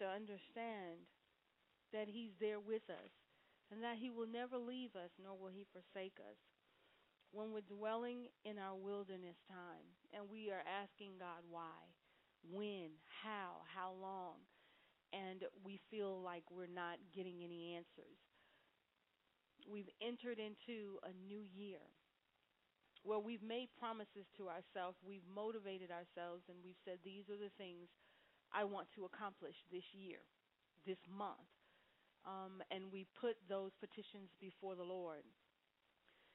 To 0.00 0.08
understand 0.08 1.04
that 1.92 2.08
He's 2.08 2.32
there 2.40 2.60
with 2.60 2.88
us 2.88 3.12
and 3.70 3.84
that 3.84 4.00
He 4.00 4.10
will 4.10 4.26
never 4.28 4.56
leave 4.56 4.96
us 4.96 5.12
nor 5.20 5.36
will 5.36 5.52
He 5.52 5.68
forsake 5.70 6.16
us. 6.18 6.40
When 7.30 7.54
we're 7.54 7.68
dwelling 7.68 8.26
in 8.42 8.58
our 8.58 8.74
wilderness 8.74 9.38
time 9.46 9.86
and 10.10 10.26
we 10.26 10.50
are 10.50 10.66
asking 10.66 11.22
God 11.22 11.46
why, 11.46 11.78
when, 12.42 12.98
how, 13.06 13.62
how 13.70 13.94
long, 13.94 14.42
and 15.12 15.44
we 15.62 15.78
feel 15.90 16.18
like 16.22 16.42
we're 16.50 16.70
not 16.70 16.98
getting 17.14 17.42
any 17.44 17.74
answers. 17.76 18.18
We've 19.68 19.90
entered 20.00 20.38
into 20.38 20.98
a 21.04 21.12
new 21.28 21.44
year 21.46 21.82
where 23.02 23.18
we've 23.18 23.42
made 23.42 23.68
promises 23.78 24.28
to 24.36 24.48
ourselves, 24.48 24.98
we've 25.00 25.24
motivated 25.24 25.90
ourselves, 25.90 26.44
and 26.48 26.58
we've 26.64 26.80
said, 26.84 27.00
These 27.04 27.30
are 27.32 27.40
the 27.40 27.52
things 27.56 27.88
I 28.54 28.64
want 28.64 28.88
to 28.96 29.06
accomplish 29.06 29.54
this 29.70 29.86
year, 29.94 30.20
this 30.86 31.00
month. 31.06 31.48
Um, 32.26 32.60
and 32.68 32.92
we 32.92 33.08
put 33.16 33.40
those 33.48 33.72
petitions 33.80 34.28
before 34.40 34.76
the 34.76 34.84
Lord. 34.84 35.24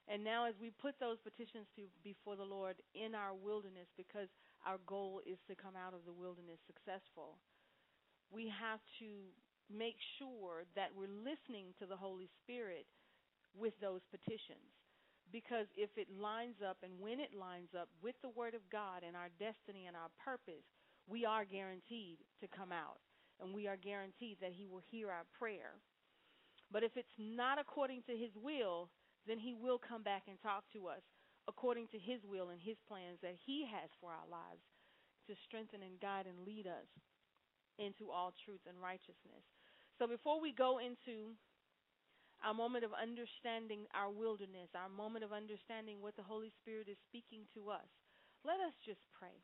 And 0.09 0.23
now, 0.23 0.45
as 0.45 0.53
we 0.61 0.69
put 0.69 0.97
those 1.01 1.17
petitions 1.21 1.65
to, 1.77 1.89
before 2.05 2.37
the 2.37 2.45
Lord 2.45 2.77
in 2.93 3.13
our 3.13 3.33
wilderness, 3.33 3.89
because 3.97 4.29
our 4.65 4.77
goal 4.85 5.21
is 5.25 5.37
to 5.49 5.57
come 5.57 5.73
out 5.77 5.93
of 5.93 6.05
the 6.05 6.13
wilderness 6.13 6.61
successful, 6.65 7.37
we 8.29 8.49
have 8.49 8.81
to 9.01 9.29
make 9.69 9.97
sure 10.17 10.65
that 10.77 10.93
we're 10.93 11.09
listening 11.09 11.73
to 11.81 11.85
the 11.85 11.97
Holy 11.97 12.29
Spirit 12.41 12.85
with 13.57 13.73
those 13.81 14.01
petitions 14.13 14.73
because 15.31 15.65
if 15.75 15.89
it 15.97 16.07
lines 16.13 16.61
up 16.61 16.77
and 16.83 16.93
when 16.99 17.19
it 17.19 17.33
lines 17.33 17.73
up 17.73 17.89
with 18.01 18.15
the 18.21 18.29
Word 18.29 18.53
of 18.53 18.61
God 18.71 19.01
and 19.05 19.15
our 19.15 19.33
destiny 19.41 19.87
and 19.87 19.95
our 19.95 20.11
purpose, 20.21 20.65
we 21.07 21.25
are 21.25 21.45
guaranteed 21.45 22.17
to 22.41 22.47
come 22.47 22.71
out 22.71 22.99
and 23.39 23.53
we 23.53 23.67
are 23.67 23.77
guaranteed 23.77 24.37
that 24.41 24.55
He 24.55 24.65
will 24.65 24.81
hear 24.91 25.09
our 25.11 25.25
prayer. 25.37 25.77
But 26.71 26.83
if 26.83 26.97
it's 26.97 27.17
not 27.19 27.59
according 27.59 28.03
to 28.07 28.15
His 28.15 28.31
will, 28.35 28.89
then 29.27 29.37
He 29.37 29.53
will 29.53 29.77
come 29.77 30.03
back 30.03 30.23
and 30.27 30.39
talk 30.41 30.63
to 30.73 30.87
us 30.87 31.03
according 31.47 31.87
to 31.93 31.99
His 31.99 32.21
will 32.25 32.49
and 32.49 32.61
His 32.61 32.77
plans 32.87 33.19
that 33.21 33.37
He 33.45 33.67
has 33.69 33.89
for 34.01 34.09
our 34.09 34.25
lives 34.29 34.65
to 35.27 35.33
strengthen 35.45 35.81
and 35.81 35.99
guide 36.01 36.25
and 36.25 36.45
lead 36.45 36.65
us 36.65 36.89
into 37.77 38.09
all 38.09 38.33
truth 38.45 38.61
and 38.65 38.79
righteousness. 38.81 39.45
So 39.99 40.07
before 40.07 40.39
we 40.39 40.53
go 40.53 40.79
into 40.79 41.35
our 42.43 42.53
moment 42.53 42.83
of 42.83 42.91
understanding 42.93 43.85
our 43.93 44.11
wilderness, 44.11 44.69
our 44.75 44.89
moment 44.89 45.23
of 45.23 45.33
understanding 45.33 46.01
what 46.01 46.15
the 46.15 46.25
Holy 46.25 46.51
Spirit 46.61 46.87
is 46.89 46.97
speaking 47.09 47.47
to 47.53 47.69
us, 47.69 47.89
let 48.45 48.61
us 48.61 48.75
just 48.85 49.01
pray 49.17 49.41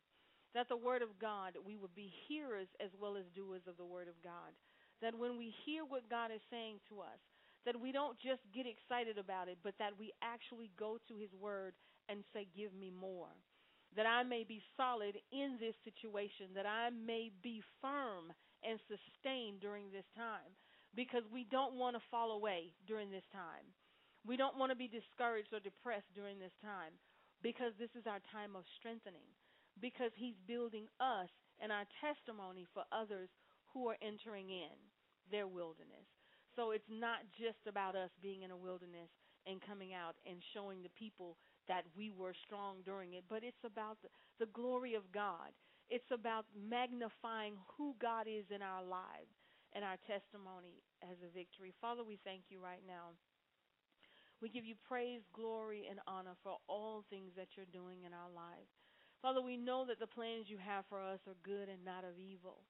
that 0.54 0.68
the 0.68 0.76
Word 0.76 1.02
of 1.02 1.18
God, 1.20 1.54
we 1.64 1.76
would 1.76 1.94
be 1.94 2.12
hearers 2.28 2.68
as 2.80 2.90
well 3.00 3.16
as 3.16 3.24
doers 3.34 3.62
of 3.66 3.76
the 3.76 3.84
Word 3.84 4.08
of 4.08 4.18
God. 4.22 4.52
That 5.00 5.18
when 5.18 5.36
we 5.36 5.54
hear 5.64 5.84
what 5.84 6.10
God 6.10 6.30
is 6.30 6.42
saying 6.50 6.80
to 6.88 7.00
us, 7.00 7.20
that 7.64 7.78
we 7.78 7.92
don't 7.92 8.18
just 8.18 8.42
get 8.54 8.66
excited 8.66 9.18
about 9.18 9.48
it, 9.48 9.58
but 9.62 9.74
that 9.78 9.98
we 9.98 10.12
actually 10.22 10.70
go 10.78 10.98
to 11.08 11.14
His 11.14 11.30
Word 11.34 11.74
and 12.08 12.24
say, 12.32 12.46
Give 12.56 12.74
me 12.74 12.90
more. 12.90 13.32
That 13.96 14.06
I 14.06 14.22
may 14.22 14.44
be 14.44 14.62
solid 14.76 15.20
in 15.32 15.60
this 15.60 15.76
situation, 15.84 16.56
that 16.56 16.64
I 16.64 16.88
may 16.90 17.30
be 17.42 17.60
firm 17.80 18.32
and 18.64 18.80
sustained 18.88 19.60
during 19.60 19.92
this 19.92 20.06
time 20.16 20.56
because 20.94 21.24
we 21.32 21.44
don't 21.50 21.76
want 21.76 21.96
to 21.96 22.10
fall 22.10 22.32
away 22.32 22.72
during 22.86 23.10
this 23.10 23.26
time. 23.32 23.64
We 24.24 24.36
don't 24.36 24.56
want 24.56 24.70
to 24.70 24.78
be 24.78 24.88
discouraged 24.88 25.50
or 25.52 25.60
depressed 25.60 26.08
during 26.14 26.38
this 26.38 26.54
time 26.62 26.94
because 27.42 27.74
this 27.76 27.90
is 27.98 28.06
our 28.06 28.22
time 28.30 28.54
of 28.54 28.62
strengthening, 28.78 29.26
because 29.80 30.12
He's 30.16 30.36
building 30.46 30.86
us 31.00 31.28
and 31.60 31.70
our 31.70 31.86
testimony 32.00 32.66
for 32.74 32.84
others 32.92 33.28
who 33.72 33.88
are 33.88 33.96
entering 34.02 34.50
in 34.50 34.76
their 35.30 35.46
wilderness. 35.46 36.06
So 36.56 36.72
it's 36.72 36.88
not 36.90 37.24
just 37.38 37.64
about 37.66 37.96
us 37.96 38.10
being 38.20 38.42
in 38.42 38.50
a 38.50 38.56
wilderness 38.56 39.08
and 39.46 39.62
coming 39.64 39.94
out 39.94 40.14
and 40.26 40.38
showing 40.52 40.82
the 40.82 40.92
people 40.98 41.36
that 41.68 41.84
we 41.96 42.10
were 42.10 42.34
strong 42.44 42.84
during 42.84 43.14
it, 43.14 43.24
but 43.28 43.42
it's 43.42 43.64
about 43.64 43.96
the, 44.02 44.08
the 44.38 44.50
glory 44.52 44.94
of 44.94 45.08
God. 45.14 45.54
It's 45.88 46.10
about 46.12 46.44
magnifying 46.52 47.54
who 47.76 47.94
God 48.00 48.26
is 48.28 48.44
in 48.54 48.60
our 48.60 48.84
lives 48.84 49.32
and 49.72 49.84
our 49.84 49.96
testimony 50.04 50.82
as 51.02 51.16
a 51.24 51.32
victory. 51.32 51.72
Father, 51.80 52.04
we 52.04 52.18
thank 52.24 52.48
you 52.50 52.60
right 52.60 52.84
now. 52.86 53.16
We 54.40 54.50
give 54.50 54.66
you 54.66 54.74
praise, 54.88 55.22
glory, 55.32 55.86
and 55.88 56.00
honor 56.06 56.34
for 56.42 56.58
all 56.68 57.04
things 57.08 57.30
that 57.36 57.54
you're 57.56 57.70
doing 57.70 58.02
in 58.02 58.12
our 58.12 58.30
lives. 58.34 58.68
Father, 59.22 59.40
we 59.40 59.56
know 59.56 59.86
that 59.86 60.02
the 60.02 60.10
plans 60.10 60.50
you 60.50 60.58
have 60.58 60.82
for 60.90 60.98
us 60.98 61.22
are 61.30 61.38
good 61.46 61.70
and 61.70 61.86
not 61.86 62.02
of 62.02 62.18
evil. 62.18 62.66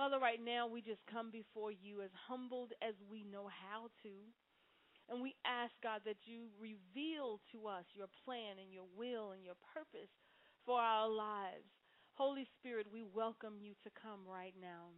Father, 0.00 0.18
right 0.18 0.40
now 0.40 0.66
we 0.66 0.80
just 0.80 1.04
come 1.06 1.30
before 1.30 1.70
you 1.70 2.00
as 2.00 2.10
humbled 2.26 2.72
as 2.80 2.96
we 3.12 3.22
know 3.22 3.52
how 3.52 3.92
to. 4.02 4.16
And 5.12 5.20
we 5.20 5.36
ask, 5.44 5.76
God, 5.84 6.00
that 6.08 6.24
you 6.24 6.48
reveal 6.56 7.38
to 7.52 7.68
us 7.68 7.84
your 7.92 8.08
plan 8.24 8.56
and 8.56 8.72
your 8.72 8.88
will 8.96 9.36
and 9.36 9.44
your 9.44 9.60
purpose 9.76 10.08
for 10.64 10.80
our 10.80 11.06
lives. 11.06 11.68
Holy 12.16 12.48
Spirit, 12.56 12.88
we 12.88 13.04
welcome 13.04 13.60
you 13.60 13.76
to 13.84 13.92
come 13.92 14.24
right 14.24 14.56
now 14.56 14.88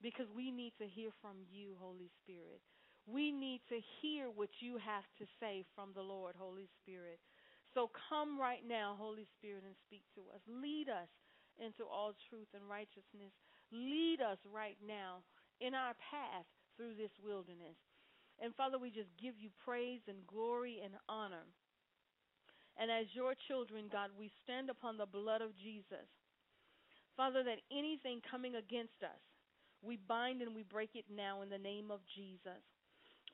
because 0.00 0.30
we 0.30 0.54
need 0.54 0.72
to 0.78 0.86
hear 0.86 1.10
from 1.20 1.42
you, 1.50 1.74
Holy 1.80 2.08
Spirit. 2.22 2.62
We 3.06 3.32
need 3.32 3.62
to 3.68 3.82
hear 4.00 4.30
what 4.30 4.50
you 4.60 4.78
have 4.78 5.06
to 5.18 5.26
say 5.40 5.64
from 5.74 5.90
the 5.94 6.06
Lord, 6.06 6.34
Holy 6.38 6.68
Spirit. 6.82 7.18
So 7.76 7.92
come 8.08 8.40
right 8.40 8.64
now, 8.64 8.96
Holy 8.96 9.28
Spirit, 9.36 9.68
and 9.68 9.76
speak 9.84 10.00
to 10.16 10.24
us. 10.32 10.40
Lead 10.48 10.88
us 10.88 11.12
into 11.60 11.84
all 11.84 12.16
truth 12.32 12.48
and 12.56 12.64
righteousness. 12.64 13.36
Lead 13.68 14.24
us 14.24 14.40
right 14.48 14.80
now 14.80 15.20
in 15.60 15.76
our 15.76 15.92
path 16.00 16.48
through 16.72 16.96
this 16.96 17.12
wilderness. 17.20 17.76
And 18.40 18.56
Father, 18.56 18.80
we 18.80 18.88
just 18.88 19.12
give 19.20 19.36
you 19.36 19.52
praise 19.60 20.00
and 20.08 20.24
glory 20.24 20.80
and 20.80 20.96
honor. 21.04 21.44
And 22.80 22.88
as 22.88 23.12
your 23.12 23.36
children, 23.44 23.92
God, 23.92 24.08
we 24.16 24.32
stand 24.40 24.72
upon 24.72 24.96
the 24.96 25.04
blood 25.04 25.44
of 25.44 25.52
Jesus. 25.60 26.08
Father, 27.12 27.44
that 27.44 27.60
anything 27.68 28.24
coming 28.24 28.56
against 28.56 29.04
us, 29.04 29.20
we 29.84 30.00
bind 30.08 30.40
and 30.40 30.56
we 30.56 30.64
break 30.64 30.96
it 30.96 31.04
now 31.12 31.44
in 31.44 31.52
the 31.52 31.60
name 31.60 31.92
of 31.92 32.00
Jesus. 32.16 32.64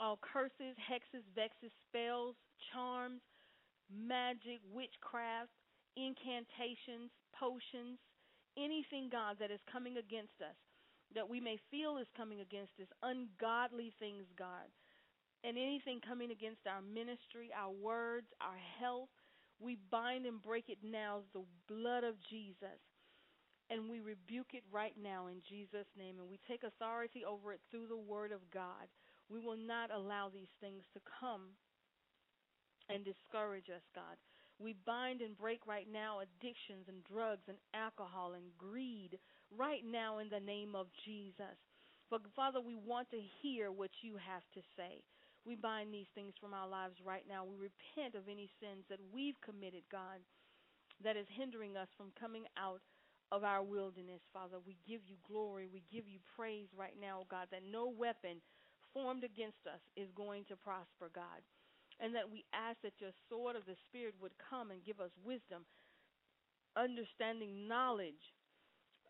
All 0.02 0.18
curses, 0.18 0.74
hexes, 0.82 1.22
vexes, 1.30 1.70
spells, 1.86 2.34
charms, 2.74 3.22
magic, 3.92 4.60
witchcraft, 4.72 5.52
incantations, 5.96 7.12
potions, 7.36 8.00
anything, 8.56 9.08
God, 9.12 9.36
that 9.40 9.50
is 9.52 9.60
coming 9.70 9.96
against 9.96 10.36
us, 10.40 10.56
that 11.14 11.28
we 11.28 11.40
may 11.40 11.60
feel 11.70 11.98
is 11.98 12.08
coming 12.16 12.40
against 12.40 12.72
us, 12.80 12.88
ungodly 13.02 13.92
things, 14.00 14.24
God, 14.38 14.68
and 15.44 15.56
anything 15.56 16.00
coming 16.00 16.30
against 16.30 16.64
our 16.66 16.82
ministry, 16.82 17.50
our 17.52 17.72
words, 17.72 18.26
our 18.40 18.58
health, 18.80 19.10
we 19.60 19.78
bind 19.90 20.26
and 20.26 20.42
break 20.42 20.68
it 20.68 20.78
now, 20.82 21.22
the 21.34 21.44
blood 21.68 22.04
of 22.04 22.14
Jesus 22.30 22.80
and 23.72 23.88
we 23.88 24.00
rebuke 24.00 24.52
it 24.52 24.64
right 24.70 24.92
now 25.00 25.28
in 25.28 25.40
Jesus' 25.48 25.88
name, 25.96 26.20
and 26.20 26.28
we 26.28 26.38
take 26.46 26.62
authority 26.62 27.24
over 27.24 27.52
it 27.52 27.60
through 27.70 27.88
the 27.88 27.96
Word 27.96 28.30
of 28.30 28.44
God. 28.52 28.84
We 29.30 29.40
will 29.40 29.56
not 29.56 29.90
allow 29.90 30.28
these 30.28 30.52
things 30.60 30.82
to 30.92 31.00
come 31.20 31.56
and 32.92 33.04
discourage 33.04 33.70
us, 33.72 33.82
God. 33.94 34.16
We 34.60 34.76
bind 34.86 35.20
and 35.22 35.36
break 35.36 35.66
right 35.66 35.88
now 35.90 36.20
addictions 36.20 36.86
and 36.86 37.02
drugs 37.04 37.48
and 37.48 37.58
alcohol 37.74 38.34
and 38.34 38.52
greed 38.58 39.18
right 39.50 39.82
now 39.84 40.18
in 40.18 40.28
the 40.28 40.40
name 40.44 40.76
of 40.76 40.86
Jesus. 41.04 41.58
But 42.10 42.22
Father, 42.36 42.60
we 42.60 42.76
want 42.76 43.10
to 43.10 43.20
hear 43.40 43.72
what 43.72 43.90
you 44.02 44.20
have 44.20 44.44
to 44.54 44.60
say. 44.76 45.02
We 45.44 45.56
bind 45.56 45.90
these 45.90 46.10
things 46.14 46.34
from 46.38 46.54
our 46.54 46.68
lives 46.68 46.94
right 47.02 47.24
now. 47.26 47.42
We 47.42 47.56
repent 47.58 48.14
of 48.14 48.30
any 48.30 48.46
sins 48.60 48.86
that 48.88 49.02
we've 49.10 49.40
committed, 49.42 49.82
God, 49.90 50.22
that 51.02 51.16
is 51.16 51.26
hindering 51.34 51.76
us 51.76 51.88
from 51.96 52.14
coming 52.14 52.44
out 52.54 52.84
of 53.32 53.42
our 53.42 53.64
wilderness, 53.64 54.20
Father. 54.30 54.62
We 54.62 54.76
give 54.86 55.00
you 55.08 55.16
glory. 55.26 55.66
We 55.66 55.82
give 55.90 56.06
you 56.06 56.20
praise 56.36 56.68
right 56.76 56.94
now, 57.00 57.24
God, 57.30 57.48
that 57.50 57.66
no 57.66 57.88
weapon 57.90 58.38
formed 58.92 59.24
against 59.24 59.64
us 59.66 59.80
is 59.96 60.12
going 60.14 60.44
to 60.52 60.56
prosper, 60.56 61.10
God. 61.10 61.40
And 62.00 62.14
that 62.14 62.30
we 62.30 62.44
ask 62.52 62.80
that 62.82 62.98
your 62.98 63.14
sword 63.28 63.56
of 63.56 63.66
the 63.66 63.76
Spirit 63.88 64.14
would 64.20 64.32
come 64.50 64.70
and 64.70 64.84
give 64.84 65.00
us 65.00 65.12
wisdom, 65.24 65.64
understanding, 66.76 67.68
knowledge, 67.68 68.34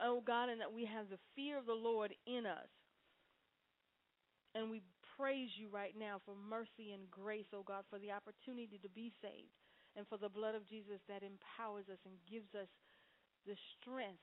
oh 0.00 0.20
God, 0.20 0.48
and 0.48 0.60
that 0.60 0.72
we 0.72 0.84
have 0.84 1.08
the 1.08 1.22
fear 1.34 1.58
of 1.58 1.66
the 1.66 1.78
Lord 1.78 2.12
in 2.26 2.44
us. 2.44 2.68
And 4.54 4.68
we 4.68 4.82
praise 5.16 5.48
you 5.56 5.72
right 5.72 5.94
now 5.96 6.20
for 6.24 6.34
mercy 6.36 6.92
and 6.92 7.08
grace, 7.10 7.48
oh 7.54 7.64
God, 7.64 7.84
for 7.88 7.98
the 7.98 8.12
opportunity 8.12 8.76
to 8.82 8.90
be 8.92 9.12
saved, 9.22 9.56
and 9.96 10.04
for 10.08 10.18
the 10.18 10.28
blood 10.28 10.54
of 10.54 10.68
Jesus 10.68 11.00
that 11.08 11.24
empowers 11.24 11.88
us 11.88 12.00
and 12.04 12.20
gives 12.28 12.52
us 12.52 12.68
the 13.46 13.56
strength 13.80 14.22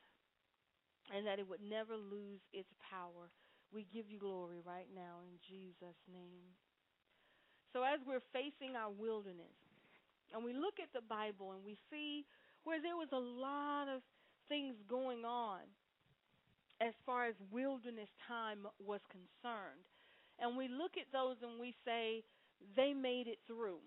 and 1.14 1.26
that 1.26 1.40
it 1.40 1.48
would 1.48 1.62
never 1.62 1.98
lose 1.98 2.42
its 2.54 2.70
power. 2.78 3.34
We 3.74 3.86
give 3.94 4.10
you 4.10 4.20
glory 4.20 4.62
right 4.66 4.90
now 4.94 5.22
in 5.26 5.38
Jesus' 5.46 6.02
name. 6.12 6.54
So, 7.74 7.84
as 7.84 8.00
we're 8.06 8.26
facing 8.34 8.76
our 8.76 8.90
wilderness, 8.90 9.54
and 10.34 10.44
we 10.44 10.54
look 10.54 10.78
at 10.82 10.94
the 10.94 11.06
Bible 11.06 11.54
and 11.54 11.66
we 11.66 11.78
see 11.90 12.26
where 12.64 12.82
there 12.82 12.98
was 12.98 13.10
a 13.14 13.20
lot 13.20 13.88
of 13.90 14.02
things 14.48 14.76
going 14.90 15.26
on 15.26 15.62
as 16.82 16.94
far 17.06 17.28
as 17.28 17.36
wilderness 17.52 18.10
time 18.28 18.66
was 18.80 19.02
concerned. 19.12 19.86
And 20.40 20.56
we 20.56 20.68
look 20.68 20.96
at 20.96 21.12
those 21.12 21.36
and 21.44 21.60
we 21.60 21.76
say, 21.86 22.24
they 22.76 22.94
made 22.94 23.28
it 23.28 23.40
through. 23.48 23.84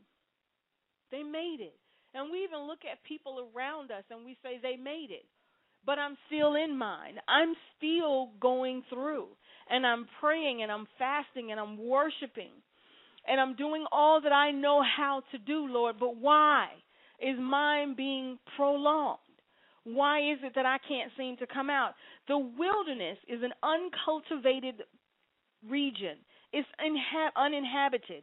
They 1.11 1.23
made 1.23 1.59
it. 1.61 1.77
And 2.15 2.31
we 2.31 2.45
even 2.45 2.67
look 2.67 2.85
at 2.85 3.03
people 3.05 3.49
around 3.55 3.91
us 3.91 4.05
and 4.11 4.25
we 4.25 4.37
say, 4.43 4.61
they 4.63 4.77
made 4.77 5.09
it. 5.11 5.25
But 5.85 5.99
I'm 5.99 6.17
still 6.27 6.55
in 6.55 6.77
mine. 6.77 7.17
I'm 7.27 7.55
still 7.77 8.31
going 8.41 8.83
through. 8.89 9.29
And 9.71 9.87
I'm 9.87 10.07
praying 10.21 10.63
and 10.63 10.71
I'm 10.71 10.87
fasting 10.99 11.51
and 11.51 11.59
I'm 11.59 11.79
worshiping. 11.79 12.53
And 13.27 13.41
I'm 13.41 13.55
doing 13.57 13.85
all 13.93 14.21
that 14.23 14.33
I 14.33 14.51
know 14.51 14.83
how 14.83 15.23
to 15.33 15.39
do, 15.39 15.67
Lord. 15.69 15.97
But 16.01 16.17
why 16.17 16.69
is 17.21 17.39
mine 17.39 17.95
being 17.97 18.39
prolonged? 18.57 19.19
Why 19.85 20.21
is 20.21 20.39
it 20.43 20.53
that 20.55 20.67
I 20.67 20.79
can't 20.87 21.11
seem 21.17 21.37
to 21.39 21.47
come 21.47 21.71
out? 21.71 21.95
The 22.29 22.39
wilderness 22.39 23.19
is 23.29 23.41
an 23.43 23.53
uncultivated 23.63 24.83
region. 25.69 26.19
It's 26.53 26.69
inha- 26.81 27.35
uninhabited. 27.37 28.23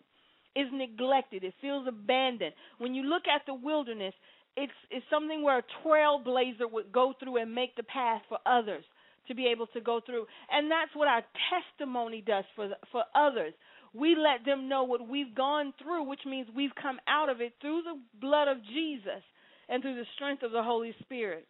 It's 0.56 0.72
neglected. 0.74 1.44
It 1.44 1.54
feels 1.62 1.88
abandoned. 1.88 2.54
When 2.78 2.94
you 2.94 3.04
look 3.04 3.24
at 3.34 3.42
the 3.46 3.54
wilderness, 3.54 4.14
it's 4.58 4.74
it's 4.90 5.06
something 5.10 5.44
where 5.44 5.60
a 5.60 5.64
trailblazer 5.86 6.70
would 6.72 6.92
go 6.92 7.14
through 7.20 7.38
and 7.42 7.54
make 7.54 7.76
the 7.76 7.84
path 7.84 8.22
for 8.28 8.40
others 8.46 8.84
to 9.28 9.36
be 9.36 9.48
able 9.48 9.68
to 9.68 9.82
go 9.82 10.02
through. 10.06 10.26
And 10.52 10.70
that's 10.72 10.96
what 10.96 11.08
our 11.08 11.24
testimony 11.52 12.24
does 12.26 12.46
for 12.56 12.70
for 12.92 13.04
others. 13.16 13.54
We 13.94 14.16
let 14.16 14.46
them 14.46 14.70
know 14.70 14.84
what 14.84 15.08
we've 15.08 15.34
gone 15.34 15.74
through, 15.82 16.04
which 16.04 16.22
means 16.26 16.48
we've 16.56 16.76
come 16.82 17.00
out 17.08 17.30
of 17.30 17.42
it 17.42 17.54
through 17.62 17.82
the 17.84 18.00
blood 18.20 18.48
of 18.48 18.58
Jesus 18.64 19.24
and 19.68 19.82
through 19.82 19.96
the 19.96 20.06
strength 20.16 20.44
of 20.44 20.52
the 20.52 20.64
Holy 20.64 20.94
Spirit. 21.02 21.48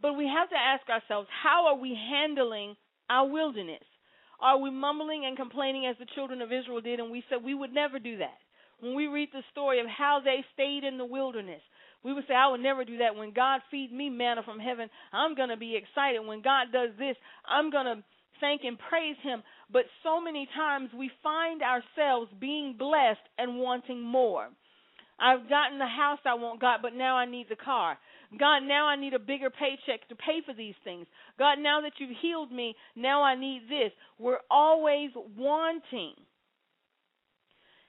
But 0.00 0.14
we 0.14 0.26
have 0.26 0.50
to 0.50 0.56
ask 0.56 0.88
ourselves, 0.88 1.28
how 1.42 1.66
are 1.68 1.76
we 1.76 1.96
handling 2.10 2.76
our 3.08 3.26
wilderness? 3.28 3.84
Are 4.40 4.58
we 4.58 4.70
mumbling 4.70 5.24
and 5.24 5.36
complaining 5.36 5.86
as 5.86 5.96
the 5.98 6.06
children 6.14 6.42
of 6.42 6.52
Israel 6.52 6.80
did? 6.80 7.00
And 7.00 7.10
we 7.10 7.24
said 7.28 7.42
we 7.42 7.54
would 7.54 7.72
never 7.72 7.98
do 7.98 8.18
that. 8.18 8.36
When 8.80 8.94
we 8.94 9.06
read 9.06 9.30
the 9.32 9.42
story 9.50 9.80
of 9.80 9.86
how 9.86 10.20
they 10.22 10.44
stayed 10.52 10.84
in 10.84 10.98
the 10.98 11.06
wilderness, 11.06 11.62
we 12.04 12.12
would 12.12 12.24
say, 12.28 12.34
I 12.34 12.48
would 12.48 12.60
never 12.60 12.84
do 12.84 12.98
that. 12.98 13.16
When 13.16 13.32
God 13.32 13.62
feeds 13.70 13.92
me 13.92 14.10
manna 14.10 14.42
from 14.44 14.60
heaven, 14.60 14.90
I'm 15.12 15.34
going 15.34 15.48
to 15.48 15.56
be 15.56 15.76
excited. 15.76 16.20
When 16.20 16.42
God 16.42 16.66
does 16.72 16.90
this, 16.98 17.16
I'm 17.48 17.70
going 17.70 17.86
to 17.86 18.04
thank 18.40 18.62
and 18.64 18.78
praise 18.78 19.16
Him. 19.22 19.42
But 19.72 19.84
so 20.02 20.20
many 20.20 20.48
times 20.54 20.90
we 20.96 21.10
find 21.22 21.62
ourselves 21.62 22.30
being 22.40 22.76
blessed 22.78 23.26
and 23.38 23.58
wanting 23.58 24.00
more. 24.02 24.48
I've 25.18 25.48
gotten 25.48 25.78
the 25.78 25.86
house 25.86 26.18
I 26.26 26.34
want, 26.34 26.60
God, 26.60 26.80
but 26.82 26.94
now 26.94 27.16
I 27.16 27.24
need 27.24 27.46
the 27.48 27.56
car. 27.56 27.96
God, 28.38 28.60
now 28.60 28.86
I 28.86 28.96
need 28.96 29.14
a 29.14 29.18
bigger 29.18 29.50
paycheck 29.50 30.08
to 30.08 30.14
pay 30.14 30.40
for 30.44 30.52
these 30.52 30.74
things. 30.84 31.06
God, 31.38 31.58
now 31.58 31.80
that 31.80 31.92
you've 31.98 32.16
healed 32.20 32.52
me, 32.52 32.74
now 32.94 33.22
I 33.22 33.34
need 33.38 33.62
this. 33.68 33.92
We're 34.18 34.40
always 34.50 35.10
wanting. 35.36 36.14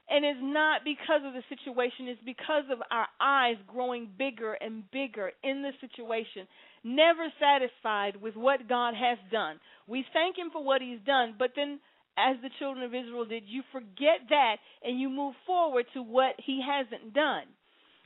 And 0.09 0.23
it's 0.23 0.39
not 0.41 0.81
because 0.85 1.21
of 1.25 1.33
the 1.33 1.43
situation, 1.49 2.07
it's 2.07 2.23
because 2.23 2.63
of 2.71 2.79
our 2.91 3.07
eyes 3.19 3.57
growing 3.67 4.09
bigger 4.17 4.53
and 4.53 4.89
bigger 4.91 5.31
in 5.43 5.61
the 5.61 5.71
situation, 5.81 6.47
never 6.83 7.27
satisfied 7.39 8.15
with 8.15 8.35
what 8.35 8.69
God 8.69 8.93
has 8.95 9.17
done. 9.31 9.59
We 9.85 10.05
thank 10.13 10.37
Him 10.37 10.49
for 10.51 10.63
what 10.63 10.81
He's 10.81 11.03
done, 11.05 11.35
but 11.37 11.51
then, 11.55 11.79
as 12.17 12.37
the 12.41 12.49
children 12.57 12.85
of 12.85 12.95
Israel 12.95 13.25
did, 13.25 13.43
you 13.45 13.63
forget 13.71 14.25
that 14.29 14.55
and 14.83 14.99
you 14.99 15.09
move 15.09 15.35
forward 15.45 15.85
to 15.93 16.01
what 16.01 16.35
He 16.37 16.63
hasn't 16.65 17.13
done. 17.13 17.43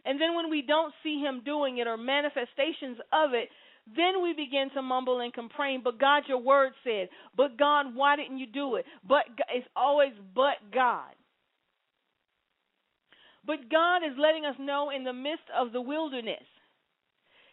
And 0.05 0.20
then 0.20 0.36
when 0.36 0.50
we 0.50 0.62
don't 0.62 0.93
see 1.03 1.22
him 1.22 1.41
doing 1.46 1.77
it 1.77 1.88
or 1.88 1.98
manifestations 1.98 2.98
of 3.13 3.34
it, 3.34 3.50
then 3.96 4.22
we 4.22 4.34
begin 4.34 4.70
to 4.75 4.81
mumble 4.81 5.20
and 5.20 5.34
complain. 5.34 5.81
But 5.84 6.00
God, 6.00 6.24
your 6.27 6.39
word 6.39 6.74
said, 6.84 7.10
but 7.36 7.58
God, 7.58 7.96
why 7.96 8.15
didn't 8.15 8.39
you 8.39 8.48
do 8.48 8.75
it? 8.75 8.86
But 9.08 9.25
it's 9.53 9.67
always 9.75 10.13
but 10.36 10.58
God. 10.74 11.12
But 13.45 13.69
God 13.69 13.98
is 13.98 14.17
letting 14.17 14.45
us 14.45 14.55
know 14.60 14.91
in 14.95 15.03
the 15.03 15.13
midst 15.13 15.45
of 15.57 15.71
the 15.71 15.81
wilderness, 15.81 16.45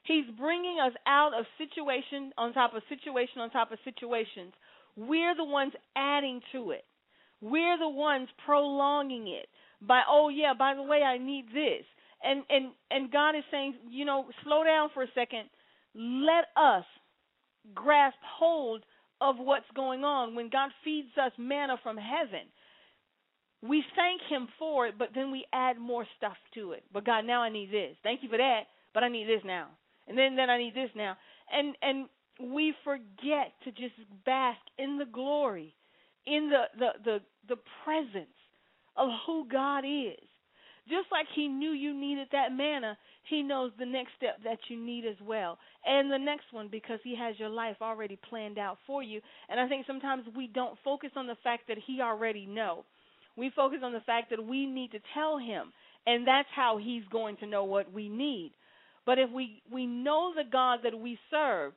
He's 0.04 0.24
bringing 0.38 0.78
us 0.80 0.92
out 1.06 1.32
of 1.38 1.44
situation 1.58 2.32
on 2.38 2.52
top 2.52 2.74
of 2.74 2.82
situation 2.88 3.40
on 3.40 3.50
top 3.50 3.72
of 3.72 3.78
situations. 3.84 4.52
We're 4.96 5.34
the 5.34 5.44
ones 5.44 5.72
adding 5.96 6.40
to 6.52 6.70
it. 6.70 6.84
We're 7.40 7.78
the 7.78 7.88
ones 7.88 8.28
prolonging 8.44 9.28
it 9.28 9.48
by, 9.80 10.02
oh, 10.08 10.28
yeah, 10.28 10.54
by 10.58 10.74
the 10.74 10.82
way, 10.82 11.02
I 11.02 11.18
need 11.18 11.46
this 11.52 11.84
and 12.22 12.42
and 12.50 12.72
and 12.90 13.10
God 13.10 13.36
is 13.36 13.44
saying, 13.50 13.74
you 13.90 14.04
know, 14.04 14.26
slow 14.44 14.64
down 14.64 14.90
for 14.92 15.02
a 15.02 15.08
second. 15.14 15.48
Let 15.94 16.46
us 16.56 16.84
grasp 17.74 18.18
hold 18.38 18.84
of 19.20 19.36
what's 19.38 19.70
going 19.74 20.04
on. 20.04 20.34
When 20.34 20.50
God 20.50 20.70
feeds 20.84 21.08
us 21.20 21.32
manna 21.38 21.76
from 21.82 21.96
heaven, 21.96 22.46
we 23.62 23.84
thank 23.96 24.20
Him 24.28 24.48
for 24.58 24.86
it, 24.86 24.94
but 24.98 25.10
then 25.14 25.30
we 25.32 25.44
add 25.52 25.78
more 25.78 26.06
stuff 26.16 26.36
to 26.54 26.72
it. 26.72 26.84
But 26.92 27.04
God, 27.04 27.24
now 27.24 27.42
I 27.42 27.48
need 27.48 27.70
this. 27.70 27.96
Thank 28.02 28.22
you 28.22 28.28
for 28.28 28.38
that, 28.38 28.62
but 28.94 29.02
I 29.02 29.08
need 29.08 29.26
this 29.26 29.42
now, 29.44 29.68
and 30.06 30.16
then 30.16 30.36
then 30.36 30.50
I 30.50 30.58
need 30.58 30.74
this 30.74 30.90
now, 30.94 31.16
and 31.52 31.74
and 31.82 32.08
we 32.52 32.74
forget 32.84 33.52
to 33.64 33.70
just 33.72 33.94
bask 34.24 34.60
in 34.78 34.98
the 34.98 35.06
glory, 35.06 35.74
in 36.26 36.50
the 36.50 36.64
the 36.78 36.88
the, 37.04 37.18
the 37.48 37.60
presence 37.84 38.28
of 38.96 39.08
who 39.26 39.46
God 39.48 39.84
is. 39.84 40.18
Just 40.88 41.12
like 41.12 41.26
he 41.34 41.48
knew 41.48 41.72
you 41.72 41.92
needed 41.92 42.28
that 42.32 42.50
manna, 42.50 42.96
he 43.28 43.42
knows 43.42 43.72
the 43.78 43.84
next 43.84 44.12
step 44.16 44.42
that 44.42 44.58
you 44.68 44.82
need 44.82 45.04
as 45.04 45.16
well. 45.22 45.58
And 45.84 46.10
the 46.10 46.18
next 46.18 46.46
one 46.50 46.68
because 46.70 46.98
he 47.04 47.14
has 47.14 47.38
your 47.38 47.50
life 47.50 47.76
already 47.82 48.18
planned 48.28 48.58
out 48.58 48.78
for 48.86 49.02
you. 49.02 49.20
And 49.50 49.60
I 49.60 49.68
think 49.68 49.86
sometimes 49.86 50.24
we 50.34 50.46
don't 50.46 50.78
focus 50.82 51.10
on 51.14 51.26
the 51.26 51.36
fact 51.44 51.64
that 51.68 51.76
he 51.86 52.00
already 52.00 52.46
know. 52.46 52.84
We 53.38 53.52
focus 53.54 53.78
on 53.84 53.92
the 53.92 54.00
fact 54.00 54.30
that 54.30 54.44
we 54.44 54.66
need 54.66 54.90
to 54.90 54.98
tell 55.14 55.38
him, 55.38 55.72
and 56.06 56.26
that's 56.26 56.48
how 56.54 56.78
he's 56.82 57.04
going 57.10 57.36
to 57.38 57.46
know 57.46 57.64
what 57.64 57.92
we 57.92 58.08
need. 58.08 58.52
But 59.06 59.18
if 59.18 59.30
we 59.30 59.62
we 59.72 59.86
know 59.86 60.32
the 60.34 60.50
God 60.50 60.80
that 60.82 60.98
we 60.98 61.18
serve, 61.30 61.72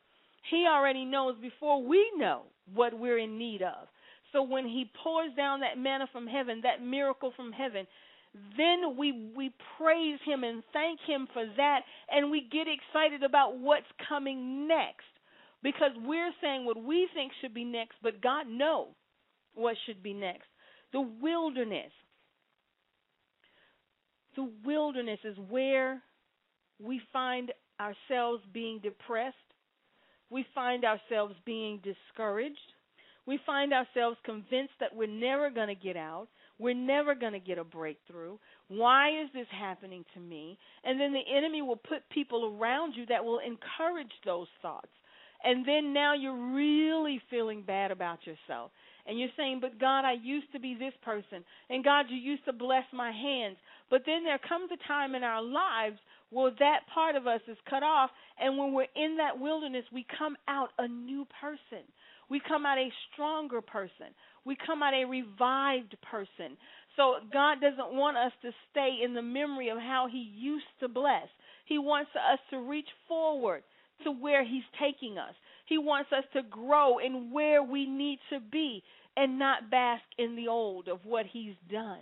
he 0.49 0.65
already 0.67 1.05
knows 1.05 1.35
before 1.39 1.85
we 1.85 2.11
know 2.17 2.41
what 2.73 2.97
we're 2.97 3.19
in 3.19 3.37
need 3.37 3.61
of. 3.61 3.87
So 4.33 4.41
when 4.41 4.65
he 4.65 4.89
pours 5.03 5.31
down 5.35 5.59
that 5.59 5.77
manna 5.77 6.07
from 6.11 6.25
heaven, 6.25 6.61
that 6.63 6.83
miracle 6.83 7.31
from 7.35 7.51
heaven, 7.51 7.85
then 8.57 8.97
we 8.97 9.31
we 9.35 9.53
praise 9.77 10.19
him 10.25 10.43
and 10.43 10.63
thank 10.73 10.99
him 11.05 11.27
for 11.33 11.45
that 11.57 11.81
and 12.09 12.31
we 12.31 12.47
get 12.51 12.65
excited 12.67 13.23
about 13.23 13.57
what's 13.57 13.85
coming 14.07 14.67
next 14.67 15.05
because 15.61 15.91
we're 16.03 16.31
saying 16.41 16.65
what 16.65 16.81
we 16.81 17.07
think 17.13 17.31
should 17.41 17.53
be 17.53 17.65
next 17.65 17.95
but 18.01 18.21
God 18.21 18.47
knows 18.47 18.87
what 19.53 19.75
should 19.85 20.01
be 20.01 20.13
next 20.13 20.47
the 20.93 21.01
wilderness 21.01 21.91
the 24.35 24.49
wilderness 24.65 25.19
is 25.23 25.37
where 25.49 26.01
we 26.79 27.01
find 27.11 27.51
ourselves 27.79 28.43
being 28.53 28.79
depressed 28.81 29.35
we 30.29 30.45
find 30.55 30.85
ourselves 30.85 31.35
being 31.45 31.81
discouraged 31.83 32.57
we 33.27 33.39
find 33.45 33.71
ourselves 33.71 34.17
convinced 34.25 34.73
that 34.79 34.95
we're 34.95 35.07
never 35.07 35.49
going 35.49 35.67
to 35.67 35.75
get 35.75 35.97
out 35.97 36.27
we're 36.61 36.75
never 36.75 37.15
going 37.15 37.33
to 37.33 37.39
get 37.39 37.57
a 37.57 37.63
breakthrough. 37.63 38.37
Why 38.67 39.23
is 39.23 39.29
this 39.33 39.47
happening 39.49 40.05
to 40.13 40.19
me? 40.19 40.59
And 40.83 41.01
then 41.01 41.11
the 41.11 41.35
enemy 41.35 41.63
will 41.63 41.75
put 41.75 42.07
people 42.11 42.55
around 42.55 42.93
you 42.95 43.07
that 43.07 43.25
will 43.25 43.39
encourage 43.39 44.11
those 44.23 44.47
thoughts. 44.61 44.91
And 45.43 45.65
then 45.67 45.91
now 45.91 46.13
you're 46.13 46.53
really 46.53 47.19
feeling 47.31 47.63
bad 47.63 47.89
about 47.89 48.19
yourself. 48.27 48.69
And 49.07 49.19
you're 49.19 49.29
saying, 49.37 49.59
But 49.61 49.79
God, 49.79 50.05
I 50.05 50.13
used 50.21 50.51
to 50.53 50.59
be 50.59 50.75
this 50.75 50.93
person. 51.03 51.43
And 51.69 51.83
God, 51.83 52.05
you 52.09 52.17
used 52.17 52.45
to 52.45 52.53
bless 52.53 52.85
my 52.93 53.11
hands. 53.11 53.57
But 53.89 54.03
then 54.05 54.23
there 54.23 54.39
comes 54.39 54.69
a 54.71 54.87
time 54.87 55.15
in 55.15 55.23
our 55.23 55.41
lives 55.41 55.97
where 56.29 56.51
that 56.59 56.81
part 56.93 57.15
of 57.15 57.27
us 57.27 57.41
is 57.47 57.57
cut 57.69 57.83
off. 57.83 58.09
And 58.39 58.57
when 58.57 58.73
we're 58.73 58.87
in 58.95 59.17
that 59.17 59.39
wilderness, 59.39 59.85
we 59.93 60.05
come 60.17 60.37
out 60.47 60.69
a 60.77 60.87
new 60.87 61.25
person. 61.41 61.85
We 62.29 62.41
come 62.47 62.65
out 62.65 62.77
a 62.77 62.89
stronger 63.11 63.61
person 63.61 64.15
we 64.45 64.57
come 64.65 64.81
out 64.81 64.93
a 64.93 65.05
revived 65.05 65.95
person. 66.09 66.57
So 66.95 67.15
God 67.31 67.61
doesn't 67.61 67.93
want 67.95 68.17
us 68.17 68.31
to 68.41 68.51
stay 68.71 68.99
in 69.03 69.13
the 69.13 69.21
memory 69.21 69.69
of 69.69 69.77
how 69.77 70.07
He 70.11 70.31
used 70.35 70.65
to 70.79 70.87
bless. 70.87 71.27
He 71.65 71.77
wants 71.77 72.11
us 72.15 72.39
to 72.49 72.59
reach 72.59 72.89
forward 73.07 73.63
to 74.03 74.11
where 74.11 74.43
He's 74.43 74.63
taking 74.79 75.17
us. 75.17 75.33
He 75.71 75.77
wants 75.77 76.11
us 76.11 76.25
to 76.33 76.41
grow 76.43 76.97
in 76.97 77.31
where 77.31 77.63
we 77.63 77.85
need 77.85 78.19
to 78.29 78.41
be 78.41 78.83
and 79.15 79.39
not 79.39 79.71
bask 79.71 80.03
in 80.17 80.35
the 80.35 80.49
old 80.49 80.89
of 80.89 80.99
what 81.05 81.25
He's 81.31 81.55
done. 81.71 82.01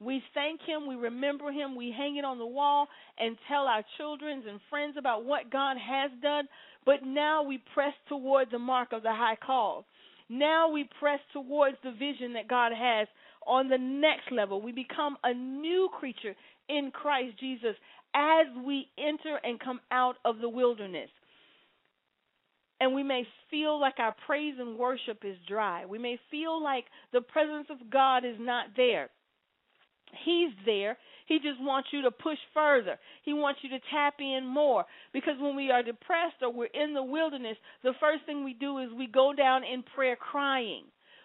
We 0.00 0.22
thank 0.32 0.62
Him, 0.62 0.88
we 0.88 0.94
remember 0.94 1.52
Him, 1.52 1.76
we 1.76 1.94
hang 1.94 2.16
it 2.16 2.24
on 2.24 2.38
the 2.38 2.46
wall 2.46 2.88
and 3.18 3.36
tell 3.48 3.64
our 3.64 3.84
children 3.98 4.42
and 4.48 4.58
friends 4.70 4.96
about 4.98 5.26
what 5.26 5.50
God 5.50 5.76
has 5.76 6.10
done. 6.22 6.48
But 6.86 7.04
now 7.04 7.42
we 7.42 7.62
press 7.74 7.92
toward 8.08 8.50
the 8.50 8.58
mark 8.58 8.94
of 8.94 9.02
the 9.02 9.12
high 9.12 9.36
call. 9.36 9.84
Now 10.30 10.70
we 10.70 10.88
press 10.98 11.20
towards 11.34 11.76
the 11.84 11.92
vision 11.92 12.32
that 12.32 12.48
God 12.48 12.72
has 12.72 13.08
on 13.46 13.68
the 13.68 13.76
next 13.76 14.32
level. 14.32 14.62
We 14.62 14.72
become 14.72 15.18
a 15.22 15.34
new 15.34 15.90
creature 16.00 16.34
in 16.70 16.90
Christ 16.94 17.38
Jesus. 17.38 17.76
as 18.14 18.46
we 18.64 18.88
enter 18.98 19.38
and 19.44 19.60
come 19.60 19.80
out 19.90 20.16
of 20.24 20.38
the 20.38 20.48
wilderness. 20.48 21.10
And 22.82 22.96
we 22.96 23.04
may 23.04 23.22
feel 23.48 23.80
like 23.80 24.00
our 24.00 24.12
praise 24.26 24.56
and 24.58 24.76
worship 24.76 25.18
is 25.22 25.36
dry. 25.46 25.86
We 25.86 26.00
may 26.00 26.18
feel 26.32 26.60
like 26.60 26.86
the 27.12 27.20
presence 27.20 27.68
of 27.70 27.88
God 27.92 28.24
is 28.24 28.34
not 28.40 28.70
there. 28.76 29.08
He's 30.24 30.50
there. 30.66 30.98
He 31.28 31.36
just 31.36 31.60
wants 31.60 31.90
you 31.92 32.02
to 32.02 32.10
push 32.10 32.38
further. 32.52 32.98
He 33.24 33.34
wants 33.34 33.60
you 33.62 33.70
to 33.70 33.78
tap 33.92 34.14
in 34.18 34.44
more. 34.44 34.84
Because 35.12 35.34
when 35.38 35.54
we 35.54 35.70
are 35.70 35.84
depressed 35.84 36.42
or 36.42 36.52
we're 36.52 36.74
in 36.74 36.92
the 36.92 37.04
wilderness, 37.04 37.56
the 37.84 37.92
first 38.00 38.26
thing 38.26 38.42
we 38.42 38.54
do 38.54 38.78
is 38.78 38.88
we 38.98 39.06
go 39.06 39.32
down 39.32 39.62
in 39.62 39.84
prayer 39.94 40.16
crying. 40.16 40.82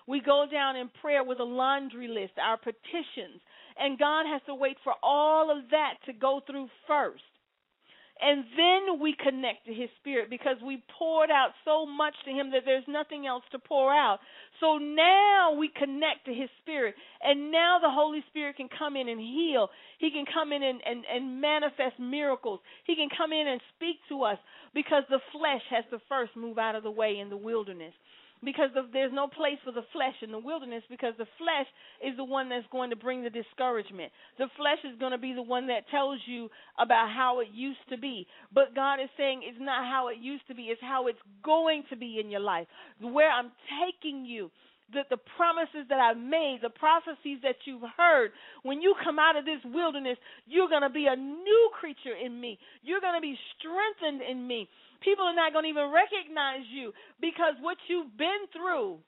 We 0.07 0.21
go 0.21 0.45
down 0.49 0.75
in 0.75 0.91
prayer 1.01 1.23
with 1.23 1.39
a 1.39 1.43
laundry 1.43 2.07
list, 2.07 2.33
our 2.39 2.57
petitions. 2.57 3.41
And 3.79 3.97
God 3.97 4.27
has 4.31 4.43
to 4.45 4.53
wait 4.53 4.77
for 4.83 4.93
all 5.01 5.49
of 5.49 5.71
that 5.71 5.95
to 6.05 6.13
go 6.13 6.39
through 6.45 6.67
first. 6.87 7.23
And 8.21 8.45
then 8.55 8.99
we 8.99 9.15
connect 9.17 9.65
to 9.65 9.73
His 9.73 9.89
Spirit 10.01 10.29
because 10.29 10.57
we 10.65 10.83
poured 10.97 11.29
out 11.29 11.51
so 11.65 11.85
much 11.85 12.13
to 12.25 12.31
Him 12.31 12.51
that 12.51 12.63
there's 12.65 12.87
nothing 12.87 13.27
else 13.27 13.43
to 13.51 13.59
pour 13.59 13.93
out. 13.93 14.19
So 14.59 14.77
now 14.77 15.55
we 15.57 15.69
connect 15.69 16.25
to 16.25 16.33
His 16.33 16.49
Spirit. 16.61 16.95
And 17.21 17.51
now 17.51 17.77
the 17.81 17.89
Holy 17.89 18.23
Spirit 18.29 18.57
can 18.57 18.69
come 18.69 18.95
in 18.95 19.07
and 19.07 19.19
heal. 19.19 19.69
He 19.99 20.11
can 20.11 20.25
come 20.31 20.51
in 20.51 20.63
and, 20.63 20.79
and, 20.85 21.03
and 21.05 21.41
manifest 21.41 21.99
miracles. 21.99 22.59
He 22.85 22.95
can 22.95 23.09
come 23.15 23.31
in 23.31 23.47
and 23.47 23.61
speak 23.75 23.97
to 24.09 24.23
us 24.23 24.37
because 24.73 25.03
the 25.09 25.19
flesh 25.31 25.61
has 25.69 25.85
to 25.91 25.99
first 26.09 26.35
move 26.35 26.57
out 26.57 26.75
of 26.75 26.83
the 26.83 26.91
way 26.91 27.19
in 27.19 27.29
the 27.29 27.37
wilderness 27.37 27.93
because 28.43 28.69
there's 28.93 29.13
no 29.13 29.27
place 29.27 29.57
for 29.63 29.71
the 29.71 29.85
flesh 29.93 30.15
in 30.21 30.31
the 30.31 30.39
wilderness 30.39 30.83
because 30.89 31.13
the 31.17 31.27
flesh 31.37 31.67
is 32.05 32.15
the 32.17 32.23
one 32.23 32.49
that's 32.49 32.67
going 32.71 32.89
to 32.89 32.95
bring 32.95 33.23
the 33.23 33.29
discouragement. 33.29 34.11
The 34.37 34.47
flesh 34.57 34.79
is 34.83 34.97
going 34.99 35.11
to 35.11 35.17
be 35.17 35.33
the 35.33 35.41
one 35.41 35.67
that 35.67 35.89
tells 35.89 36.19
you 36.25 36.49
about 36.79 37.09
how 37.09 37.39
it 37.39 37.47
used 37.53 37.85
to 37.89 37.97
be. 37.97 38.27
But 38.53 38.75
God 38.75 38.95
is 38.95 39.09
saying 39.17 39.41
it's 39.43 39.57
not 39.59 39.85
how 39.85 40.09
it 40.09 40.17
used 40.21 40.47
to 40.47 40.55
be, 40.55 40.63
it's 40.63 40.81
how 40.81 41.07
it's 41.07 41.19
going 41.43 41.83
to 41.89 41.95
be 41.95 42.19
in 42.23 42.29
your 42.29 42.41
life. 42.41 42.67
Where 43.01 43.31
I'm 43.31 43.51
taking 43.81 44.25
you 44.25 44.51
the, 44.93 45.03
the 45.09 45.19
promises 45.35 45.87
that 45.89 45.99
I've 45.99 46.17
made, 46.17 46.59
the 46.61 46.71
prophecies 46.71 47.39
that 47.43 47.59
you've 47.65 47.85
heard, 47.97 48.31
when 48.63 48.81
you 48.81 48.95
come 49.03 49.19
out 49.19 49.35
of 49.35 49.45
this 49.45 49.59
wilderness, 49.65 50.17
you're 50.45 50.69
going 50.69 50.83
to 50.83 50.89
be 50.89 51.07
a 51.07 51.15
new 51.15 51.69
creature 51.79 52.15
in 52.15 52.39
me. 52.39 52.57
You're 52.83 53.01
going 53.01 53.15
to 53.15 53.21
be 53.21 53.37
strengthened 53.57 54.21
in 54.23 54.47
me. 54.47 54.69
People 55.03 55.25
are 55.25 55.35
not 55.35 55.51
going 55.51 55.63
to 55.63 55.69
even 55.69 55.91
recognize 55.91 56.65
you 56.71 56.93
because 57.19 57.59
what 57.61 57.77
you've 57.87 58.15
been 58.17 58.47
through 58.55 58.99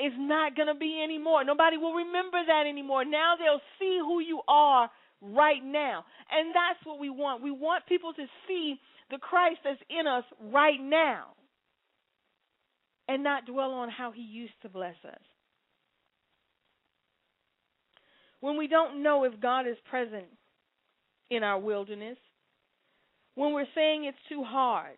is 0.00 0.12
not 0.16 0.56
going 0.56 0.68
to 0.68 0.78
be 0.78 1.00
anymore. 1.02 1.44
Nobody 1.44 1.76
will 1.76 1.94
remember 1.94 2.38
that 2.46 2.64
anymore. 2.68 3.04
Now 3.04 3.34
they'll 3.36 3.62
see 3.78 3.98
who 4.00 4.20
you 4.20 4.40
are 4.48 4.90
right 5.20 5.62
now. 5.62 6.04
And 6.30 6.54
that's 6.54 6.80
what 6.84 6.98
we 6.98 7.10
want. 7.10 7.42
We 7.42 7.50
want 7.50 7.86
people 7.86 8.12
to 8.14 8.26
see 8.46 8.80
the 9.10 9.18
Christ 9.18 9.60
that's 9.64 9.80
in 9.90 10.06
us 10.06 10.24
right 10.40 10.80
now 10.80 11.37
and 13.08 13.24
not 13.24 13.46
dwell 13.46 13.72
on 13.72 13.88
how 13.88 14.12
he 14.12 14.22
used 14.22 14.60
to 14.62 14.68
bless 14.68 14.96
us. 15.04 15.20
When 18.40 18.56
we 18.56 18.68
don't 18.68 19.02
know 19.02 19.24
if 19.24 19.40
God 19.40 19.66
is 19.66 19.76
present 19.90 20.26
in 21.30 21.42
our 21.42 21.58
wilderness, 21.58 22.18
when 23.34 23.52
we're 23.52 23.66
saying 23.74 24.04
it's 24.04 24.18
too 24.28 24.44
hard, 24.44 24.96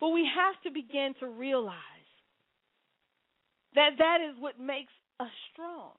but 0.00 0.08
we 0.08 0.26
have 0.34 0.60
to 0.62 0.70
begin 0.70 1.14
to 1.20 1.28
realize 1.28 1.76
that 3.74 3.90
that 3.98 4.18
is 4.28 4.40
what 4.40 4.58
makes 4.58 4.92
us 5.20 5.30
strong. 5.52 5.92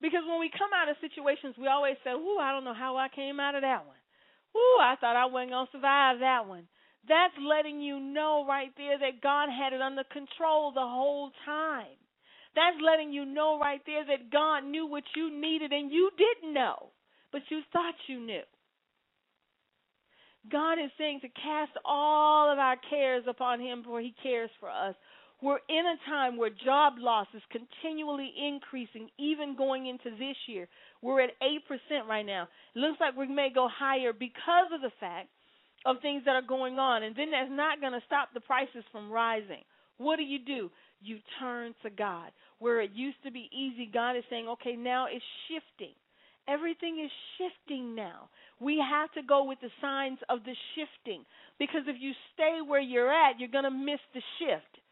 Because 0.00 0.26
when 0.26 0.40
we 0.40 0.50
come 0.50 0.70
out 0.74 0.90
of 0.90 0.96
situations, 0.98 1.54
we 1.60 1.68
always 1.68 1.94
say, 2.02 2.10
Ooh, 2.10 2.38
I 2.40 2.50
don't 2.50 2.64
know 2.64 2.74
how 2.74 2.96
I 2.96 3.06
came 3.14 3.38
out 3.38 3.54
of 3.54 3.62
that 3.62 3.86
one. 3.86 4.00
Ooh, 4.56 4.78
I 4.80 4.96
thought 5.00 5.14
I 5.14 5.26
wasn't 5.26 5.52
going 5.52 5.66
to 5.66 5.72
survive 5.72 6.18
that 6.20 6.48
one. 6.48 6.66
That's 7.08 7.34
letting 7.40 7.80
you 7.80 7.98
know 7.98 8.44
right 8.48 8.70
there 8.76 8.98
that 8.98 9.20
God 9.22 9.48
had 9.50 9.72
it 9.72 9.82
under 9.82 10.04
control 10.04 10.72
the 10.72 10.80
whole 10.80 11.32
time. 11.44 11.98
That's 12.54 12.76
letting 12.84 13.12
you 13.12 13.24
know 13.24 13.58
right 13.58 13.80
there 13.86 14.04
that 14.04 14.30
God 14.30 14.64
knew 14.64 14.86
what 14.86 15.04
you 15.16 15.30
needed 15.30 15.72
and 15.72 15.90
you 15.90 16.10
didn't 16.16 16.54
know, 16.54 16.90
but 17.32 17.42
you 17.48 17.60
thought 17.72 17.94
you 18.06 18.20
knew. 18.20 18.42
God 20.50 20.74
is 20.74 20.90
saying 20.98 21.20
to 21.20 21.28
cast 21.28 21.72
all 21.84 22.52
of 22.52 22.58
our 22.58 22.76
cares 22.90 23.24
upon 23.28 23.60
Him, 23.60 23.82
for 23.84 24.00
He 24.00 24.14
cares 24.22 24.50
for 24.60 24.68
us. 24.68 24.94
We're 25.40 25.60
in 25.68 25.84
a 25.86 26.10
time 26.10 26.36
where 26.36 26.50
job 26.50 26.94
loss 26.98 27.26
is 27.34 27.42
continually 27.50 28.32
increasing, 28.38 29.08
even 29.18 29.56
going 29.56 29.86
into 29.86 30.10
this 30.16 30.36
year. 30.46 30.68
We're 31.00 31.22
at 31.22 31.30
8% 31.42 32.06
right 32.08 32.26
now. 32.26 32.48
It 32.76 32.78
looks 32.78 33.00
like 33.00 33.16
we 33.16 33.26
may 33.26 33.50
go 33.52 33.68
higher 33.68 34.12
because 34.12 34.70
of 34.72 34.82
the 34.82 34.92
fact 35.00 35.28
of 35.84 35.96
things 36.00 36.22
that 36.24 36.36
are 36.36 36.46
going 36.46 36.78
on. 36.78 37.02
And 37.02 37.14
then 37.16 37.30
that's 37.30 37.50
not 37.50 37.80
going 37.80 37.92
to 37.92 38.02
stop 38.06 38.28
the 38.34 38.40
prices 38.40 38.84
from 38.92 39.10
rising. 39.10 39.62
What 39.98 40.16
do 40.16 40.22
you 40.22 40.38
do? 40.38 40.70
You 41.00 41.18
turn 41.40 41.74
to 41.82 41.90
God. 41.90 42.30
Where 42.58 42.80
it 42.80 42.90
used 42.94 43.22
to 43.24 43.32
be 43.32 43.50
easy, 43.52 43.90
God 43.92 44.16
is 44.16 44.24
saying, 44.30 44.48
okay, 44.48 44.76
now 44.76 45.06
it's 45.10 45.24
shifting. 45.48 45.94
Everything 46.48 46.98
is 47.04 47.10
shifting 47.38 47.94
now. 47.94 48.28
We 48.60 48.82
have 48.82 49.12
to 49.12 49.22
go 49.22 49.44
with 49.44 49.58
the 49.60 49.70
signs 49.80 50.18
of 50.28 50.40
the 50.44 50.54
shifting 50.74 51.24
because 51.58 51.82
if 51.86 51.96
you 52.00 52.12
stay 52.34 52.58
where 52.66 52.80
you're 52.80 53.12
at, 53.12 53.38
you're 53.38 53.50
going 53.50 53.64
to 53.64 53.70
miss 53.70 54.00
the 54.14 54.22
shift. 54.38 54.82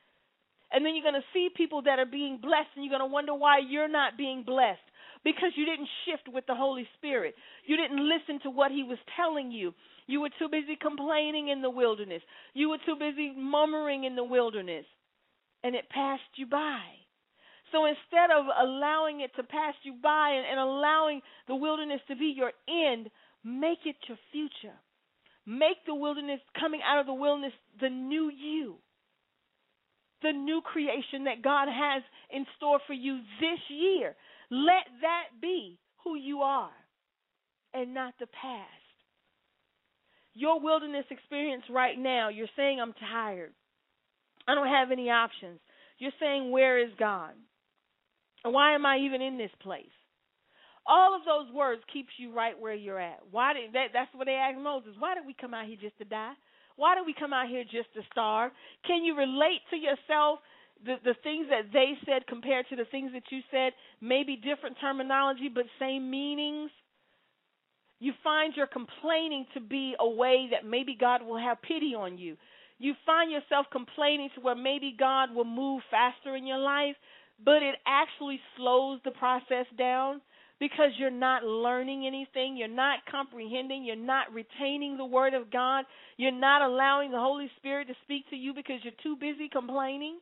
And 0.72 0.86
then 0.86 0.94
you're 0.94 1.02
going 1.02 1.18
to 1.20 1.32
see 1.34 1.48
people 1.54 1.82
that 1.82 1.98
are 1.98 2.06
being 2.06 2.38
blessed 2.40 2.70
and 2.76 2.84
you're 2.84 2.96
going 2.96 3.08
to 3.08 3.12
wonder 3.12 3.34
why 3.34 3.58
you're 3.58 3.90
not 3.90 4.16
being 4.16 4.44
blessed 4.44 4.86
because 5.24 5.50
you 5.56 5.66
didn't 5.66 5.88
shift 6.06 6.32
with 6.32 6.46
the 6.46 6.54
Holy 6.54 6.86
Spirit. 6.96 7.34
You 7.66 7.76
didn't 7.76 7.98
listen 7.98 8.40
to 8.44 8.50
what 8.50 8.70
He 8.70 8.82
was 8.82 8.98
telling 9.16 9.50
you. 9.50 9.74
You 10.10 10.20
were 10.20 10.30
too 10.40 10.48
busy 10.50 10.74
complaining 10.74 11.48
in 11.48 11.62
the 11.62 11.70
wilderness. 11.70 12.20
You 12.52 12.68
were 12.70 12.78
too 12.84 12.96
busy 12.98 13.32
murmuring 13.36 14.02
in 14.02 14.16
the 14.16 14.24
wilderness. 14.24 14.84
And 15.62 15.76
it 15.76 15.88
passed 15.88 16.34
you 16.34 16.46
by. 16.46 16.80
So 17.70 17.86
instead 17.86 18.34
of 18.36 18.46
allowing 18.60 19.20
it 19.20 19.30
to 19.36 19.44
pass 19.44 19.74
you 19.84 19.94
by 20.02 20.30
and, 20.30 20.44
and 20.50 20.58
allowing 20.58 21.20
the 21.46 21.54
wilderness 21.54 22.00
to 22.08 22.16
be 22.16 22.34
your 22.36 22.50
end, 22.68 23.08
make 23.44 23.78
it 23.84 23.94
your 24.08 24.18
future. 24.32 24.74
Make 25.46 25.78
the 25.86 25.94
wilderness, 25.94 26.40
coming 26.58 26.80
out 26.84 26.98
of 26.98 27.06
the 27.06 27.14
wilderness, 27.14 27.52
the 27.80 27.88
new 27.88 28.30
you. 28.30 28.78
The 30.22 30.32
new 30.32 30.60
creation 30.60 31.24
that 31.24 31.40
God 31.42 31.68
has 31.68 32.02
in 32.30 32.46
store 32.56 32.80
for 32.84 32.94
you 32.94 33.20
this 33.40 33.60
year. 33.68 34.16
Let 34.50 34.90
that 35.02 35.40
be 35.40 35.78
who 36.02 36.16
you 36.16 36.40
are 36.40 36.74
and 37.72 37.94
not 37.94 38.14
the 38.18 38.26
past. 38.26 38.79
Your 40.34 40.60
wilderness 40.60 41.06
experience 41.10 41.64
right 41.70 41.98
now, 41.98 42.28
you're 42.28 42.46
saying, 42.56 42.80
I'm 42.80 42.94
tired. 43.12 43.52
I 44.46 44.54
don't 44.54 44.68
have 44.68 44.90
any 44.90 45.10
options. 45.10 45.60
You're 45.98 46.16
saying, 46.20 46.50
Where 46.50 46.78
is 46.78 46.90
God? 46.98 47.32
Why 48.44 48.74
am 48.74 48.86
I 48.86 48.98
even 48.98 49.20
in 49.20 49.36
this 49.36 49.50
place? 49.60 49.92
All 50.86 51.14
of 51.14 51.22
those 51.24 51.52
words 51.54 51.82
keeps 51.92 52.10
you 52.16 52.32
right 52.32 52.58
where 52.58 52.74
you're 52.74 53.00
at. 53.00 53.20
Why 53.30 53.52
did 53.52 53.72
that 53.74 53.88
that's 53.92 54.12
what 54.14 54.26
they 54.26 54.34
asked 54.34 54.60
Moses. 54.60 54.94
Why 54.98 55.14
did 55.14 55.26
we 55.26 55.36
come 55.38 55.52
out 55.52 55.66
here 55.66 55.76
just 55.80 55.98
to 55.98 56.04
die? 56.04 56.32
Why 56.76 56.94
did 56.94 57.04
we 57.04 57.14
come 57.18 57.32
out 57.32 57.48
here 57.48 57.64
just 57.64 57.92
to 57.94 58.00
starve? 58.10 58.52
Can 58.86 59.04
you 59.04 59.14
relate 59.14 59.60
to 59.70 59.76
yourself 59.76 60.40
the 60.84 60.96
the 61.04 61.14
things 61.22 61.46
that 61.50 61.70
they 61.72 61.98
said 62.06 62.26
compared 62.26 62.66
to 62.70 62.76
the 62.76 62.86
things 62.90 63.12
that 63.12 63.28
you 63.30 63.40
said? 63.50 63.72
Maybe 64.00 64.36
different 64.36 64.76
terminology 64.80 65.50
but 65.52 65.66
same 65.78 66.10
meanings. 66.10 66.70
You 68.00 68.12
find 68.24 68.54
your 68.56 68.66
complaining 68.66 69.46
to 69.54 69.60
be 69.60 69.94
a 70.00 70.08
way 70.08 70.48
that 70.50 70.68
maybe 70.68 70.96
God 70.98 71.22
will 71.22 71.38
have 71.38 71.62
pity 71.62 71.94
on 71.94 72.18
you. 72.18 72.36
You 72.78 72.94
find 73.06 73.30
yourself 73.30 73.66
complaining 73.70 74.30
to 74.34 74.40
where 74.40 74.56
maybe 74.56 74.96
God 74.98 75.34
will 75.34 75.44
move 75.44 75.82
faster 75.90 76.34
in 76.34 76.46
your 76.46 76.58
life 76.58 76.96
but 77.44 77.62
it 77.62 77.76
actually 77.86 78.40
slows 78.56 79.00
the 79.04 79.10
process 79.12 79.66
down 79.78 80.20
because 80.58 80.90
you're 80.98 81.10
not 81.10 81.42
learning 81.42 82.06
anything, 82.06 82.56
you're 82.56 82.68
not 82.68 82.98
comprehending, 83.10 83.84
you're 83.84 83.96
not 83.96 84.32
retaining 84.32 84.98
the 84.98 85.04
word 85.04 85.32
of 85.32 85.50
God, 85.50 85.86
you're 86.18 86.32
not 86.32 86.60
allowing 86.60 87.10
the 87.10 87.18
Holy 87.18 87.50
Spirit 87.56 87.88
to 87.88 87.94
speak 88.04 88.28
to 88.28 88.36
you 88.36 88.52
because 88.52 88.76
you're 88.82 88.92
too 89.02 89.16
busy 89.16 89.48
complaining. 89.50 90.18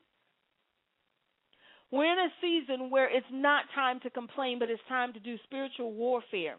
We're 1.90 2.12
in 2.12 2.18
a 2.18 2.28
season 2.40 2.90
where 2.90 3.08
it's 3.14 3.26
not 3.32 3.64
time 3.74 3.98
to 4.00 4.10
complain, 4.10 4.58
but 4.60 4.70
it's 4.70 4.82
time 4.88 5.12
to 5.14 5.20
do 5.20 5.36
spiritual 5.44 5.92
warfare. 5.92 6.56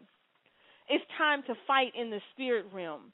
It's 0.90 1.04
time 1.16 1.42
to 1.46 1.54
fight 1.66 1.92
in 1.94 2.10
the 2.10 2.20
spirit 2.34 2.66
realm. 2.74 3.12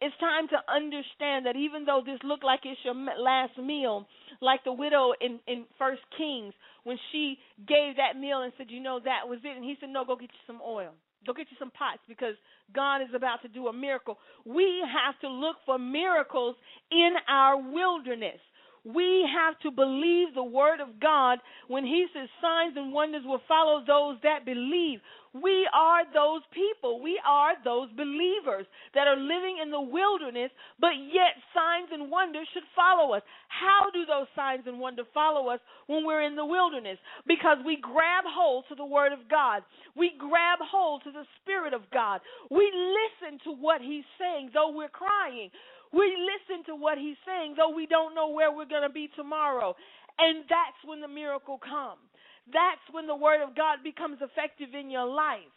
It's 0.00 0.14
time 0.18 0.48
to 0.48 0.58
understand 0.68 1.46
that 1.46 1.56
even 1.56 1.86
though 1.86 2.02
this 2.04 2.18
looked 2.22 2.44
like 2.44 2.60
it's 2.64 2.80
your 2.84 2.94
last 2.94 3.56
meal, 3.56 4.06
like 4.42 4.62
the 4.64 4.72
widow 4.72 5.12
in 5.20 5.40
in 5.46 5.64
First 5.78 6.02
Kings 6.18 6.52
when 6.82 6.98
she 7.10 7.38
gave 7.66 7.96
that 7.96 8.18
meal 8.20 8.42
and 8.42 8.52
said, 8.58 8.70
"You 8.70 8.80
know, 8.80 9.00
that 9.00 9.28
was 9.28 9.38
it," 9.44 9.56
and 9.56 9.64
he 9.64 9.76
said, 9.80 9.88
"No, 9.88 10.04
go 10.04 10.16
get 10.16 10.30
you 10.32 10.44
some 10.46 10.60
oil." 10.60 10.92
Go 11.26 11.32
get 11.32 11.50
you 11.50 11.56
some 11.58 11.70
pots 11.70 12.02
because 12.06 12.34
God 12.74 13.00
is 13.00 13.08
about 13.14 13.40
to 13.42 13.48
do 13.48 13.68
a 13.68 13.72
miracle. 13.72 14.18
We 14.44 14.84
have 14.84 15.18
to 15.20 15.28
look 15.28 15.56
for 15.64 15.78
miracles 15.78 16.54
in 16.90 17.14
our 17.28 17.56
wilderness. 17.56 18.40
We 18.84 19.26
have 19.32 19.58
to 19.60 19.70
believe 19.70 20.34
the 20.34 20.44
word 20.44 20.80
of 20.80 21.00
God 21.00 21.38
when 21.68 21.84
he 21.84 22.06
says 22.14 22.28
signs 22.40 22.74
and 22.76 22.92
wonders 22.92 23.22
will 23.24 23.40
follow 23.48 23.82
those 23.86 24.18
that 24.22 24.44
believe. 24.44 25.00
We 25.34 25.66
are 25.74 26.04
those 26.14 26.42
people. 26.52 27.02
We 27.02 27.20
are 27.26 27.54
those 27.64 27.90
believers 27.96 28.66
that 28.94 29.08
are 29.08 29.16
living 29.16 29.58
in 29.60 29.70
the 29.70 29.80
wilderness, 29.80 30.50
but 30.78 30.94
yet 31.10 31.34
signs 31.52 31.88
and 31.92 32.10
wonders 32.10 32.46
should 32.54 32.62
follow 32.76 33.14
us. 33.14 33.22
How 33.48 33.90
do 33.92 34.06
those 34.06 34.28
signs 34.36 34.62
and 34.66 34.78
wonders 34.78 35.06
follow 35.12 35.48
us 35.48 35.58
when 35.88 36.06
we're 36.06 36.22
in 36.22 36.36
the 36.36 36.46
wilderness? 36.46 36.98
Because 37.26 37.58
we 37.66 37.78
grab 37.82 38.24
hold 38.28 38.64
to 38.68 38.76
the 38.76 38.84
Word 38.84 39.12
of 39.12 39.26
God. 39.28 39.62
We 39.96 40.12
grab 40.18 40.60
hold 40.62 41.02
to 41.02 41.10
the 41.10 41.26
Spirit 41.42 41.74
of 41.74 41.82
God. 41.92 42.20
We 42.50 42.70
listen 42.70 43.40
to 43.44 43.50
what 43.50 43.80
He's 43.80 44.06
saying, 44.20 44.50
though 44.54 44.70
we're 44.70 44.88
crying. 44.88 45.50
We 45.94 46.10
listen 46.18 46.66
to 46.66 46.74
what 46.74 46.98
he's 46.98 47.18
saying, 47.22 47.54
though 47.56 47.70
we 47.70 47.86
don't 47.86 48.14
know 48.14 48.34
where 48.34 48.50
we're 48.50 48.66
going 48.66 48.86
to 48.86 48.92
be 48.92 49.08
tomorrow. 49.14 49.74
And 50.18 50.42
that's 50.50 50.80
when 50.84 51.00
the 51.00 51.08
miracle 51.08 51.58
comes. 51.62 52.02
That's 52.50 52.82
when 52.90 53.06
the 53.06 53.16
word 53.16 53.42
of 53.42 53.56
God 53.56 53.86
becomes 53.86 54.18
effective 54.20 54.74
in 54.74 54.90
your 54.90 55.06
life. 55.06 55.54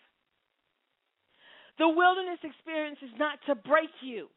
The 1.77 1.89
wilderness 1.89 2.39
experience 2.43 2.97
is 3.01 3.13
not 3.17 3.37
to 3.49 3.55
break 3.55 3.91
you. 4.01 4.29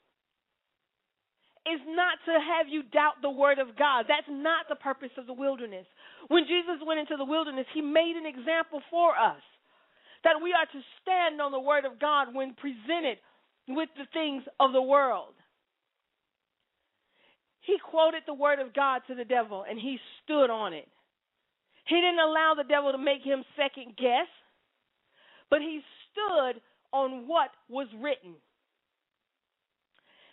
It's 1.64 1.84
not 1.84 2.16
to 2.24 2.32
have 2.40 2.68
you 2.68 2.82
doubt 2.88 3.20
the 3.20 3.30
word 3.30 3.60
of 3.60 3.76
God. 3.76 4.08
That's 4.08 4.28
not 4.28 4.68
the 4.68 4.80
purpose 4.80 5.12
of 5.18 5.26
the 5.26 5.36
wilderness. 5.36 5.84
When 6.28 6.44
Jesus 6.44 6.80
went 6.84 7.00
into 7.00 7.16
the 7.16 7.28
wilderness, 7.28 7.66
he 7.72 7.80
made 7.84 8.16
an 8.16 8.24
example 8.24 8.80
for 8.90 9.12
us 9.12 9.44
that 10.24 10.40
we 10.42 10.52
are 10.52 10.68
to 10.68 10.80
stand 11.00 11.40
on 11.40 11.52
the 11.52 11.60
word 11.60 11.84
of 11.84 12.00
God 12.00 12.32
when 12.32 12.56
presented 12.56 13.20
with 13.68 13.88
the 13.96 14.08
things 14.12 14.42
of 14.58 14.72
the 14.72 14.82
world. 14.82 15.36
He 17.70 17.78
quoted 17.78 18.26
the 18.26 18.34
word 18.34 18.58
of 18.58 18.74
God 18.74 19.02
to 19.06 19.14
the 19.14 19.24
devil 19.24 19.62
and 19.62 19.78
he 19.78 19.96
stood 20.24 20.50
on 20.50 20.72
it. 20.72 20.88
He 21.86 21.94
didn't 21.94 22.18
allow 22.18 22.54
the 22.56 22.66
devil 22.66 22.90
to 22.90 22.98
make 22.98 23.22
him 23.22 23.44
second 23.54 23.94
guess, 23.94 24.26
but 25.50 25.60
he 25.60 25.78
stood 26.10 26.60
on 26.92 27.28
what 27.28 27.50
was 27.68 27.86
written. 28.02 28.34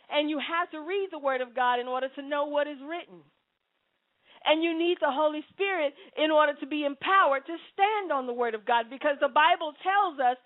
And 0.10 0.32
you 0.32 0.42
have 0.42 0.72
to 0.72 0.82
read 0.82 1.10
the 1.12 1.22
word 1.22 1.42
of 1.42 1.54
God 1.54 1.80
in 1.80 1.86
order 1.86 2.10
to 2.16 2.26
know 2.26 2.46
what 2.46 2.66
is 2.66 2.82
written. 2.82 3.22
And 4.44 4.64
you 4.64 4.74
need 4.74 4.98
the 5.00 5.14
Holy 5.14 5.46
Spirit 5.54 5.94
in 6.18 6.32
order 6.32 6.54
to 6.60 6.66
be 6.66 6.86
empowered 6.86 7.46
to 7.46 7.58
stand 7.74 8.12
on 8.12 8.26
the 8.26 8.34
word 8.34 8.56
of 8.56 8.66
God 8.66 8.90
because 8.90 9.18
the 9.22 9.30
Bible 9.30 9.74
tells 9.86 10.18
us 10.18 10.38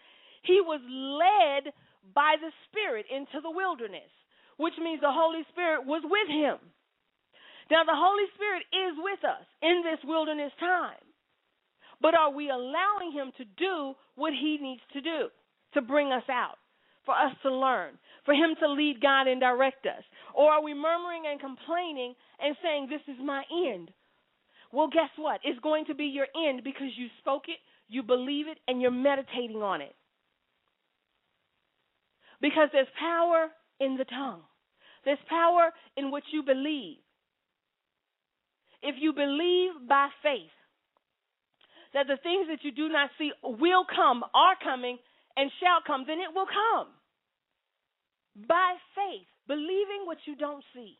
he 0.43 0.59
was 0.59 0.81
led 0.91 1.71
by 2.13 2.35
the 2.35 2.51
Spirit 2.67 3.05
into 3.07 3.39
the 3.39 3.51
wilderness, 3.51 4.11
which 4.57 4.73
means 4.83 4.99
the 4.99 5.07
Holy 5.07 5.43
Spirit 5.53 5.85
was 5.85 6.03
with 6.03 6.27
him. 6.27 6.59
Now, 7.71 7.85
the 7.87 7.95
Holy 7.95 8.27
Spirit 8.35 8.67
is 8.67 8.99
with 8.99 9.23
us 9.23 9.47
in 9.63 9.81
this 9.81 10.03
wilderness 10.03 10.51
time. 10.59 10.99
But 12.01 12.15
are 12.15 12.33
we 12.33 12.49
allowing 12.49 13.13
Him 13.13 13.31
to 13.37 13.45
do 13.55 13.95
what 14.15 14.33
He 14.33 14.59
needs 14.59 14.81
to 14.91 14.99
do 14.99 15.29
to 15.75 15.81
bring 15.81 16.11
us 16.11 16.27
out, 16.29 16.59
for 17.05 17.15
us 17.15 17.31
to 17.43 17.49
learn, 17.49 17.95
for 18.25 18.33
Him 18.33 18.55
to 18.59 18.67
lead 18.67 18.99
God 18.99 19.27
and 19.27 19.39
direct 19.39 19.85
us? 19.85 20.03
Or 20.35 20.51
are 20.51 20.61
we 20.61 20.73
murmuring 20.73 21.23
and 21.31 21.39
complaining 21.39 22.13
and 22.43 22.57
saying, 22.61 22.87
This 22.89 23.07
is 23.07 23.21
my 23.23 23.43
end? 23.71 23.91
Well, 24.73 24.89
guess 24.89 25.15
what? 25.15 25.39
It's 25.45 25.59
going 25.61 25.85
to 25.85 25.95
be 25.95 26.11
your 26.11 26.27
end 26.35 26.65
because 26.65 26.91
you 26.97 27.07
spoke 27.19 27.43
it, 27.47 27.59
you 27.87 28.03
believe 28.03 28.47
it, 28.49 28.57
and 28.67 28.81
you're 28.81 28.91
meditating 28.91 29.63
on 29.63 29.79
it. 29.79 29.95
Because 32.41 32.67
there's 32.73 32.91
power 32.99 33.47
in 33.79 33.95
the 33.95 34.05
tongue, 34.05 34.41
there's 35.05 35.23
power 35.29 35.71
in 35.95 36.11
what 36.11 36.23
you 36.33 36.43
believe. 36.43 36.97
If 38.81 38.95
you 38.99 39.13
believe 39.13 39.87
by 39.87 40.09
faith 40.23 40.53
that 41.93 42.07
the 42.07 42.17
things 42.23 42.47
that 42.49 42.63
you 42.63 42.71
do 42.71 42.89
not 42.89 43.09
see 43.17 43.31
will 43.43 43.85
come, 43.85 44.23
are 44.33 44.55
coming, 44.63 44.97
and 45.37 45.51
shall 45.59 45.79
come, 45.85 46.05
then 46.07 46.19
it 46.19 46.33
will 46.33 46.47
come. 46.47 46.87
By 48.47 48.75
faith, 48.95 49.27
believing 49.47 50.05
what 50.05 50.17
you 50.25 50.35
don't 50.35 50.63
see, 50.73 50.97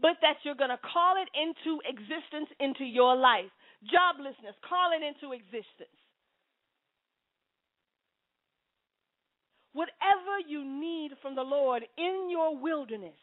but 0.00 0.18
that 0.22 0.42
you're 0.42 0.58
going 0.58 0.74
to 0.74 0.78
call 0.78 1.14
it 1.16 1.30
into 1.34 1.80
existence 1.86 2.50
into 2.60 2.84
your 2.84 3.16
life. 3.16 3.50
Joblessness, 3.86 4.58
call 4.68 4.90
it 4.90 5.02
into 5.06 5.32
existence. 5.32 5.94
Whatever 9.72 10.42
you 10.48 10.64
need 10.64 11.12
from 11.22 11.36
the 11.36 11.42
Lord 11.42 11.84
in 11.96 12.26
your 12.28 12.58
wilderness 12.58 13.18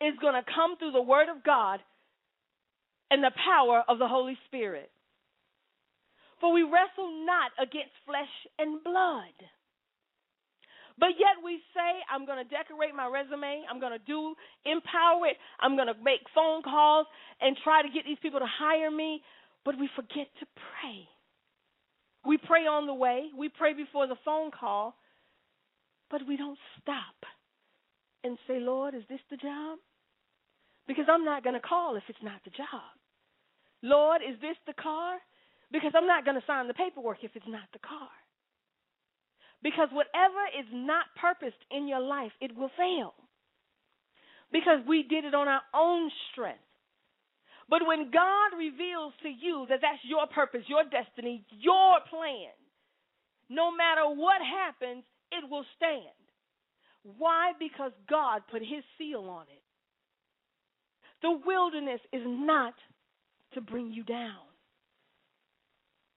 is 0.00 0.12
going 0.20 0.34
to 0.34 0.44
come 0.54 0.76
through 0.76 0.92
the 0.92 1.00
Word 1.00 1.28
of 1.30 1.42
God 1.42 1.80
and 3.12 3.22
the 3.22 3.36
power 3.44 3.84
of 3.86 3.98
the 4.00 4.08
Holy 4.08 4.38
Spirit. 4.48 4.90
For 6.40 6.50
we 6.50 6.62
wrestle 6.62 7.12
not 7.28 7.52
against 7.60 7.92
flesh 8.08 8.32
and 8.58 8.82
blood. 8.82 9.36
But 10.98 11.20
yet 11.20 11.44
we 11.44 11.60
say, 11.76 11.90
I'm 12.08 12.24
going 12.24 12.40
to 12.42 12.48
decorate 12.48 12.96
my 12.96 13.06
resume. 13.06 13.64
I'm 13.68 13.80
going 13.80 13.92
to 13.92 14.04
do, 14.04 14.34
empower 14.64 15.28
it. 15.28 15.36
I'm 15.60 15.76
going 15.76 15.92
to 15.92 15.98
make 16.02 16.24
phone 16.34 16.62
calls 16.62 17.06
and 17.40 17.56
try 17.62 17.82
to 17.82 17.88
get 17.92 18.04
these 18.04 18.20
people 18.22 18.40
to 18.40 18.48
hire 18.48 18.90
me. 18.90 19.20
But 19.64 19.78
we 19.78 19.88
forget 19.94 20.32
to 20.40 20.46
pray. 20.56 21.04
We 22.24 22.38
pray 22.38 22.64
on 22.70 22.86
the 22.86 22.94
way, 22.94 23.28
we 23.36 23.48
pray 23.48 23.74
before 23.74 24.06
the 24.06 24.16
phone 24.24 24.52
call, 24.52 24.94
but 26.08 26.20
we 26.26 26.36
don't 26.36 26.58
stop 26.80 27.18
and 28.22 28.38
say, 28.46 28.60
Lord, 28.60 28.94
is 28.94 29.02
this 29.08 29.18
the 29.28 29.36
job? 29.36 29.78
Because 30.86 31.06
I'm 31.10 31.24
not 31.24 31.42
going 31.42 31.54
to 31.54 31.60
call 31.60 31.96
if 31.96 32.04
it's 32.08 32.22
not 32.22 32.40
the 32.44 32.50
job. 32.50 33.01
Lord, 33.82 34.22
is 34.22 34.40
this 34.40 34.56
the 34.66 34.74
car? 34.74 35.18
Because 35.72 35.92
I'm 35.94 36.06
not 36.06 36.24
going 36.24 36.36
to 36.38 36.46
sign 36.46 36.68
the 36.68 36.74
paperwork 36.74 37.18
if 37.22 37.32
it's 37.34 37.48
not 37.48 37.66
the 37.72 37.80
car. 37.80 38.10
Because 39.62 39.88
whatever 39.92 40.42
is 40.58 40.66
not 40.72 41.06
purposed 41.20 41.62
in 41.70 41.88
your 41.88 42.00
life, 42.00 42.32
it 42.40 42.56
will 42.56 42.70
fail. 42.76 43.14
Because 44.50 44.80
we 44.86 45.02
did 45.02 45.24
it 45.24 45.34
on 45.34 45.48
our 45.48 45.62
own 45.74 46.10
strength. 46.30 46.60
But 47.70 47.86
when 47.86 48.10
God 48.10 48.58
reveals 48.58 49.14
to 49.22 49.28
you 49.28 49.66
that 49.70 49.80
that's 49.80 50.02
your 50.04 50.26
purpose, 50.26 50.62
your 50.66 50.84
destiny, 50.84 51.44
your 51.48 52.00
plan, 52.10 52.52
no 53.48 53.70
matter 53.70 54.04
what 54.04 54.42
happens, 54.42 55.04
it 55.30 55.48
will 55.48 55.64
stand. 55.76 56.12
Why? 57.16 57.52
Because 57.58 57.92
God 58.10 58.42
put 58.50 58.60
his 58.60 58.84
seal 58.98 59.24
on 59.24 59.46
it. 59.48 59.62
The 61.22 61.38
wilderness 61.46 62.00
is 62.12 62.22
not 62.26 62.74
to 63.54 63.60
bring 63.60 63.92
you 63.92 64.02
down. 64.04 64.46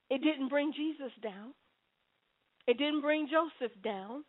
It 0.10 0.22
didn't 0.22 0.50
bring 0.50 0.72
Jesus 0.74 1.12
down. 1.22 1.54
It 2.68 2.78
didn't 2.78 3.02
bring 3.02 3.28
Joseph 3.28 3.76
down. 3.84 4.24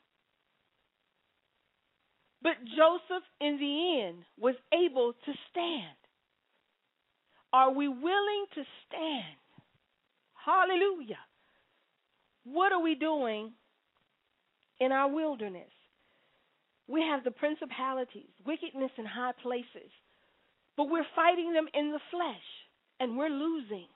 But 2.42 2.55
Joseph, 2.64 3.25
in 3.40 3.59
the 3.59 4.07
end, 4.07 4.25
was 4.38 4.55
able 4.73 5.12
to 5.12 5.33
stand. 5.51 5.97
Are 7.53 7.73
we 7.73 7.88
willing 7.88 8.47
to 8.55 8.62
stand? 8.87 9.40
Hallelujah. 10.45 11.19
What 12.45 12.73
are 12.73 12.83
we 12.83 12.95
doing 12.95 13.53
in 14.81 14.92
our 14.92 15.11
wilderness? 15.12 15.71
We 16.88 17.01
have 17.03 17.25
the 17.25 17.33
principalities, 17.33 18.31
wickedness 18.47 18.92
in 18.97 19.05
high 19.05 19.33
places, 19.42 19.90
but 20.77 20.88
we're 20.88 21.07
fighting 21.16 21.53
them 21.53 21.66
in 21.75 21.90
the 21.90 22.01
flesh 22.11 22.47
and 23.00 23.16
we're 23.16 23.28
losing 23.28 23.87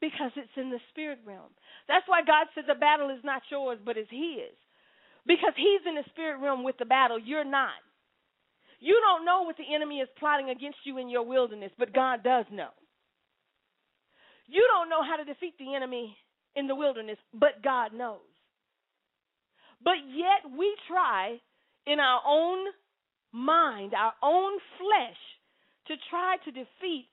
because 0.00 0.32
it's 0.36 0.56
in 0.56 0.70
the 0.70 0.80
spirit 0.90 1.18
realm. 1.26 1.50
That's 1.88 2.06
why 2.06 2.20
God 2.26 2.46
said 2.54 2.64
the 2.66 2.78
battle 2.78 3.10
is 3.10 3.24
not 3.24 3.42
yours, 3.50 3.78
but 3.84 3.96
it's 3.96 4.10
His. 4.10 4.52
Because 5.26 5.52
He's 5.56 5.80
in 5.88 5.94
the 5.94 6.04
spirit 6.10 6.40
realm 6.40 6.62
with 6.62 6.76
the 6.78 6.84
battle, 6.84 7.18
you're 7.18 7.44
not. 7.44 7.80
You 8.80 9.00
don't 9.00 9.24
know 9.24 9.42
what 9.42 9.56
the 9.56 9.74
enemy 9.74 10.00
is 10.00 10.08
plotting 10.18 10.50
against 10.50 10.78
you 10.84 10.98
in 10.98 11.08
your 11.08 11.24
wilderness, 11.24 11.72
but 11.78 11.94
God 11.94 12.22
does 12.22 12.44
know. 12.52 12.68
You 14.46 14.66
don't 14.70 14.90
know 14.90 15.02
how 15.02 15.16
to 15.16 15.24
defeat 15.24 15.54
the 15.58 15.74
enemy 15.74 16.16
in 16.54 16.66
the 16.66 16.74
wilderness, 16.74 17.16
but 17.32 17.62
God 17.62 17.94
knows. 17.94 18.20
But 19.82 20.04
yet 20.08 20.52
we 20.56 20.74
try 20.88 21.40
in 21.86 21.98
our 21.98 22.20
own 22.26 22.66
mind, 23.32 23.92
our 23.94 24.12
own 24.22 24.58
flesh, 24.78 25.18
to 25.88 25.94
try 26.10 26.36
to 26.44 26.50
defeat 26.50 27.08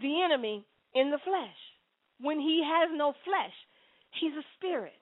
the 0.00 0.22
enemy 0.22 0.64
in 0.94 1.10
the 1.10 1.18
flesh 1.24 1.60
when 2.20 2.38
he 2.38 2.62
has 2.64 2.90
no 2.94 3.12
flesh. 3.24 3.54
He's 4.20 4.32
a 4.32 4.46
spirit. 4.56 4.98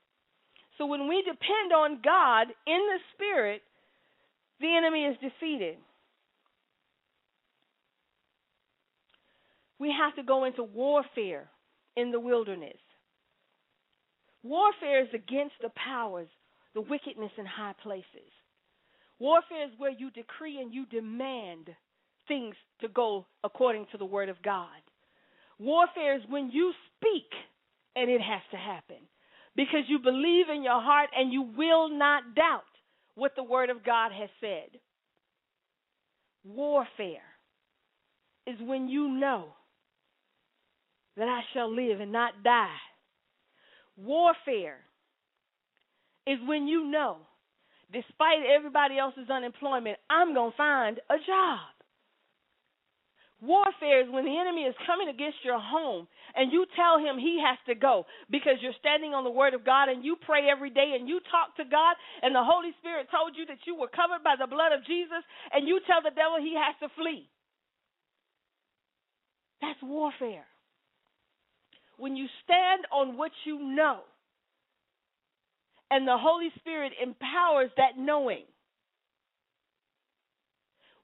So 0.79 0.87
when 0.87 1.09
we 1.09 1.23
depend 1.23 1.73
on 1.75 2.01
God 2.03 2.49
in 2.67 2.81
the 2.89 2.99
spirit, 3.15 3.63
the 4.61 4.75
enemy 4.75 5.05
is 5.05 5.17
defeated. 5.21 5.77
We 9.79 9.93
have 9.99 10.15
to 10.17 10.23
go 10.23 10.45
into 10.45 10.63
warfare 10.63 11.49
in 11.97 12.13
the 12.13 12.21
wilderness. 12.21 12.79
Warfare 14.43 15.03
is 15.03 15.09
against 15.15 15.55
the 15.61 15.71
powers, 15.71 16.29
the 16.75 16.81
wickedness 16.81 17.33
in 17.37 17.47
high 17.47 17.75
places. 17.83 18.31
Warfare 19.19 19.67
is 19.67 19.79
where 19.79 19.91
you 19.91 20.11
decree 20.11 20.61
and 20.61 20.73
you 20.73 20.87
demand 20.87 21.69
things 22.29 22.55
to 22.81 22.89
go 22.89 23.27
according 23.45 23.87
to 23.93 23.99
the 23.99 24.05
word 24.05 24.29
of 24.29 24.43
God. 24.43 24.67
Warfare 25.59 26.17
is 26.17 26.23
when 26.29 26.51
you 26.51 26.73
speak 26.97 27.31
and 27.95 28.11
it 28.11 28.21
has 28.21 28.43
to 28.51 28.57
happen 28.57 28.97
because 29.55 29.83
you 29.89 29.99
believe 29.99 30.47
in 30.55 30.63
your 30.63 30.81
heart 30.81 31.11
and 31.17 31.33
you 31.33 31.43
will 31.43 31.89
not 31.91 32.35
doubt 32.35 32.63
what 33.15 33.33
the 33.37 33.43
word 33.43 33.71
of 33.71 33.85
God 33.85 34.11
has 34.13 34.31
said. 34.41 34.79
Warfare 36.45 37.21
is 38.47 38.57
when 38.61 38.89
you 38.89 39.09
know 39.09 39.49
that 41.17 41.29
I 41.29 41.41
shall 41.53 41.73
live 41.73 42.01
and 42.01 42.11
not 42.11 42.43
die. 42.43 42.67
Warfare 43.97 44.79
is 46.27 46.39
when 46.47 46.67
you 46.67 46.91
know, 46.91 47.19
despite 47.93 48.39
everybody 48.57 48.99
else's 48.99 49.29
unemployment, 49.31 49.99
I'm 50.09 50.35
going 50.35 50.51
to 50.53 50.57
find 50.57 51.01
a 51.11 51.17
job. 51.27 51.72
Warfare 53.43 54.07
is 54.07 54.09
when 54.09 54.25
the 54.25 54.39
enemy 54.39 54.71
is 54.71 54.75
coming 54.87 55.11
against 55.11 55.43
your 55.43 55.59
home 55.59 56.07
and 56.39 56.53
you 56.55 56.65
tell 56.79 57.03
him 57.03 57.19
he 57.19 57.43
has 57.43 57.59
to 57.67 57.75
go 57.75 58.07
because 58.31 58.63
you're 58.63 58.79
standing 58.79 59.19
on 59.19 59.25
the 59.27 59.35
word 59.35 59.53
of 59.53 59.67
God 59.67 59.91
and 59.91 60.05
you 60.05 60.15
pray 60.15 60.47
every 60.47 60.71
day 60.71 60.95
and 60.95 61.09
you 61.09 61.19
talk 61.27 61.57
to 61.59 61.67
God 61.67 61.99
and 62.23 62.33
the 62.33 62.47
Holy 62.47 62.71
Spirit 62.79 63.11
told 63.11 63.35
you 63.35 63.45
that 63.47 63.59
you 63.67 63.75
were 63.75 63.91
covered 63.91 64.23
by 64.23 64.39
the 64.39 64.47
blood 64.47 64.71
of 64.71 64.87
Jesus 64.87 65.27
and 65.51 65.67
you 65.67 65.83
tell 65.91 65.99
the 65.99 66.15
devil 66.15 66.39
he 66.39 66.55
has 66.55 66.79
to 66.87 66.95
flee. 66.95 67.27
That's 69.61 69.83
warfare. 69.83 70.47
When 71.99 72.15
you 72.15 72.27
stand 72.47 72.87
on 72.95 73.19
what 73.19 73.33
you 73.45 73.59
know 73.59 74.07
and 75.91 76.07
the 76.07 76.17
Holy 76.17 76.49
Spirit 76.61 76.93
empowers 77.03 77.71
that 77.77 77.99
knowing. 77.99 78.45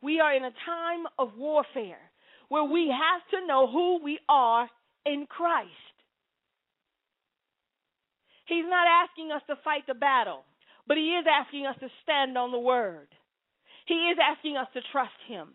We 0.00 0.20
are 0.20 0.32
in 0.34 0.44
a 0.44 0.54
time 0.64 1.04
of 1.18 1.36
warfare 1.36 2.07
where 2.48 2.64
we 2.64 2.88
have 2.88 3.22
to 3.30 3.46
know 3.46 3.70
who 3.70 4.02
we 4.02 4.18
are 4.28 4.68
in 5.04 5.26
Christ. 5.28 5.70
He's 8.46 8.64
not 8.66 8.86
asking 8.88 9.30
us 9.32 9.42
to 9.48 9.56
fight 9.62 9.86
the 9.86 9.94
battle, 9.94 10.44
but 10.86 10.96
He 10.96 11.10
is 11.10 11.26
asking 11.28 11.66
us 11.66 11.76
to 11.80 11.88
stand 12.02 12.36
on 12.38 12.50
the 12.50 12.58
Word. 12.58 13.08
He 13.86 13.94
is 13.94 14.18
asking 14.20 14.56
us 14.56 14.68
to 14.72 14.80
trust 14.92 15.16
Him. 15.28 15.48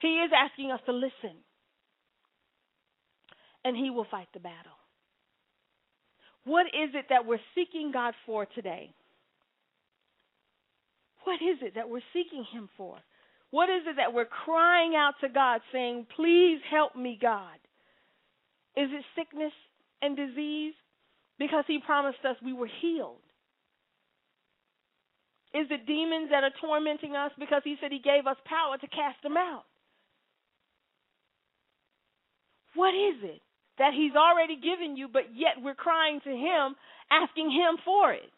He 0.00 0.08
is 0.08 0.30
asking 0.34 0.70
us 0.70 0.80
to 0.86 0.92
listen. 0.92 1.36
And 3.64 3.76
He 3.76 3.90
will 3.90 4.06
fight 4.10 4.28
the 4.32 4.40
battle. 4.40 4.78
What 6.44 6.66
is 6.66 6.94
it 6.94 7.06
that 7.10 7.26
we're 7.26 7.42
seeking 7.54 7.90
God 7.92 8.14
for 8.24 8.46
today? 8.46 8.94
What 11.24 11.34
is 11.34 11.58
it 11.62 11.74
that 11.74 11.88
we're 11.88 12.00
seeking 12.12 12.44
Him 12.52 12.68
for? 12.76 12.96
What 13.50 13.68
is 13.68 13.82
it 13.86 13.96
that 13.96 14.14
we're 14.14 14.26
crying 14.26 14.94
out 14.94 15.14
to 15.22 15.28
God 15.28 15.60
saying, 15.72 16.06
Please 16.14 16.60
help 16.70 16.94
me, 16.94 17.18
God? 17.20 17.58
Is 18.76 18.88
it 18.92 19.04
sickness 19.16 19.52
and 20.02 20.16
disease? 20.16 20.74
Because 21.38 21.64
He 21.66 21.78
promised 21.84 22.24
us 22.24 22.36
we 22.44 22.52
were 22.52 22.70
healed. 22.80 23.22
Is 25.52 25.66
it 25.68 25.86
demons 25.86 26.30
that 26.30 26.44
are 26.44 26.54
tormenting 26.60 27.16
us? 27.16 27.32
Because 27.38 27.62
He 27.64 27.76
said 27.80 27.90
He 27.90 27.98
gave 27.98 28.26
us 28.26 28.36
power 28.46 28.78
to 28.78 28.86
cast 28.86 29.20
them 29.22 29.36
out. 29.36 29.64
What 32.74 32.94
is 32.94 33.18
it 33.24 33.40
that 33.78 33.94
He's 33.94 34.14
already 34.14 34.54
given 34.54 34.96
you, 34.96 35.08
but 35.08 35.34
yet 35.34 35.58
we're 35.58 35.74
crying 35.74 36.20
to 36.22 36.30
Him, 36.30 36.76
asking 37.10 37.50
Him 37.50 37.82
for 37.84 38.12
it? 38.12 38.30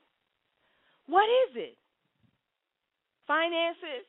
What 1.06 1.28
is 1.28 1.56
it? 1.56 1.76
Finances? 3.26 4.08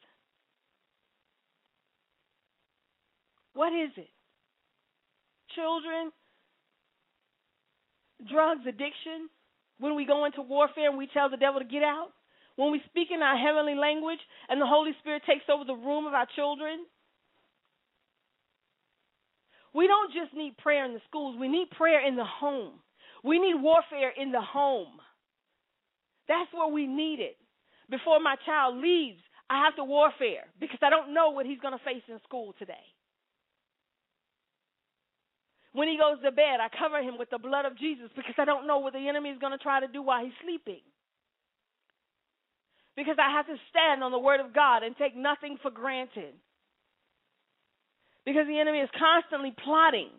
What 3.53 3.73
is 3.73 3.91
it? 3.97 4.09
Children, 5.55 6.11
drugs, 8.29 8.61
addiction. 8.67 9.29
When 9.79 9.95
we 9.95 10.05
go 10.05 10.25
into 10.25 10.41
warfare 10.41 10.89
and 10.89 10.97
we 10.97 11.07
tell 11.13 11.29
the 11.29 11.37
devil 11.37 11.59
to 11.59 11.65
get 11.65 11.83
out. 11.83 12.09
When 12.55 12.71
we 12.71 12.81
speak 12.89 13.09
in 13.13 13.21
our 13.21 13.37
heavenly 13.37 13.75
language 13.75 14.21
and 14.49 14.61
the 14.61 14.67
Holy 14.67 14.91
Spirit 15.01 15.23
takes 15.27 15.45
over 15.51 15.65
the 15.65 15.73
room 15.73 16.05
of 16.05 16.13
our 16.13 16.27
children. 16.35 16.85
We 19.73 19.87
don't 19.87 20.13
just 20.13 20.33
need 20.37 20.57
prayer 20.57 20.85
in 20.85 20.93
the 20.93 21.01
schools, 21.09 21.35
we 21.39 21.47
need 21.47 21.69
prayer 21.71 22.05
in 22.07 22.15
the 22.15 22.25
home. 22.25 22.73
We 23.23 23.39
need 23.39 23.55
warfare 23.55 24.11
in 24.15 24.31
the 24.31 24.41
home. 24.41 24.99
That's 26.27 26.51
where 26.53 26.71
we 26.71 26.85
need 26.85 27.19
it. 27.19 27.37
Before 27.89 28.19
my 28.19 28.35
child 28.45 28.77
leaves, 28.77 29.19
I 29.49 29.63
have 29.65 29.75
to 29.77 29.83
warfare 29.83 30.45
because 30.59 30.79
I 30.81 30.89
don't 30.89 31.13
know 31.13 31.31
what 31.31 31.45
he's 31.45 31.59
going 31.59 31.77
to 31.77 31.83
face 31.83 32.03
in 32.07 32.19
school 32.23 32.53
today. 32.59 32.92
When 35.73 35.87
he 35.87 35.97
goes 35.97 36.21
to 36.23 36.31
bed, 36.31 36.61
I 36.61 36.69
cover 36.69 37.01
him 37.01 37.17
with 37.17 37.29
the 37.29 37.39
blood 37.39 37.65
of 37.65 37.77
Jesus 37.77 38.09
because 38.15 38.35
I 38.37 38.45
don't 38.45 38.67
know 38.67 38.77
what 38.77 38.93
the 38.93 39.09
enemy 39.09 39.29
is 39.29 39.39
going 39.39 39.57
to 39.57 39.63
try 39.63 39.79
to 39.79 39.87
do 39.87 40.01
while 40.01 40.23
he's 40.23 40.37
sleeping. 40.43 40.81
Because 42.95 43.17
I 43.17 43.31
have 43.31 43.47
to 43.47 43.55
stand 43.71 44.03
on 44.03 44.11
the 44.11 44.19
word 44.19 44.39
of 44.39 44.53
God 44.53 44.83
and 44.83 44.95
take 44.95 45.15
nothing 45.15 45.57
for 45.61 45.71
granted. 45.71 46.35
Because 48.23 48.45
the 48.47 48.59
enemy 48.59 48.79
is 48.79 48.89
constantly 48.97 49.53
plotting. 49.63 50.09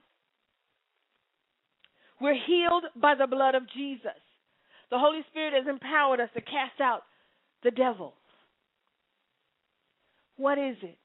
We're 2.21 2.35
healed 2.35 2.85
by 2.97 3.15
the 3.15 3.29
blood 3.29 3.55
of 3.55 3.63
Jesus. 3.77 4.19
The 4.91 4.99
Holy 4.99 5.21
Spirit 5.31 5.55
has 5.55 5.69
empowered 5.69 6.21
us 6.21 6.31
to 6.35 6.41
cast 6.41 6.81
out 6.83 7.03
the 7.63 7.71
devil. 7.71 8.15
What 10.37 10.59
is 10.59 10.77
it? 10.83 10.99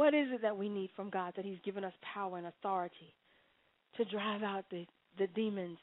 What 0.00 0.14
is 0.14 0.28
it 0.32 0.40
that 0.40 0.56
we 0.56 0.70
need 0.70 0.88
from 0.96 1.10
God 1.10 1.34
that 1.36 1.44
He's 1.44 1.58
given 1.62 1.84
us 1.84 1.92
power 2.14 2.38
and 2.38 2.46
authority 2.46 3.12
to 3.98 4.04
drive 4.06 4.42
out 4.42 4.64
the, 4.70 4.86
the 5.18 5.26
demons 5.26 5.76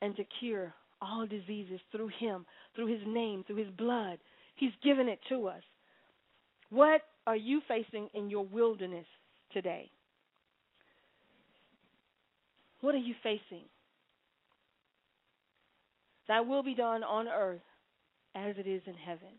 and 0.00 0.14
to 0.14 0.22
cure 0.38 0.72
all 1.02 1.26
diseases 1.26 1.80
through 1.90 2.10
Him, 2.20 2.46
through 2.76 2.86
His 2.86 3.00
name, 3.04 3.42
through 3.44 3.56
His 3.56 3.74
blood? 3.76 4.18
He's 4.54 4.70
given 4.84 5.08
it 5.08 5.18
to 5.28 5.48
us. 5.48 5.62
What 6.70 7.00
are 7.26 7.34
you 7.34 7.62
facing 7.66 8.08
in 8.14 8.30
your 8.30 8.44
wilderness 8.44 9.06
today? 9.52 9.90
What 12.80 12.94
are 12.94 12.98
you 12.98 13.16
facing? 13.24 13.64
Thy 16.28 16.42
will 16.42 16.62
be 16.62 16.76
done 16.76 17.02
on 17.02 17.26
earth 17.26 17.58
as 18.36 18.54
it 18.56 18.68
is 18.68 18.82
in 18.86 18.94
heaven. 18.94 19.34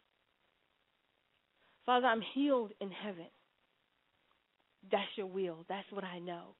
Father, 1.86 2.08
I'm 2.08 2.24
healed 2.34 2.72
in 2.82 2.92
heaven. 2.92 3.28
That's 4.92 5.04
your 5.16 5.28
will. 5.28 5.66
That's 5.70 5.90
what 5.92 6.04
I 6.04 6.20
know. 6.20 6.56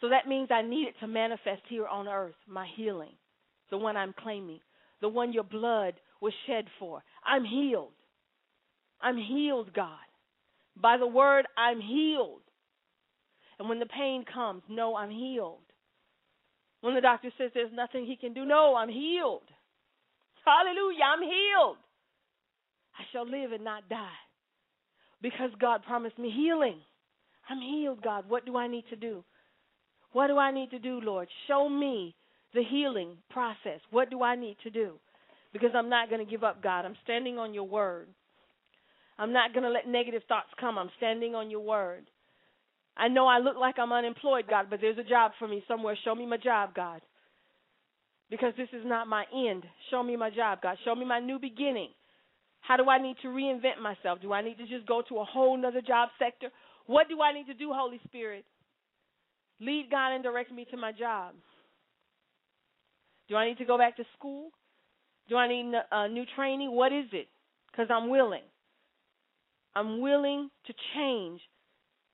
So 0.00 0.08
that 0.10 0.28
means 0.28 0.48
I 0.50 0.62
need 0.62 0.88
it 0.88 0.94
to 1.00 1.08
manifest 1.08 1.62
here 1.68 1.86
on 1.86 2.08
earth, 2.08 2.34
my 2.46 2.66
healing, 2.76 3.14
the 3.70 3.78
one 3.78 3.96
I'm 3.96 4.14
claiming, 4.16 4.60
the 5.00 5.08
one 5.08 5.32
your 5.32 5.44
blood 5.44 5.94
was 6.20 6.32
shed 6.46 6.66
for. 6.78 7.02
I'm 7.26 7.44
healed. 7.44 7.92
I'm 9.00 9.16
healed, 9.16 9.72
God. 9.74 9.98
By 10.80 10.96
the 10.96 11.06
word, 11.06 11.46
I'm 11.56 11.80
healed. 11.80 12.42
And 13.58 13.68
when 13.68 13.80
the 13.80 13.86
pain 13.86 14.24
comes, 14.32 14.62
no, 14.68 14.94
I'm 14.94 15.10
healed. 15.10 15.62
When 16.80 16.94
the 16.94 17.00
doctor 17.00 17.30
says 17.36 17.50
there's 17.54 17.72
nothing 17.74 18.06
he 18.06 18.16
can 18.16 18.34
do, 18.34 18.44
no, 18.44 18.76
I'm 18.76 18.88
healed. 18.88 19.42
Hallelujah, 20.44 21.04
I'm 21.04 21.22
healed. 21.22 21.76
I 22.98 23.02
shall 23.12 23.28
live 23.28 23.52
and 23.52 23.64
not 23.64 23.88
die 23.88 24.08
because 25.20 25.50
God 25.60 25.82
promised 25.82 26.18
me 26.18 26.30
healing. 26.34 26.78
I'm 27.48 27.60
healed, 27.60 28.02
God. 28.02 28.28
What 28.28 28.44
do 28.44 28.56
I 28.56 28.66
need 28.68 28.84
to 28.90 28.96
do? 28.96 29.24
What 30.12 30.28
do 30.28 30.38
I 30.38 30.52
need 30.52 30.70
to 30.70 30.78
do, 30.78 31.00
Lord? 31.02 31.28
Show 31.46 31.68
me 31.68 32.14
the 32.54 32.62
healing 32.68 33.16
process. 33.30 33.80
What 33.90 34.10
do 34.10 34.22
I 34.22 34.36
need 34.36 34.56
to 34.62 34.70
do? 34.70 34.94
Because 35.52 35.70
I'm 35.74 35.88
not 35.88 36.10
going 36.10 36.24
to 36.24 36.30
give 36.30 36.44
up, 36.44 36.62
God. 36.62 36.84
I'm 36.84 36.96
standing 37.04 37.38
on 37.38 37.54
your 37.54 37.64
word. 37.64 38.08
I'm 39.18 39.32
not 39.32 39.52
going 39.52 39.64
to 39.64 39.70
let 39.70 39.88
negative 39.88 40.22
thoughts 40.28 40.48
come. 40.60 40.78
I'm 40.78 40.90
standing 40.96 41.34
on 41.34 41.50
your 41.50 41.60
word. 41.60 42.06
I 42.96 43.08
know 43.08 43.26
I 43.26 43.38
look 43.38 43.56
like 43.56 43.78
I'm 43.78 43.92
unemployed, 43.92 44.44
God, 44.48 44.66
but 44.70 44.80
there's 44.80 44.98
a 44.98 45.08
job 45.08 45.32
for 45.38 45.48
me 45.48 45.62
somewhere. 45.68 45.96
Show 46.04 46.14
me 46.14 46.26
my 46.26 46.36
job, 46.36 46.74
God. 46.74 47.00
Because 48.30 48.52
this 48.56 48.68
is 48.72 48.84
not 48.84 49.08
my 49.08 49.24
end. 49.34 49.64
Show 49.90 50.02
me 50.02 50.16
my 50.16 50.30
job, 50.30 50.60
God. 50.62 50.76
Show 50.84 50.94
me 50.94 51.04
my 51.04 51.20
new 51.20 51.38
beginning. 51.38 51.90
How 52.60 52.76
do 52.76 52.88
I 52.88 53.00
need 53.00 53.16
to 53.22 53.28
reinvent 53.28 53.80
myself? 53.80 54.20
Do 54.20 54.32
I 54.32 54.42
need 54.42 54.58
to 54.58 54.66
just 54.66 54.86
go 54.86 55.02
to 55.08 55.18
a 55.18 55.24
whole 55.24 55.64
other 55.64 55.80
job 55.80 56.10
sector? 56.18 56.48
What 56.88 57.08
do 57.10 57.20
I 57.20 57.34
need 57.34 57.46
to 57.48 57.54
do, 57.54 57.70
Holy 57.70 58.00
Spirit? 58.06 58.46
Lead 59.60 59.88
God 59.90 60.14
and 60.14 60.24
direct 60.24 60.50
me 60.50 60.66
to 60.70 60.76
my 60.78 60.90
job. 60.90 61.34
Do 63.28 63.36
I 63.36 63.46
need 63.46 63.58
to 63.58 63.66
go 63.66 63.76
back 63.76 63.98
to 63.98 64.04
school? 64.16 64.48
Do 65.28 65.36
I 65.36 65.48
need 65.48 65.70
a 65.92 66.08
new 66.08 66.24
training? 66.34 66.72
What 66.72 66.90
is 66.90 67.04
it? 67.12 67.28
Because 67.70 67.88
I'm 67.90 68.08
willing. 68.08 68.42
I'm 69.76 70.00
willing 70.00 70.48
to 70.66 70.72
change 70.96 71.42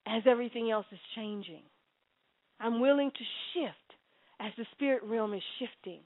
as 0.08 0.22
everything 0.26 0.72
else 0.72 0.86
is 0.90 0.98
changing. 1.14 1.62
I'm 2.58 2.80
willing 2.80 3.12
to 3.12 3.24
shift 3.54 3.76
as 4.40 4.50
the 4.58 4.66
spirit 4.72 5.04
realm 5.04 5.34
is 5.34 5.42
shifting. 5.60 6.00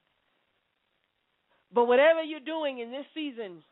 But 1.72 1.86
whatever 1.86 2.22
you're 2.22 2.40
doing 2.40 2.80
in 2.80 2.90
this 2.90 3.06
season, 3.14 3.62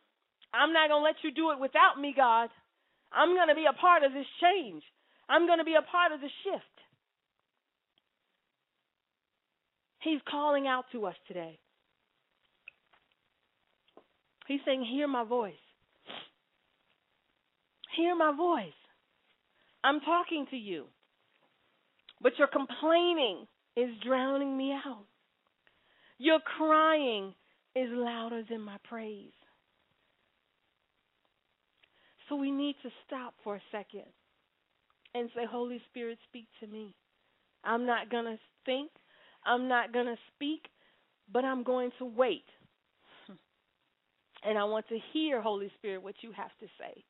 I'm 0.54 0.72
not 0.72 0.88
going 0.88 1.02
to 1.02 1.04
let 1.04 1.16
you 1.22 1.32
do 1.32 1.50
it 1.50 1.60
without 1.60 2.00
me, 2.00 2.14
God. 2.16 2.48
I'm 3.16 3.34
going 3.34 3.48
to 3.48 3.54
be 3.54 3.64
a 3.68 3.72
part 3.72 4.04
of 4.04 4.12
this 4.12 4.26
change. 4.40 4.82
I'm 5.28 5.46
going 5.46 5.58
to 5.58 5.64
be 5.64 5.74
a 5.74 5.82
part 5.90 6.12
of 6.12 6.20
the 6.20 6.28
shift. 6.44 6.64
He's 10.00 10.20
calling 10.30 10.68
out 10.68 10.84
to 10.92 11.06
us 11.06 11.16
today. 11.26 11.58
He's 14.46 14.60
saying, 14.64 14.84
Hear 14.84 15.08
my 15.08 15.24
voice. 15.24 15.54
Hear 17.96 18.14
my 18.14 18.32
voice. 18.36 18.78
I'm 19.82 20.00
talking 20.00 20.46
to 20.50 20.56
you. 20.56 20.84
But 22.20 22.38
your 22.38 22.48
complaining 22.48 23.46
is 23.76 23.90
drowning 24.06 24.56
me 24.56 24.72
out. 24.72 25.06
Your 26.18 26.38
crying 26.40 27.34
is 27.74 27.88
louder 27.90 28.42
than 28.48 28.60
my 28.60 28.76
praise. 28.88 29.32
So 32.28 32.36
we 32.36 32.50
need 32.50 32.76
to 32.82 32.90
stop 33.06 33.34
for 33.44 33.56
a 33.56 33.62
second 33.70 34.04
and 35.14 35.30
say, 35.34 35.42
Holy 35.48 35.80
Spirit, 35.90 36.18
speak 36.28 36.46
to 36.60 36.66
me. 36.66 36.94
I'm 37.64 37.86
not 37.86 38.10
going 38.10 38.24
to 38.24 38.38
think, 38.64 38.90
I'm 39.44 39.68
not 39.68 39.92
going 39.92 40.06
to 40.06 40.16
speak, 40.34 40.62
but 41.32 41.44
I'm 41.44 41.62
going 41.62 41.90
to 41.98 42.04
wait. 42.04 42.44
And 44.44 44.58
I 44.58 44.64
want 44.64 44.86
to 44.88 44.98
hear, 45.12 45.40
Holy 45.40 45.70
Spirit, 45.78 46.02
what 46.02 46.14
you 46.20 46.30
have 46.32 46.50
to 46.60 46.66
say. 46.78 47.02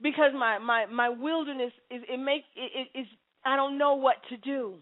Because 0.00 0.32
my, 0.34 0.58
my, 0.58 0.86
my 0.86 1.08
wilderness 1.08 1.72
is 1.90 2.02
it 2.08 2.18
make 2.18 2.42
it, 2.54 2.88
it 2.94 2.98
is 2.98 3.06
I 3.44 3.56
don't 3.56 3.78
know 3.78 3.94
what 3.94 4.16
to 4.28 4.36
do. 4.36 4.76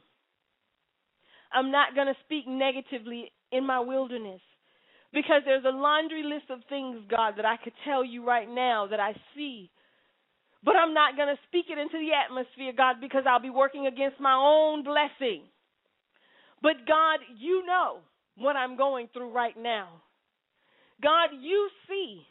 I'm 1.52 1.70
not 1.70 1.94
going 1.94 2.08
to 2.08 2.14
speak 2.24 2.48
negatively 2.48 3.30
in 3.52 3.64
my 3.64 3.78
wilderness 3.80 4.40
because 5.14 5.42
there's 5.44 5.64
a 5.64 5.70
laundry 5.70 6.24
list 6.24 6.50
of 6.50 6.58
things, 6.68 6.98
God, 7.08 7.34
that 7.36 7.46
I 7.46 7.56
could 7.62 7.72
tell 7.84 8.04
you 8.04 8.26
right 8.26 8.48
now 8.48 8.88
that 8.90 9.00
I 9.00 9.14
see. 9.36 9.70
But 10.64 10.76
I'm 10.76 10.92
not 10.92 11.16
going 11.16 11.28
to 11.28 11.40
speak 11.48 11.66
it 11.70 11.78
into 11.78 11.98
the 11.98 12.10
atmosphere, 12.12 12.72
God, 12.76 12.96
because 13.00 13.24
I'll 13.28 13.40
be 13.40 13.50
working 13.50 13.86
against 13.86 14.18
my 14.18 14.34
own 14.34 14.82
blessing. 14.82 15.42
But 16.62 16.86
God, 16.88 17.20
you 17.38 17.64
know 17.64 17.98
what 18.36 18.56
I'm 18.56 18.76
going 18.76 19.08
through 19.12 19.32
right 19.32 19.54
now. 19.56 19.88
God, 21.02 21.30
you 21.40 21.68
see 21.88 22.22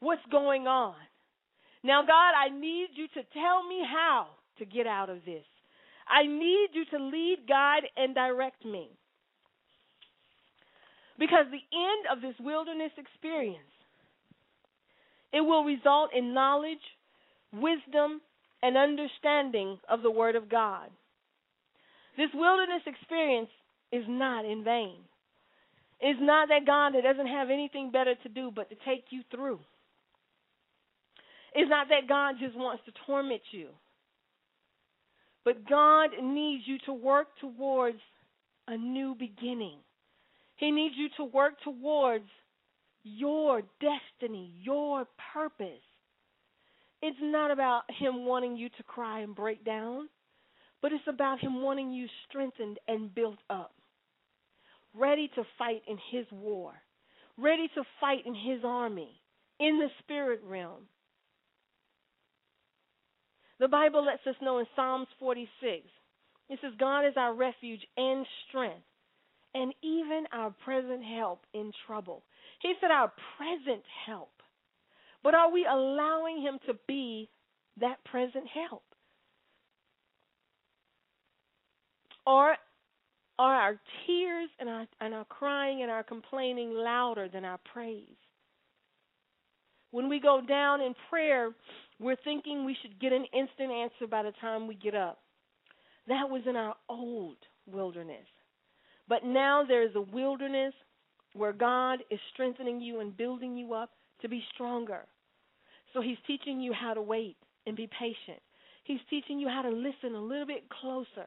what's 0.00 0.24
going 0.30 0.66
on. 0.66 0.94
Now, 1.82 2.02
God, 2.02 2.32
I 2.34 2.50
need 2.50 2.88
you 2.94 3.06
to 3.08 3.22
tell 3.32 3.66
me 3.66 3.82
how 3.90 4.26
to 4.58 4.64
get 4.64 4.86
out 4.86 5.08
of 5.08 5.24
this. 5.24 5.44
I 6.08 6.26
need 6.26 6.68
you 6.72 6.84
to 6.90 7.04
lead, 7.04 7.38
guide, 7.48 7.84
and 7.96 8.14
direct 8.14 8.64
me. 8.64 8.90
Because 11.18 11.46
the 11.50 11.56
end 11.56 12.06
of 12.12 12.20
this 12.20 12.34
wilderness 12.40 12.92
experience, 12.98 13.58
it 15.32 15.40
will 15.40 15.64
result 15.64 16.10
in 16.16 16.34
knowledge, 16.34 16.84
wisdom, 17.52 18.20
and 18.62 18.76
understanding 18.76 19.78
of 19.88 20.02
the 20.02 20.10
Word 20.10 20.36
of 20.36 20.50
God. 20.50 20.88
This 22.16 22.30
wilderness 22.34 22.82
experience 22.86 23.50
is 23.92 24.04
not 24.08 24.44
in 24.44 24.64
vain. 24.64 24.96
It's 26.00 26.20
not 26.20 26.48
that 26.48 26.66
God 26.66 26.94
that 26.94 27.02
doesn't 27.02 27.26
have 27.26 27.48
anything 27.50 27.90
better 27.90 28.14
to 28.22 28.28
do 28.28 28.50
but 28.54 28.68
to 28.70 28.76
take 28.86 29.04
you 29.10 29.22
through. 29.30 29.60
It's 31.54 31.70
not 31.70 31.88
that 31.88 32.08
God 32.08 32.34
just 32.38 32.56
wants 32.56 32.82
to 32.84 32.92
torment 33.06 33.40
you. 33.50 33.68
But 35.44 35.68
God 35.68 36.10
needs 36.22 36.64
you 36.66 36.76
to 36.86 36.92
work 36.92 37.28
towards 37.40 37.98
a 38.68 38.76
new 38.76 39.14
beginning. 39.14 39.78
He 40.56 40.70
needs 40.70 40.94
you 40.96 41.08
to 41.18 41.24
work 41.24 41.54
towards 41.62 42.28
your 43.02 43.62
destiny, 43.80 44.52
your 44.62 45.06
purpose. 45.32 45.68
It's 47.02 47.18
not 47.20 47.50
about 47.50 47.82
Him 47.98 48.24
wanting 48.24 48.56
you 48.56 48.68
to 48.70 48.82
cry 48.82 49.20
and 49.20 49.34
break 49.34 49.64
down, 49.64 50.08
but 50.80 50.92
it's 50.92 51.04
about 51.06 51.40
Him 51.40 51.62
wanting 51.62 51.92
you 51.92 52.06
strengthened 52.28 52.78
and 52.88 53.14
built 53.14 53.38
up, 53.50 53.74
ready 54.94 55.30
to 55.34 55.44
fight 55.58 55.82
in 55.86 55.98
His 56.10 56.26
war, 56.32 56.72
ready 57.36 57.68
to 57.74 57.82
fight 58.00 58.24
in 58.24 58.34
His 58.34 58.64
army, 58.64 59.20
in 59.60 59.78
the 59.78 59.88
spirit 60.02 60.40
realm. 60.42 60.88
The 63.60 63.68
Bible 63.68 64.04
lets 64.04 64.26
us 64.26 64.36
know 64.42 64.58
in 64.58 64.66
Psalms 64.74 65.08
46, 65.18 65.86
it 66.48 66.58
says, 66.62 66.72
God 66.78 67.06
is 67.06 67.14
our 67.16 67.34
refuge 67.34 67.80
and 67.96 68.26
strength 68.48 68.84
and 69.56 69.72
even 69.82 70.24
our 70.32 70.50
present 70.64 71.02
help 71.02 71.46
in 71.54 71.72
trouble. 71.86 72.22
He 72.60 72.74
said, 72.80 72.90
our 72.90 73.10
present 73.38 73.82
help. 74.06 74.30
But 75.22 75.34
are 75.34 75.50
we 75.50 75.66
allowing 75.70 76.42
Him 76.42 76.58
to 76.66 76.74
be 76.86 77.30
that 77.80 78.04
present 78.04 78.44
help? 78.52 78.82
Or 82.26 82.56
are 83.38 83.54
our 83.54 83.80
tears 84.06 84.50
and 84.60 84.68
our, 84.68 84.86
and 85.00 85.14
our 85.14 85.24
crying 85.24 85.82
and 85.82 85.90
our 85.90 86.02
complaining 86.02 86.74
louder 86.74 87.28
than 87.28 87.44
our 87.44 87.58
praise? 87.72 88.04
When 89.90 90.10
we 90.10 90.20
go 90.20 90.42
down 90.46 90.82
in 90.82 90.94
prayer, 91.08 91.52
we're 91.98 92.16
thinking 92.24 92.66
we 92.66 92.76
should 92.82 93.00
get 93.00 93.12
an 93.12 93.24
instant 93.32 93.70
answer 93.70 94.06
by 94.10 94.22
the 94.22 94.32
time 94.40 94.66
we 94.66 94.74
get 94.74 94.94
up. 94.94 95.20
That 96.08 96.28
was 96.28 96.42
in 96.46 96.56
our 96.56 96.74
old 96.90 97.36
wilderness. 97.66 98.26
But 99.08 99.24
now 99.24 99.64
there 99.66 99.82
is 99.82 99.94
a 99.94 100.00
wilderness 100.00 100.74
where 101.34 101.52
God 101.52 102.00
is 102.10 102.18
strengthening 102.32 102.80
you 102.80 103.00
and 103.00 103.16
building 103.16 103.56
you 103.56 103.74
up 103.74 103.90
to 104.22 104.28
be 104.28 104.42
stronger. 104.54 105.04
So 105.92 106.00
He's 106.00 106.16
teaching 106.26 106.60
you 106.60 106.72
how 106.72 106.94
to 106.94 107.02
wait 107.02 107.36
and 107.66 107.76
be 107.76 107.88
patient. 107.98 108.42
He's 108.84 109.00
teaching 109.10 109.38
you 109.38 109.48
how 109.48 109.62
to 109.62 109.70
listen 109.70 110.14
a 110.14 110.20
little 110.20 110.46
bit 110.46 110.68
closer. 110.80 111.26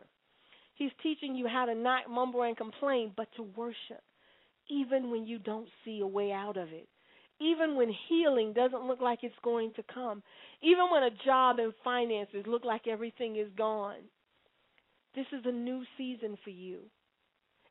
He's 0.76 0.92
teaching 1.04 1.36
you 1.36 1.48
how 1.48 1.65
to 1.65 1.76
not 1.76 2.10
mumble 2.10 2.44
and 2.44 2.56
complain, 2.56 3.12
but 3.15 3.28
to 3.36 3.44
worship, 3.44 4.02
even 4.70 5.12
when 5.12 5.28
you 5.28 5.38
don't 5.38 5.68
see 5.84 6.00
a 6.00 6.08
way 6.08 6.32
out 6.32 6.56
of 6.56 6.70
it. 6.70 6.88
Even 7.42 7.76
when 7.76 7.94
healing 8.08 8.54
doesn't 8.54 8.88
look 8.88 9.02
like 9.02 9.20
it's 9.24 9.36
going 9.44 9.74
to 9.76 9.84
come. 9.94 10.24
Even 10.62 10.86
when 10.92 11.04
a 11.04 11.26
job 11.26 11.60
and 11.60 11.74
finances 11.84 12.46
look 12.48 12.65
like 12.65 12.88
everything 12.88 13.38
is 13.38 13.48
gone. 13.58 14.02
This 15.15 15.26
is 15.32 15.42
a 15.46 15.52
new 15.52 15.84
season 15.98 16.38
for 16.44 16.50
you. 16.50 16.80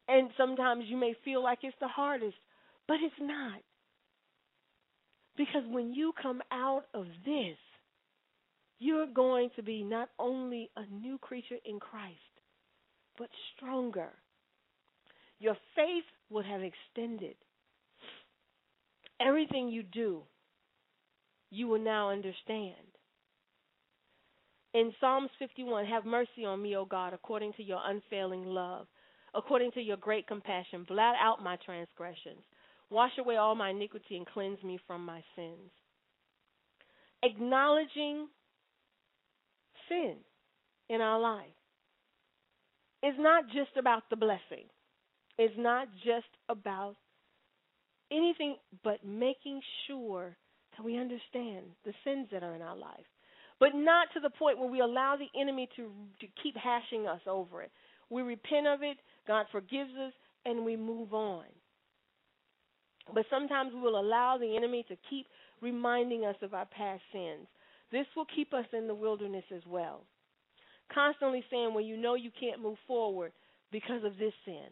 And 0.08 0.30
sometimes 0.36 0.84
you 0.86 0.96
may 0.96 1.14
feel 1.24 1.42
like 1.42 1.58
it's 1.62 1.76
the 1.80 1.88
hardest, 1.88 2.36
but 2.86 2.96
it's 3.02 3.14
not. 3.20 3.60
Because 5.36 5.62
when 5.68 5.92
you 5.92 6.12
come 6.20 6.40
out 6.50 6.84
of 6.94 7.04
this, 7.24 7.58
you're 8.78 9.06
going 9.06 9.50
to 9.56 9.62
be 9.62 9.82
not 9.82 10.08
only 10.18 10.70
a 10.76 10.86
new 10.86 11.18
creature 11.18 11.58
in 11.64 11.78
Christ, 11.78 12.16
but 13.18 13.28
stronger. 13.54 14.08
Your 15.38 15.56
faith 15.76 16.04
will 16.30 16.42
have 16.42 16.62
extended. 16.62 17.34
Everything 19.20 19.68
you 19.68 19.82
do, 19.82 20.22
you 21.50 21.68
will 21.68 21.80
now 21.82 22.10
understand. 22.10 22.74
In 24.74 24.92
Psalms 25.00 25.30
51, 25.38 25.86
have 25.86 26.04
mercy 26.04 26.44
on 26.46 26.62
me, 26.62 26.76
O 26.76 26.84
God, 26.84 27.12
according 27.12 27.52
to 27.54 27.62
your 27.62 27.80
unfailing 27.84 28.44
love 28.44 28.86
according 29.38 29.70
to 29.72 29.80
your 29.80 29.96
great 29.96 30.26
compassion. 30.26 30.84
Blot 30.86 31.14
out 31.22 31.42
my 31.42 31.56
transgressions. 31.64 32.42
Wash 32.90 33.12
away 33.18 33.36
all 33.36 33.54
my 33.54 33.70
iniquity 33.70 34.16
and 34.16 34.26
cleanse 34.26 34.62
me 34.62 34.78
from 34.86 35.04
my 35.04 35.22
sins. 35.36 35.70
Acknowledging 37.22 38.28
sin 39.88 40.16
in 40.88 41.00
our 41.00 41.20
life 41.20 41.46
is 43.02 43.14
not 43.18 43.44
just 43.46 43.76
about 43.78 44.02
the 44.10 44.16
blessing, 44.16 44.66
it's 45.38 45.54
not 45.56 45.88
just 46.04 46.26
about 46.48 46.96
anything 48.10 48.56
but 48.82 49.04
making 49.04 49.60
sure 49.86 50.36
that 50.76 50.84
we 50.84 50.98
understand 50.98 51.66
the 51.84 51.92
sins 52.04 52.26
that 52.32 52.42
are 52.42 52.54
in 52.54 52.62
our 52.62 52.76
life. 52.76 53.06
But 53.60 53.70
not 53.74 54.08
to 54.14 54.20
the 54.20 54.30
point 54.30 54.58
where 54.58 54.70
we 54.70 54.80
allow 54.80 55.16
the 55.16 55.40
enemy 55.40 55.68
to, 55.76 55.90
to 56.20 56.26
keep 56.42 56.56
hashing 56.56 57.06
us 57.06 57.20
over 57.26 57.62
it. 57.62 57.70
We 58.08 58.22
repent 58.22 58.66
of 58.66 58.82
it, 58.82 58.96
God 59.28 59.46
forgives 59.52 59.90
us, 60.04 60.12
and 60.44 60.64
we 60.64 60.76
move 60.76 61.14
on. 61.14 61.44
But 63.14 63.26
sometimes 63.30 63.72
we 63.72 63.80
will 63.80 64.00
allow 64.00 64.38
the 64.38 64.56
enemy 64.56 64.84
to 64.88 64.96
keep 65.08 65.26
reminding 65.60 66.24
us 66.24 66.36
of 66.42 66.54
our 66.54 66.66
past 66.66 67.02
sins. 67.12 67.46
This 67.92 68.06
will 68.16 68.26
keep 68.34 68.52
us 68.52 68.66
in 68.72 68.86
the 68.88 68.94
wilderness 68.94 69.44
as 69.54 69.62
well. 69.68 70.02
Constantly 70.92 71.44
saying, 71.50 71.72
well, 71.74 71.84
you 71.84 71.96
know 71.96 72.14
you 72.14 72.30
can't 72.38 72.62
move 72.62 72.78
forward 72.86 73.32
because 73.70 74.02
of 74.04 74.18
this 74.18 74.32
sin. 74.44 74.66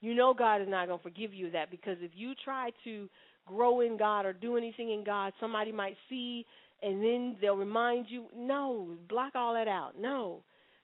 You 0.00 0.14
know 0.14 0.34
God 0.34 0.60
is 0.62 0.68
not 0.68 0.88
going 0.88 0.98
to 0.98 1.02
forgive 1.02 1.32
you 1.32 1.50
that 1.50 1.70
because 1.70 1.96
if 2.00 2.10
you 2.14 2.32
try 2.44 2.70
to 2.84 3.08
grow 3.46 3.80
in 3.80 3.96
God 3.96 4.26
or 4.26 4.32
do 4.32 4.56
anything 4.56 4.90
in 4.92 5.04
God, 5.04 5.32
somebody 5.40 5.72
might 5.72 5.96
see 6.08 6.44
and 6.82 7.02
then 7.02 7.36
they'll 7.40 7.56
remind 7.56 8.06
you, 8.08 8.26
no, 8.36 8.88
block 9.08 9.32
all 9.36 9.54
that 9.54 9.68
out. 9.68 9.92
No. 9.98 10.42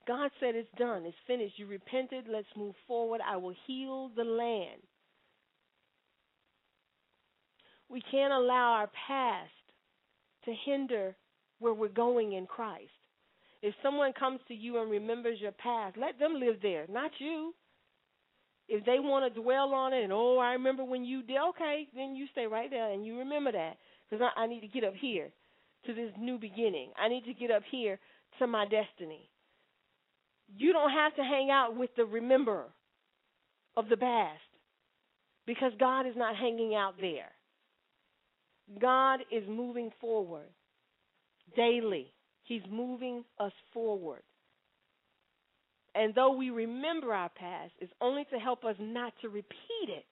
God 0.09 0.31
said 0.41 0.55
it's 0.55 0.69
done, 0.79 1.05
it's 1.05 1.17
finished. 1.27 1.59
You 1.59 1.67
repented, 1.67 2.25
let's 2.33 2.49
move 2.57 2.75
forward. 2.87 3.21
I 3.25 3.37
will 3.37 3.55
heal 3.67 4.11
the 4.17 4.25
land. 4.25 4.81
We 7.91 8.03
can't 8.11 8.33
allow 8.33 8.73
our 8.73 8.91
past 9.07 9.51
to 10.47 10.55
hinder 10.65 11.15
where 11.59 11.75
we're 11.75 11.89
going 11.89 12.33
in 12.33 12.47
Christ. 12.47 12.91
If 13.61 13.75
someone 13.83 14.13
comes 14.19 14.41
to 14.49 14.55
you 14.55 14.81
and 14.81 14.91
remembers 14.91 15.41
your 15.41 15.53
past, 15.53 15.97
let 15.99 16.19
them 16.19 16.41
live 16.41 16.57
there, 16.63 16.87
not 16.89 17.11
you. 17.19 17.55
If 18.69 18.85
they 18.85 18.99
want 19.01 19.33
to 19.33 19.41
dwell 19.41 19.75
on 19.75 19.93
it 19.93 20.05
and, 20.05 20.13
oh, 20.13 20.39
I 20.39 20.53
remember 20.53 20.85
when 20.85 21.05
you 21.05 21.23
did, 21.23 21.39
okay, 21.51 21.87
then 21.95 22.15
you 22.15 22.27
stay 22.33 22.47
right 22.47 22.71
there 22.71 22.93
and 22.93 23.05
you 23.05 23.19
remember 23.19 23.53
that. 23.53 23.77
Because 24.09 24.27
I, 24.37 24.43
I 24.43 24.47
need 24.47 24.61
to 24.61 24.69
get 24.69 24.85
up 24.85 24.95
here 24.99 25.31
to 25.87 25.95
this 25.95 26.13
new 26.19 26.39
beginning. 26.39 26.93
I 26.99 27.09
need 27.09 27.25
to 27.25 27.35
get 27.35 27.51
up 27.51 27.63
here 27.71 27.99
to 28.39 28.47
my 28.47 28.65
destiny. 28.65 29.29
You 30.57 30.73
don't 30.73 30.91
have 30.91 31.15
to 31.17 31.23
hang 31.23 31.51
out 31.51 31.77
with 31.77 31.91
the 31.97 32.05
rememberer 32.05 32.69
of 33.77 33.89
the 33.89 33.97
past 33.97 34.41
because 35.47 35.73
God 35.79 36.07
is 36.07 36.15
not 36.17 36.37
hanging 36.37 36.75
out 36.75 36.95
there. 37.01 37.31
God 38.81 39.21
is 39.33 39.45
moving 39.49 39.91
forward 40.01 40.49
daily. 41.57 42.13
He's 42.45 42.63
moving 42.71 43.25
us 43.39 43.53
forward. 43.73 44.23
And 45.95 46.15
though 46.15 46.37
we 46.37 46.51
remember 46.51 47.13
our 47.13 47.31
past, 47.31 47.73
it's 47.81 47.93
only 48.01 48.25
to 48.31 48.39
help 48.39 48.65
us 48.65 48.77
not 48.79 49.13
to 49.23 49.29
repeat 49.29 49.89
it. 49.89 50.05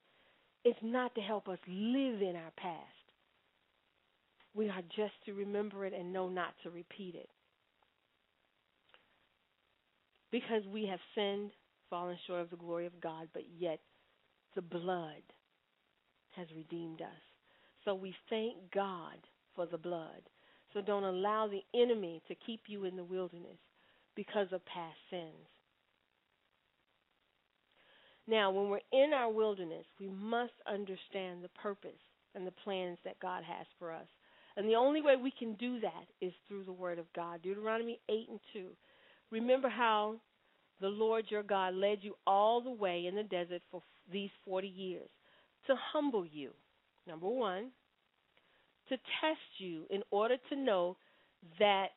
It's 0.65 0.79
not 0.83 1.15
to 1.15 1.21
help 1.21 1.49
us 1.49 1.59
live 1.69 2.23
in 2.23 2.35
our 2.35 2.51
past. 2.57 2.83
We 4.55 4.69
are 4.69 4.83
just 4.97 5.13
to 5.27 5.35
remember 5.35 5.85
it 5.85 5.93
and 5.93 6.13
know 6.13 6.29
not 6.29 6.55
to 6.63 6.71
repeat 6.71 7.15
it. 7.15 7.29
Because 10.31 10.63
we 10.73 10.87
have 10.87 11.01
sinned, 11.15 11.51
fallen 11.89 12.19
short 12.27 12.41
of 12.41 12.51
the 12.51 12.57
glory 12.57 12.87
of 12.87 13.01
God, 13.01 13.29
but 13.33 13.45
yet 13.59 13.81
the 14.55 14.63
blood 14.63 15.23
has 16.37 16.47
redeemed 16.55 17.01
us. 17.01 17.09
So 17.85 17.95
we 17.95 18.15
thank 18.29 18.55
God 18.75 19.17
for 19.55 19.67
the 19.67 19.79
blood. 19.79 20.23
So 20.75 20.81
don't 20.81 21.05
allow 21.05 21.49
the 21.49 21.63
enemy 21.79 22.23
to 22.29 22.35
keep 22.35 22.63
you 22.67 22.85
in 22.85 22.97
the 22.97 23.05
wilderness 23.05 23.59
because 24.15 24.49
of 24.53 24.65
past 24.67 24.99
sins. 25.11 25.49
Now, 28.27 28.51
when 28.51 28.69
we're 28.69 28.81
in 28.93 29.13
our 29.15 29.31
wilderness, 29.31 29.87
we 30.01 30.09
must 30.09 30.53
understand 30.67 31.45
the 31.45 31.61
purpose 31.63 31.93
and 32.35 32.47
the 32.47 32.51
plans 32.65 32.99
that 33.05 33.21
God 33.21 33.45
has 33.45 33.67
for 33.79 33.93
us. 33.93 34.07
And 34.57 34.69
the 34.69 34.75
only 34.75 35.01
way 35.01 35.15
we 35.17 35.31
can 35.31 35.55
do 35.55 35.81
that 35.81 36.07
is 36.21 36.33
through 36.49 36.65
the 36.65 36.73
Word 36.73 36.99
of 36.99 37.13
God. 37.15 37.43
Deuteronomy 37.43 38.01
8 38.09 38.27
and 38.31 38.41
2. 38.53 38.67
Remember 39.31 39.69
how 39.69 40.17
the 40.81 40.89
Lord 40.89 41.25
your 41.29 41.43
God 41.43 41.75
led 41.75 41.99
you 42.03 42.15
all 42.27 42.61
the 42.61 42.71
way 42.71 43.07
in 43.07 43.15
the 43.15 43.23
desert 43.23 43.63
for 43.71 43.83
these 44.13 44.31
40 44.45 44.69
years 44.69 45.09
to 45.67 45.75
humble 45.93 46.25
you, 46.25 46.51
number 47.07 47.29
one, 47.29 47.71
to 48.89 48.97
test 48.97 49.41
you 49.59 49.85
in 49.91 50.03
order 50.11 50.37
to 50.51 50.57
know 50.57 50.97
that, 51.59 51.89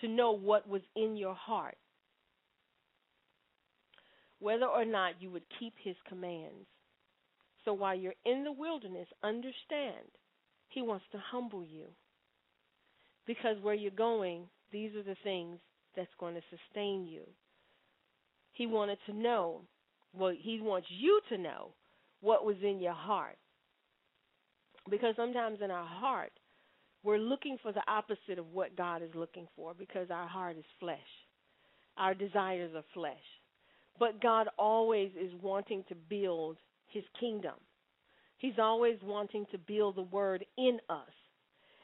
to 0.00 0.08
know 0.08 0.32
what 0.32 0.68
was 0.68 0.82
in 0.96 1.16
your 1.16 1.34
heart, 1.34 1.76
whether 4.38 4.66
or 4.66 4.84
not 4.84 5.20
you 5.20 5.30
would 5.30 5.42
keep 5.58 5.74
his 5.82 5.96
commands. 6.08 6.66
So 7.64 7.74
while 7.74 7.94
you're 7.94 8.14
in 8.24 8.44
the 8.44 8.52
wilderness, 8.52 9.08
understand 9.22 10.06
he 10.68 10.80
wants 10.80 11.04
to 11.12 11.18
humble 11.18 11.64
you. 11.64 11.86
Because 13.26 13.56
where 13.60 13.74
you're 13.74 13.90
going, 13.90 14.44
these 14.72 14.94
are 14.94 15.02
the 15.02 15.16
things 15.22 15.58
that's 15.98 16.08
going 16.20 16.36
to 16.36 16.40
sustain 16.48 17.06
you. 17.08 17.22
He 18.52 18.68
wanted 18.68 18.98
to 19.06 19.12
know, 19.12 19.62
well, 20.16 20.32
he 20.40 20.60
wants 20.60 20.86
you 20.96 21.20
to 21.28 21.36
know 21.36 21.70
what 22.20 22.44
was 22.44 22.56
in 22.62 22.78
your 22.80 22.94
heart. 22.94 23.36
Because 24.88 25.14
sometimes 25.16 25.58
in 25.62 25.72
our 25.72 25.86
heart, 25.86 26.30
we're 27.02 27.18
looking 27.18 27.58
for 27.60 27.72
the 27.72 27.82
opposite 27.88 28.38
of 28.38 28.52
what 28.52 28.76
God 28.76 29.02
is 29.02 29.10
looking 29.14 29.48
for 29.56 29.74
because 29.74 30.08
our 30.10 30.28
heart 30.28 30.56
is 30.56 30.64
flesh. 30.78 30.98
Our 31.96 32.14
desires 32.14 32.70
are 32.76 32.84
flesh. 32.94 33.16
But 33.98 34.22
God 34.22 34.46
always 34.56 35.10
is 35.20 35.32
wanting 35.42 35.84
to 35.88 35.96
build 35.96 36.58
his 36.86 37.04
kingdom. 37.18 37.54
He's 38.38 38.58
always 38.60 38.98
wanting 39.02 39.46
to 39.50 39.58
build 39.58 39.96
the 39.96 40.02
word 40.02 40.44
in 40.56 40.78
us 40.88 41.10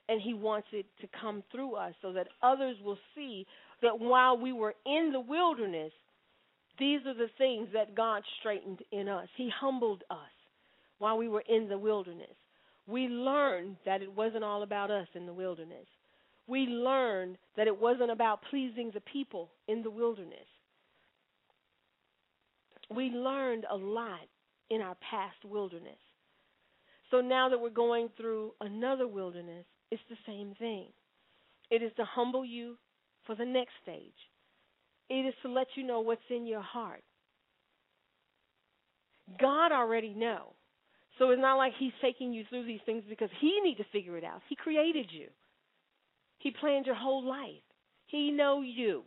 and 0.08 0.20
he 0.20 0.34
wants 0.34 0.68
it 0.72 0.86
to 1.00 1.08
come 1.20 1.42
through 1.50 1.74
us 1.74 1.94
so 2.02 2.12
that 2.12 2.28
others 2.42 2.76
will 2.84 2.98
see 3.14 3.46
that 3.84 4.00
while 4.00 4.36
we 4.36 4.52
were 4.52 4.74
in 4.86 5.10
the 5.12 5.20
wilderness, 5.20 5.92
these 6.78 7.00
are 7.06 7.14
the 7.14 7.30
things 7.38 7.68
that 7.74 7.94
God 7.94 8.22
straightened 8.40 8.80
in 8.90 9.08
us. 9.08 9.28
He 9.36 9.50
humbled 9.60 10.02
us 10.10 10.18
while 10.98 11.18
we 11.18 11.28
were 11.28 11.44
in 11.48 11.68
the 11.68 11.78
wilderness. 11.78 12.34
We 12.86 13.08
learned 13.08 13.76
that 13.86 14.02
it 14.02 14.10
wasn't 14.12 14.42
all 14.42 14.62
about 14.62 14.90
us 14.90 15.06
in 15.14 15.26
the 15.26 15.32
wilderness. 15.32 15.86
We 16.46 16.60
learned 16.60 17.38
that 17.56 17.66
it 17.66 17.80
wasn't 17.80 18.10
about 18.10 18.40
pleasing 18.50 18.90
the 18.92 19.00
people 19.00 19.50
in 19.68 19.82
the 19.82 19.90
wilderness. 19.90 20.48
We 22.94 23.10
learned 23.10 23.64
a 23.70 23.76
lot 23.76 24.26
in 24.70 24.80
our 24.80 24.96
past 25.10 25.44
wilderness. 25.44 25.92
So 27.10 27.20
now 27.20 27.48
that 27.48 27.60
we're 27.60 27.70
going 27.70 28.08
through 28.16 28.52
another 28.60 29.06
wilderness, 29.06 29.64
it's 29.90 30.02
the 30.10 30.16
same 30.26 30.54
thing. 30.58 30.86
It 31.70 31.82
is 31.82 31.92
to 31.96 32.04
humble 32.04 32.44
you 32.44 32.76
for 33.26 33.34
the 33.34 33.44
next 33.44 33.72
stage. 33.82 34.12
It 35.08 35.26
is 35.26 35.34
to 35.42 35.48
let 35.48 35.66
you 35.76 35.84
know 35.84 36.00
what's 36.00 36.22
in 36.30 36.46
your 36.46 36.62
heart. 36.62 37.02
God 39.40 39.72
already 39.72 40.14
know. 40.14 40.54
So 41.18 41.30
it's 41.30 41.40
not 41.40 41.56
like 41.56 41.72
he's 41.78 41.92
taking 42.02 42.32
you 42.32 42.44
through 42.48 42.66
these 42.66 42.80
things 42.84 43.04
because 43.08 43.30
he 43.40 43.60
need 43.62 43.76
to 43.76 43.84
figure 43.92 44.16
it 44.16 44.24
out. 44.24 44.42
He 44.48 44.56
created 44.56 45.06
you. 45.10 45.28
He 46.38 46.50
planned 46.50 46.86
your 46.86 46.96
whole 46.96 47.24
life. 47.24 47.62
He 48.06 48.30
know 48.30 48.62
you. 48.62 49.04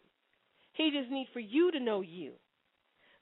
He 0.74 0.91
just 0.91 1.11
need 1.11 1.28
for 1.34 1.39
you 1.39 1.72
to 1.72 1.80
know 1.80 2.01
you. 2.01 2.34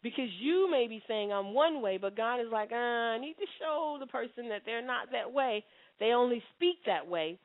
Because 0.04 0.30
you 0.40 0.70
may 0.70 0.88
be 0.88 1.02
saying 1.08 1.34
I'm 1.34 1.54
one 1.54 1.82
way, 1.82 1.98
but 1.98 2.16
God 2.16 2.40
is 2.40 2.48
like, 2.52 2.72
uh, 2.72 2.76
I 2.76 3.18
need 3.18 3.36
to 3.40 3.46
show 3.60 3.98
the 4.00 4.06
person 4.06 4.50
that 4.50 4.62
they're 4.66 4.86
not 4.86 5.12
that 5.12 5.34
way. 5.34 5.66
They 6.00 6.12
only 6.12 6.44
speak 6.56 6.76
that 6.86 7.08
way, 7.08 7.40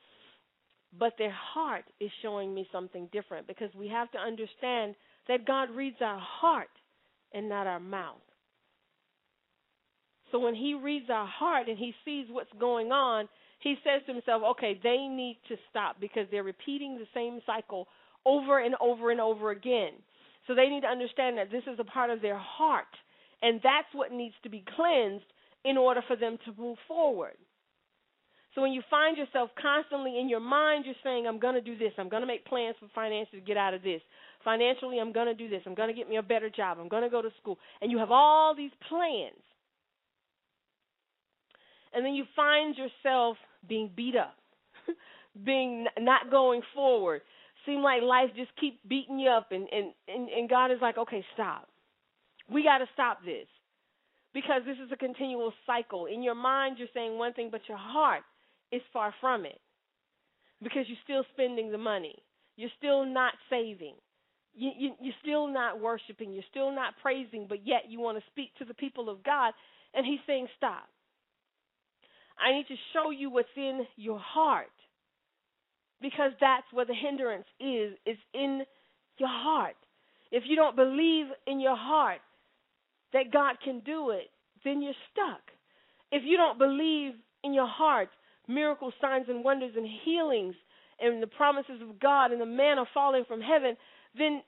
but 0.99 1.14
their 1.18 1.32
heart 1.32 1.84
is 2.01 2.11
showing 2.22 2.55
me 2.55 2.66
something 2.72 3.09
different 3.12 3.47
because 3.47 3.70
we 3.74 3.88
have 3.88 4.11
to 4.12 4.18
understand 4.18 4.95
that 5.28 5.47
God 5.47 5.70
reads 5.70 5.97
our 6.01 6.20
heart 6.20 6.68
and 7.32 7.49
not 7.49 7.66
our 7.66 7.80
mouth. 7.80 8.16
So 10.32 10.38
when 10.38 10.55
he 10.55 10.74
reads 10.74 11.07
our 11.11 11.26
heart 11.26 11.68
and 11.68 11.78
he 11.78 11.95
sees 12.05 12.26
what's 12.30 12.53
going 12.59 12.93
on, 12.93 13.28
he 13.61 13.76
says 13.84 14.03
to 14.07 14.12
himself, 14.12 14.43
okay, 14.53 14.78
they 14.82 15.07
need 15.09 15.38
to 15.49 15.57
stop 15.68 15.97
because 16.01 16.26
they're 16.30 16.43
repeating 16.43 16.97
the 16.97 17.07
same 17.14 17.41
cycle 17.45 17.88
over 18.24 18.61
and 18.61 18.74
over 18.80 19.11
and 19.11 19.20
over 19.20 19.51
again. 19.51 19.93
So 20.47 20.55
they 20.55 20.68
need 20.68 20.80
to 20.82 20.86
understand 20.86 21.38
that 21.38 21.51
this 21.51 21.62
is 21.72 21.78
a 21.78 21.84
part 21.84 22.11
of 22.11 22.22
their 22.22 22.38
heart, 22.38 22.86
and 23.43 23.61
that's 23.62 23.93
what 23.93 24.12
needs 24.12 24.34
to 24.43 24.49
be 24.49 24.64
cleansed 24.76 25.24
in 25.64 25.76
order 25.76 26.03
for 26.07 26.16
them 26.16 26.38
to 26.47 26.61
move 26.61 26.78
forward. 26.88 27.36
So 28.55 28.62
when 28.62 28.72
you 28.72 28.82
find 28.90 29.16
yourself 29.16 29.51
constantly 29.61 30.18
in 30.18 30.28
your 30.28 30.40
mind, 30.40 30.84
you're 30.84 30.94
saying, 31.05 31.26
I'm 31.26 31.38
going 31.38 31.55
to 31.55 31.61
do 31.61 31.78
this. 31.78 31.92
I'm 31.98 32.09
going 32.09 32.22
to 32.22 32.26
make 32.26 32.44
plans 32.44 32.76
for 32.80 32.88
finances 32.94 33.34
to 33.34 33.40
get 33.40 33.57
out 33.57 33.74
of 33.74 33.82
this. 33.82 34.01
Financially, 34.44 34.98
I'm 34.98 35.12
going 35.12 35.26
to 35.26 35.34
do 35.34 35.48
this. 35.48 35.62
I'm 35.66 35.74
going 35.74 35.88
to 35.88 35.94
get 35.94 36.09
me 36.09 36.16
a 36.16 36.22
better 36.22 36.51
job. 36.51 36.78
I'm 36.80 36.88
going 36.88 37.05
to 37.05 37.11
go 37.11 37.22
to 37.22 37.30
school. 37.40 37.59
And 37.80 37.92
you 37.92 37.98
have 37.98 38.11
all 38.11 38.55
these 38.57 38.72
plans 38.88 39.38
and 41.92 42.05
then 42.05 42.14
you 42.14 42.24
find 42.36 42.76
yourself 42.76 43.36
being 43.68 43.90
beat 43.94 44.16
up, 44.16 44.36
being 45.44 45.86
not 45.98 46.30
going 46.30 46.62
forward. 46.74 47.22
Seem 47.66 47.82
like 47.82 48.03
life 48.03 48.30
just 48.36 48.51
keep 48.59 48.80
beating 48.88 49.18
you 49.18 49.28
up, 49.28 49.53
and 49.53 49.68
and 49.70 49.92
and, 50.09 50.28
and 50.28 50.48
God 50.48 50.70
is 50.70 50.78
like, 50.80 50.96
okay, 50.96 51.24
stop. 51.34 51.68
We 52.51 52.62
got 52.62 52.78
to 52.78 52.86
stop 52.94 53.18
this 53.24 53.46
because 54.32 54.62
this 54.66 54.76
is 54.84 54.90
a 54.92 54.96
continual 54.96 55.53
cycle. 55.66 56.07
In 56.07 56.22
your 56.22 56.34
mind, 56.34 56.76
you're 56.78 56.88
saying 56.94 57.18
one 57.18 57.32
thing, 57.32 57.48
but 57.51 57.61
your 57.68 57.78
heart 57.78 58.22
is 58.72 58.82
far 58.92 59.14
from 59.20 59.44
it 59.44 59.60
because 60.62 60.84
you're 60.88 60.98
still 61.04 61.24
spending 61.32 61.70
the 61.70 61.78
money. 61.78 62.16
You're 62.56 62.70
still 62.78 63.04
not 63.04 63.34
saving. 63.48 63.94
You, 64.54 64.70
you, 64.76 64.90
you're 65.00 65.14
still 65.22 65.46
not 65.46 65.80
worshiping. 65.80 66.32
You're 66.32 66.42
still 66.50 66.74
not 66.74 66.94
praising, 67.00 67.46
but 67.48 67.66
yet 67.66 67.84
you 67.88 68.00
want 68.00 68.18
to 68.18 68.24
speak 68.30 68.50
to 68.58 68.64
the 68.64 68.74
people 68.74 69.08
of 69.08 69.22
God. 69.24 69.54
And 69.94 70.04
He's 70.04 70.20
saying, 70.26 70.48
stop. 70.56 70.88
I 72.38 72.52
need 72.52 72.66
to 72.68 72.76
show 72.92 73.10
you 73.10 73.30
what's 73.30 73.48
in 73.56 73.86
your 73.96 74.18
heart. 74.18 74.66
Because 76.00 76.32
that's 76.40 76.66
where 76.72 76.86
the 76.86 76.94
hindrance 76.94 77.46
is, 77.60 77.94
It's 78.06 78.20
in 78.34 78.62
your 79.18 79.28
heart. 79.28 79.76
If 80.32 80.44
you 80.46 80.56
don't 80.56 80.76
believe 80.76 81.26
in 81.46 81.60
your 81.60 81.76
heart 81.76 82.20
that 83.12 83.32
God 83.32 83.56
can 83.62 83.80
do 83.80 84.10
it, 84.10 84.30
then 84.64 84.80
you're 84.82 84.94
stuck. 85.12 85.42
If 86.12 86.22
you 86.24 86.36
don't 86.36 86.58
believe 86.58 87.12
in 87.42 87.52
your 87.52 87.66
heart 87.66 88.08
miracles, 88.51 88.92
signs, 89.01 89.26
and 89.28 89.44
wonders, 89.44 89.72
and 89.76 89.86
healings, 90.05 90.55
and 91.01 91.22
the 91.22 91.26
promises 91.26 91.80
of 91.82 91.98
God 91.98 92.32
and 92.32 92.40
the 92.40 92.46
manna 92.46 92.84
falling 92.92 93.24
from 93.26 93.40
heaven, 93.40 93.76
then 94.16 94.42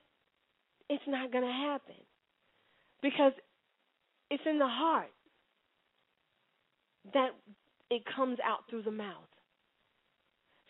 it's 0.89 1.03
not 1.07 1.33
going 1.33 1.45
to 1.45 1.53
happen. 1.53 1.95
Because 3.01 3.33
it's 4.31 4.43
in 4.49 4.59
the 4.59 4.69
heart 4.69 5.11
that 7.15 7.31
it 7.91 8.03
comes 8.17 8.39
out 8.45 8.61
through 8.71 8.83
the 8.83 8.91
mouth. 8.91 9.29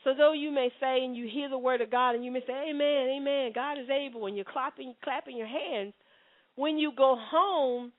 So 0.04 0.10
though 0.16 0.32
you 0.32 0.50
may 0.50 0.68
say 0.80 1.04
and 1.04 1.16
you 1.16 1.28
hear 1.32 1.48
the 1.48 1.58
word 1.58 1.80
of 1.80 1.90
God 1.90 2.14
and 2.14 2.24
you 2.24 2.32
may 2.32 2.40
say, 2.40 2.70
Amen, 2.70 3.16
Amen, 3.18 3.52
God 3.54 3.78
is 3.78 3.88
able, 3.88 4.26
and 4.26 4.34
you're 4.34 4.44
clapping 4.44 4.94
clapping 5.04 5.36
your 5.36 5.46
hands, 5.46 5.94
when 6.56 6.76
you 6.76 6.92
go 6.96 7.16
home, 7.18 7.92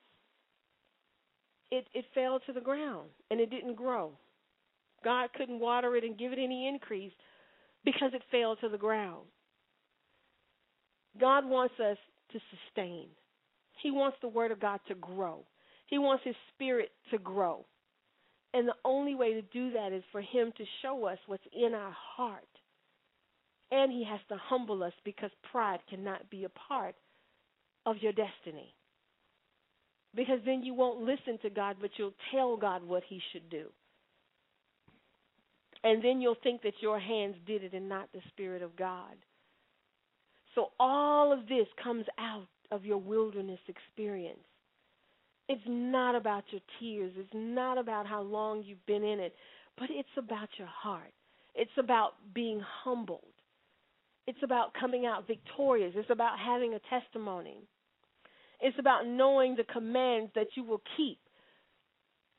it, 1.71 1.87
it 1.93 2.05
fell 2.13 2.39
to 2.45 2.53
the 2.53 2.61
ground 2.61 3.09
and 3.31 3.39
it 3.39 3.49
didn't 3.49 3.75
grow. 3.75 4.11
God 5.03 5.29
couldn't 5.35 5.59
water 5.59 5.95
it 5.95 6.03
and 6.03 6.17
give 6.17 6.31
it 6.31 6.39
any 6.39 6.67
increase 6.67 7.13
because 7.83 8.11
it 8.13 8.21
fell 8.31 8.55
to 8.57 8.69
the 8.69 8.77
ground. 8.77 9.25
God 11.19 11.45
wants 11.45 11.75
us 11.79 11.97
to 12.31 12.39
sustain. 12.51 13.07
He 13.81 13.91
wants 13.91 14.17
the 14.21 14.29
Word 14.29 14.51
of 14.51 14.59
God 14.59 14.79
to 14.87 14.95
grow. 14.95 15.45
He 15.87 15.97
wants 15.97 16.23
His 16.25 16.35
Spirit 16.53 16.89
to 17.11 17.17
grow. 17.17 17.65
And 18.53 18.67
the 18.67 18.75
only 18.85 19.15
way 19.15 19.33
to 19.33 19.41
do 19.41 19.71
that 19.73 19.91
is 19.91 20.03
for 20.11 20.21
Him 20.21 20.53
to 20.57 20.63
show 20.81 21.05
us 21.05 21.17
what's 21.27 21.43
in 21.53 21.73
our 21.73 21.95
heart. 22.15 22.47
And 23.71 23.91
He 23.91 24.03
has 24.09 24.19
to 24.29 24.37
humble 24.37 24.83
us 24.83 24.93
because 25.03 25.31
pride 25.51 25.79
cannot 25.89 26.29
be 26.29 26.45
a 26.45 26.49
part 26.49 26.95
of 27.85 27.97
your 27.99 28.13
destiny. 28.13 28.73
Because 30.15 30.39
then 30.45 30.63
you 30.63 30.73
won't 30.73 31.01
listen 31.01 31.39
to 31.41 31.49
God, 31.49 31.77
but 31.81 31.89
you'll 31.97 32.13
tell 32.31 32.55
God 32.55 32.83
what 32.83 33.03
He 33.07 33.19
should 33.31 33.49
do. 33.49 33.65
And 35.83 36.03
then 36.03 36.21
you'll 36.21 36.37
think 36.41 36.61
that 36.63 36.81
your 36.81 36.99
hands 36.99 37.35
did 37.45 37.63
it 37.63 37.73
and 37.73 37.89
not 37.89 38.09
the 38.13 38.21
Spirit 38.29 38.61
of 38.61 38.75
God. 38.75 39.15
So 40.55 40.69
all 40.79 41.33
of 41.33 41.47
this 41.47 41.67
comes 41.83 42.05
out 42.17 42.47
of 42.71 42.85
your 42.85 42.97
wilderness 42.97 43.59
experience. 43.67 44.39
It's 45.49 45.61
not 45.67 46.15
about 46.15 46.45
your 46.51 46.61
tears. 46.79 47.11
It's 47.17 47.33
not 47.33 47.77
about 47.77 48.07
how 48.07 48.21
long 48.21 48.63
you've 48.65 48.85
been 48.85 49.03
in 49.03 49.19
it, 49.19 49.35
but 49.77 49.89
it's 49.91 50.07
about 50.17 50.49
your 50.57 50.67
heart. 50.67 51.11
It's 51.53 51.71
about 51.77 52.13
being 52.33 52.61
humbled. 52.83 53.21
It's 54.25 54.39
about 54.43 54.73
coming 54.79 55.05
out 55.05 55.27
victorious. 55.27 55.93
It's 55.95 56.09
about 56.09 56.39
having 56.39 56.73
a 56.73 56.79
testimony. 56.89 57.57
It's 58.61 58.79
about 58.79 59.05
knowing 59.05 59.55
the 59.55 59.65
commands 59.65 60.31
that 60.35 60.47
you 60.55 60.63
will 60.63 60.81
keep. 60.95 61.19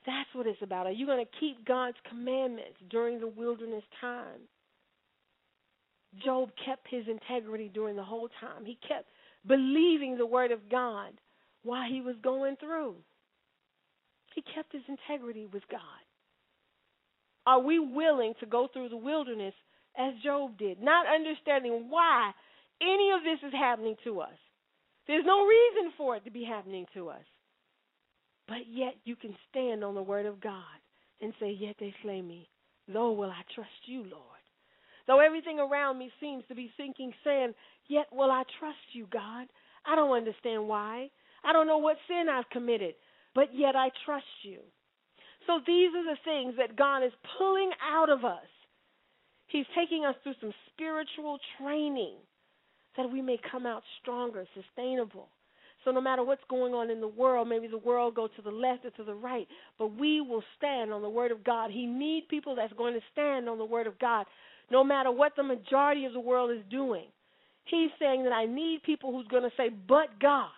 That's 0.06 0.28
what 0.34 0.46
it's 0.46 0.62
about. 0.62 0.86
Are 0.86 0.92
you 0.92 1.06
going 1.06 1.24
to 1.24 1.38
keep 1.40 1.66
God's 1.66 1.96
commandments 2.08 2.76
during 2.90 3.20
the 3.20 3.28
wilderness 3.28 3.84
time? 4.00 4.40
Job 6.22 6.50
kept 6.64 6.86
his 6.88 7.04
integrity 7.08 7.70
during 7.72 7.96
the 7.96 8.04
whole 8.04 8.28
time. 8.40 8.64
He 8.64 8.78
kept 8.86 9.08
believing 9.46 10.16
the 10.16 10.26
word 10.26 10.52
of 10.52 10.70
God 10.70 11.12
while 11.62 11.88
he 11.90 12.00
was 12.00 12.16
going 12.22 12.56
through. 12.56 12.96
He 14.34 14.42
kept 14.54 14.72
his 14.72 14.82
integrity 14.88 15.46
with 15.46 15.62
God. 15.70 15.80
Are 17.46 17.60
we 17.60 17.78
willing 17.78 18.34
to 18.40 18.46
go 18.46 18.68
through 18.72 18.88
the 18.88 18.96
wilderness 18.96 19.54
as 19.96 20.14
Job 20.22 20.58
did, 20.58 20.82
not 20.82 21.06
understanding 21.06 21.86
why 21.88 22.32
any 22.82 23.10
of 23.16 23.22
this 23.22 23.46
is 23.46 23.54
happening 23.54 23.96
to 24.04 24.20
us? 24.20 24.36
There's 25.06 25.24
no 25.26 25.44
reason 25.46 25.92
for 25.96 26.16
it 26.16 26.24
to 26.24 26.30
be 26.30 26.44
happening 26.44 26.86
to 26.94 27.10
us. 27.10 27.24
But 28.48 28.68
yet 28.70 28.94
you 29.04 29.16
can 29.16 29.34
stand 29.50 29.82
on 29.82 29.94
the 29.94 30.02
word 30.02 30.26
of 30.26 30.40
God 30.40 30.78
and 31.20 31.32
say, 31.40 31.50
Yet 31.50 31.76
they 31.80 31.94
slay 32.02 32.22
me, 32.22 32.48
though 32.92 33.12
will 33.12 33.30
I 33.30 33.42
trust 33.54 33.70
you, 33.86 34.00
Lord. 34.00 34.34
Though 35.06 35.20
everything 35.20 35.58
around 35.58 35.98
me 35.98 36.10
seems 36.20 36.44
to 36.48 36.54
be 36.54 36.70
sinking 36.76 37.12
sand, 37.22 37.54
yet 37.88 38.06
will 38.12 38.30
I 38.30 38.42
trust 38.58 38.78
you, 38.92 39.06
God. 39.12 39.46
I 39.86 39.94
don't 39.96 40.16
understand 40.16 40.66
why. 40.66 41.10
I 41.44 41.52
don't 41.52 41.66
know 41.66 41.78
what 41.78 41.96
sin 42.08 42.26
I've 42.28 42.48
committed, 42.50 42.94
but 43.34 43.48
yet 43.54 43.76
I 43.76 43.90
trust 44.06 44.24
you. 44.42 44.60
So 45.46 45.60
these 45.66 45.90
are 45.94 46.04
the 46.04 46.18
things 46.24 46.54
that 46.56 46.76
God 46.76 47.04
is 47.04 47.12
pulling 47.38 47.70
out 47.82 48.08
of 48.08 48.24
us. 48.24 48.48
He's 49.48 49.66
taking 49.76 50.04
us 50.06 50.14
through 50.22 50.34
some 50.40 50.54
spiritual 50.72 51.38
training 51.60 52.16
that 52.96 53.10
we 53.10 53.20
may 53.20 53.38
come 53.50 53.66
out 53.66 53.82
stronger, 54.00 54.46
sustainable. 54.54 55.28
So 55.84 55.90
no 55.90 56.00
matter 56.00 56.24
what's 56.24 56.42
going 56.48 56.72
on 56.72 56.90
in 56.90 57.00
the 57.00 57.08
world, 57.08 57.48
maybe 57.48 57.66
the 57.66 57.78
world 57.78 58.14
go 58.14 58.26
to 58.26 58.42
the 58.42 58.50
left 58.50 58.84
or 58.84 58.90
to 58.90 59.04
the 59.04 59.14
right, 59.14 59.46
but 59.78 59.98
we 59.98 60.20
will 60.20 60.42
stand 60.56 60.92
on 60.92 61.02
the 61.02 61.10
word 61.10 61.30
of 61.30 61.44
God. 61.44 61.70
He 61.70 61.86
need 61.86 62.28
people 62.28 62.56
that's 62.56 62.72
going 62.72 62.94
to 62.94 63.00
stand 63.12 63.48
on 63.48 63.58
the 63.58 63.64
word 63.64 63.86
of 63.86 63.98
God, 63.98 64.26
no 64.70 64.82
matter 64.82 65.10
what 65.10 65.32
the 65.36 65.42
majority 65.42 66.06
of 66.06 66.12
the 66.12 66.20
world 66.20 66.50
is 66.50 66.64
doing. 66.70 67.06
He's 67.64 67.90
saying 67.98 68.24
that 68.24 68.32
I 68.32 68.46
need 68.46 68.82
people 68.84 69.12
who's 69.12 69.28
going 69.28 69.42
to 69.42 69.52
say, 69.56 69.68
"But 69.68 70.18
God." 70.20 70.50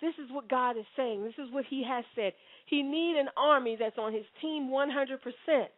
This 0.00 0.14
is 0.14 0.30
what 0.30 0.48
God 0.48 0.78
is 0.78 0.86
saying. 0.96 1.22
This 1.24 1.34
is 1.38 1.52
what 1.52 1.66
He 1.68 1.84
has 1.86 2.04
said. 2.14 2.32
He 2.66 2.82
need 2.82 3.16
an 3.18 3.28
army 3.36 3.76
that's 3.78 3.98
on 3.98 4.14
His 4.14 4.24
team 4.40 4.70
100%, 4.70 5.68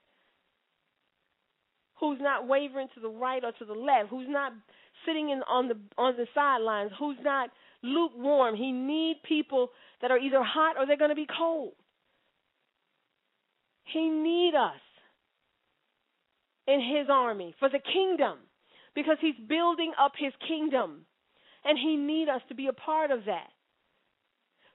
who's 1.98 2.18
not 2.20 2.46
wavering 2.46 2.88
to 2.94 3.00
the 3.00 3.08
right 3.08 3.42
or 3.42 3.52
to 3.52 3.64
the 3.64 3.74
left, 3.74 4.10
who's 4.10 4.28
not 4.28 4.52
sitting 5.04 5.30
in 5.30 5.42
on 5.48 5.68
the 5.68 5.76
on 5.98 6.14
the 6.16 6.26
sidelines, 6.34 6.92
who's 6.98 7.16
not 7.22 7.50
lukewarm. 7.82 8.54
He 8.54 8.72
need 8.72 9.16
people 9.26 9.70
that 10.00 10.10
are 10.10 10.18
either 10.18 10.42
hot 10.42 10.76
or 10.78 10.86
they're 10.86 10.96
going 10.96 11.10
to 11.10 11.16
be 11.16 11.26
cold. 11.38 11.72
He 13.84 14.08
need 14.08 14.54
us 14.54 14.80
in 16.66 16.80
his 16.80 17.08
army 17.10 17.54
for 17.58 17.68
the 17.68 17.80
kingdom 17.92 18.38
because 18.94 19.16
he's 19.20 19.34
building 19.48 19.92
up 20.00 20.12
his 20.16 20.32
kingdom 20.46 21.06
and 21.64 21.78
he 21.78 21.96
need 21.96 22.28
us 22.28 22.40
to 22.48 22.54
be 22.54 22.68
a 22.68 22.72
part 22.72 23.10
of 23.10 23.24
that. 23.26 23.48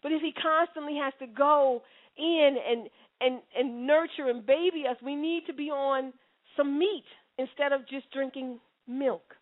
But 0.03 0.11
if 0.11 0.21
he 0.21 0.31
constantly 0.31 0.97
has 1.01 1.13
to 1.19 1.27
go 1.27 1.81
in 2.17 2.55
and 2.69 2.89
and 3.19 3.41
and 3.57 3.87
nurture 3.87 4.29
and 4.29 4.45
baby 4.45 4.85
us, 4.89 4.97
we 5.03 5.15
need 5.15 5.43
to 5.47 5.53
be 5.53 5.69
on 5.69 6.13
some 6.55 6.77
meat 6.77 7.05
instead 7.37 7.71
of 7.71 7.87
just 7.89 8.09
drinking 8.11 8.59
milk. 8.87 9.35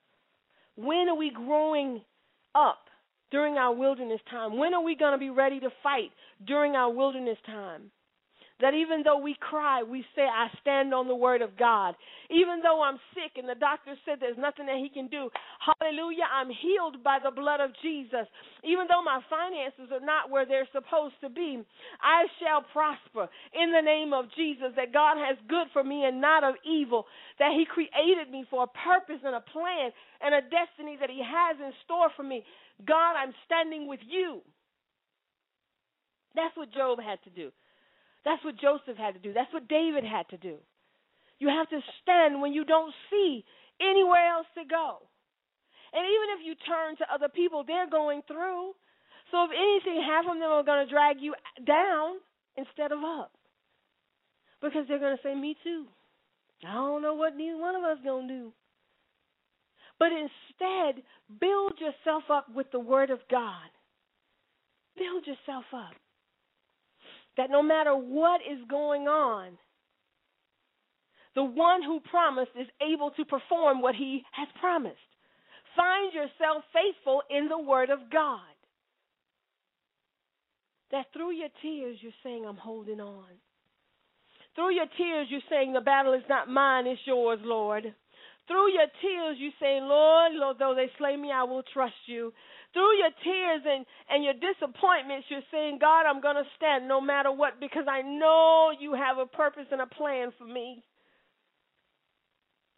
When 0.76 1.10
are 1.10 1.16
we 1.16 1.32
growing 1.32 2.02
up 2.54 2.86
during 3.32 3.58
our 3.58 3.74
wilderness 3.74 4.22
time? 4.30 4.58
When 4.58 4.74
are 4.74 4.84
we 4.84 4.96
going 4.96 5.14
to 5.14 5.18
be 5.18 5.30
ready 5.30 5.60
to 5.60 5.70
fight 5.84 6.12
during 6.46 6.76
our 6.76 6.90
wilderness 6.90 7.38
time? 7.46 7.92
That 8.62 8.74
even 8.74 9.04
though 9.04 9.20
we 9.20 9.36
cry, 9.40 9.84
we 9.84 10.06
say, 10.16 10.24
I 10.24 10.48
stand 10.62 10.94
on 10.94 11.08
the 11.08 11.16
word 11.16 11.42
of 11.42 11.58
God. 11.60 11.96
Even 12.32 12.64
though 12.64 12.82
I'm 12.82 13.00
sick 13.12 13.36
and 13.36 13.50
the 13.50 13.60
doctor 13.60 14.00
said 14.06 14.24
there's 14.24 14.40
nothing 14.40 14.68
that 14.68 14.80
he 14.80 14.88
can 14.88 15.08
do, 15.12 15.28
hallelujah, 15.60 16.24
I'm 16.32 16.48
healed 16.48 17.04
by 17.04 17.20
the 17.20 17.36
blood 17.36 17.60
of 17.60 17.76
Jesus. 17.84 18.24
Even 18.64 18.88
though 18.88 19.04
my 19.04 19.20
finances 19.28 19.92
are 19.92 20.00
not 20.00 20.32
where 20.32 20.48
they're 20.48 20.70
supposed 20.72 21.20
to 21.20 21.30
be, 21.30 21.60
I 22.00 22.32
shall 22.40 22.64
prosper 22.72 23.28
in 23.52 23.76
the 23.76 23.84
name 23.84 24.14
of 24.16 24.32
Jesus. 24.40 24.72
That 24.80 24.96
God 24.96 25.20
has 25.20 25.36
good 25.52 25.68
for 25.74 25.84
me 25.84 26.06
and 26.08 26.22
not 26.22 26.46
of 26.48 26.56
evil. 26.64 27.08
That 27.40 27.52
he 27.52 27.68
created 27.68 28.32
me 28.32 28.48
for 28.50 28.64
a 28.64 28.72
purpose 28.72 29.20
and 29.26 29.36
a 29.36 29.44
plan 29.52 29.92
and 30.24 30.32
a 30.32 30.48
destiny 30.48 30.96
that 31.04 31.12
he 31.12 31.20
has 31.20 31.60
in 31.60 31.76
store 31.84 32.08
for 32.16 32.24
me. 32.24 32.46
God, 32.88 33.20
I'm 33.20 33.36
standing 33.46 33.88
with 33.88 34.00
you. 34.08 34.42
That's 36.36 36.56
what 36.56 36.72
Job 36.74 37.00
had 37.04 37.20
to 37.24 37.30
do. 37.32 37.52
That's 38.26 38.44
what 38.44 38.58
Joseph 38.58 38.98
had 38.98 39.14
to 39.14 39.22
do. 39.22 39.32
That's 39.32 39.54
what 39.54 39.70
David 39.70 40.04
had 40.04 40.28
to 40.30 40.38
do. 40.38 40.58
You 41.38 41.50
have 41.50 41.70
to 41.70 41.80
stand 42.02 42.42
when 42.42 42.54
you 42.54 42.66
don't 42.66 42.94
see 43.10 43.46
anywhere 43.80 44.34
else 44.34 44.48
to 44.58 44.66
go. 44.66 44.98
And 45.94 46.04
even 46.04 46.28
if 46.34 46.42
you 46.44 46.56
turn 46.66 46.98
to 46.98 47.14
other 47.14 47.30
people, 47.30 47.64
they're 47.64 47.90
going 47.90 48.22
through. 48.28 48.74
So 49.32 49.46
if 49.46 49.52
anything, 49.54 50.02
half 50.02 50.26
of 50.26 50.40
them 50.40 50.50
are 50.50 50.64
going 50.64 50.86
to 50.86 50.92
drag 50.92 51.18
you 51.22 51.36
down 51.66 52.18
instead 52.58 52.92
of 52.92 53.00
up. 53.04 53.32
Because 54.62 54.86
they're 54.88 55.00
going 55.00 55.16
to 55.16 55.24
say, 55.24 55.36
Me 55.36 55.56
too. 55.64 55.86
I 56.68 56.74
don't 56.74 57.04
know 57.04 57.14
what 57.14 57.36
neither 57.36 57.58
one 57.58 57.76
of 57.76 57.84
us 57.84 57.98
going 58.04 58.28
to 58.28 58.34
do. 58.34 58.54
But 60.00 60.10
instead, 60.12 61.04
build 61.40 61.74
yourself 61.80 62.24
up 62.32 62.48
with 62.54 62.72
the 62.72 62.80
Word 62.80 63.12
of 63.12 63.20
God. 63.30 63.70
Build 64.98 65.28
yourself 65.28 65.66
up 65.74 65.94
that 67.38 67.50
no 67.50 67.62
matter 67.62 67.94
what 67.96 68.42
is 68.42 68.60
going 68.70 69.08
on, 69.08 69.58
the 71.36 71.44
one 71.44 71.84
who 71.84 72.00
promised 72.10 72.52
is 72.60 72.68
able 72.82 73.12
to 73.12 73.26
perform 73.26 73.82
what 73.82 73.96
he 73.96 74.24
has 74.32 74.48
promised. 74.60 74.96
Find 75.76 76.14
yourself 76.14 76.64
faithful 76.74 77.22
in 77.30 77.50
the 77.50 77.60
Word 77.60 77.90
of 77.90 78.00
God. 78.12 78.40
That 80.92 81.08
through 81.12 81.34
your 81.34 81.50
tears, 81.62 81.98
you're 82.00 82.14
saying, 82.24 82.46
I'm 82.48 82.56
holding 82.56 83.02
on. 83.02 83.26
Through 84.56 84.76
your 84.76 84.86
tears, 84.98 85.28
you're 85.30 85.42
saying, 85.50 85.74
The 85.74 85.82
battle 85.82 86.14
is 86.14 86.24
not 86.30 86.50
mine, 86.50 86.88
it's 86.88 87.02
yours, 87.06 87.40
Lord. 87.44 87.94
Through 88.48 88.72
your 88.72 88.88
tears, 89.02 89.38
you 89.40 89.50
say, 89.60 89.80
Lord, 89.82 90.34
Lord, 90.34 90.58
though 90.60 90.76
they 90.76 90.90
slay 90.98 91.18
me, 91.18 91.32
I 91.34 91.44
will 91.44 91.64
trust 91.74 91.96
you 92.06 92.32
through 92.76 93.00
your 93.00 93.16
tears 93.24 93.64
and, 93.64 93.86
and 94.12 94.20
your 94.22 94.36
disappointments, 94.36 95.28
you're 95.32 95.48
saying, 95.50 95.80
God, 95.80 96.04
I'm 96.04 96.22
going 96.22 96.36
to 96.36 96.44
stand 96.58 96.88
no 96.88 97.00
matter 97.00 97.32
what 97.32 97.60
because 97.62 97.86
I 97.90 98.02
know 98.02 98.72
you 98.78 98.94
have 98.94 99.18
a 99.18 99.26
purpose 99.26 99.66
and 99.72 99.80
a 99.80 99.88
plan 99.88 100.34
for 100.38 100.46
me. 100.46 100.84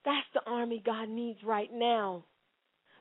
That's 0.06 0.30
the 0.36 0.42
army 0.46 0.84
God 0.86 1.10
needs 1.10 1.40
right 1.44 1.70
now. 1.74 2.24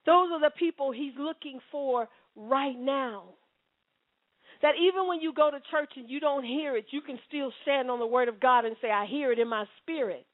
Those 0.06 0.30
are 0.32 0.40
the 0.40 0.54
people 0.58 0.90
He's 0.90 1.12
looking 1.18 1.60
for 1.70 2.08
right 2.34 2.78
now. 2.78 3.24
That 4.62 4.72
even 4.80 5.06
when 5.06 5.20
you 5.20 5.34
go 5.34 5.50
to 5.50 5.58
church 5.70 5.90
and 5.96 6.08
you 6.08 6.18
don't 6.18 6.44
hear 6.44 6.76
it, 6.76 6.86
you 6.90 7.02
can 7.02 7.18
still 7.28 7.52
stand 7.62 7.90
on 7.90 7.98
the 7.98 8.06
Word 8.06 8.28
of 8.28 8.40
God 8.40 8.64
and 8.64 8.74
say, 8.80 8.90
I 8.90 9.04
hear 9.04 9.30
it 9.30 9.38
in 9.38 9.48
my 9.48 9.66
spirit. 9.82 10.24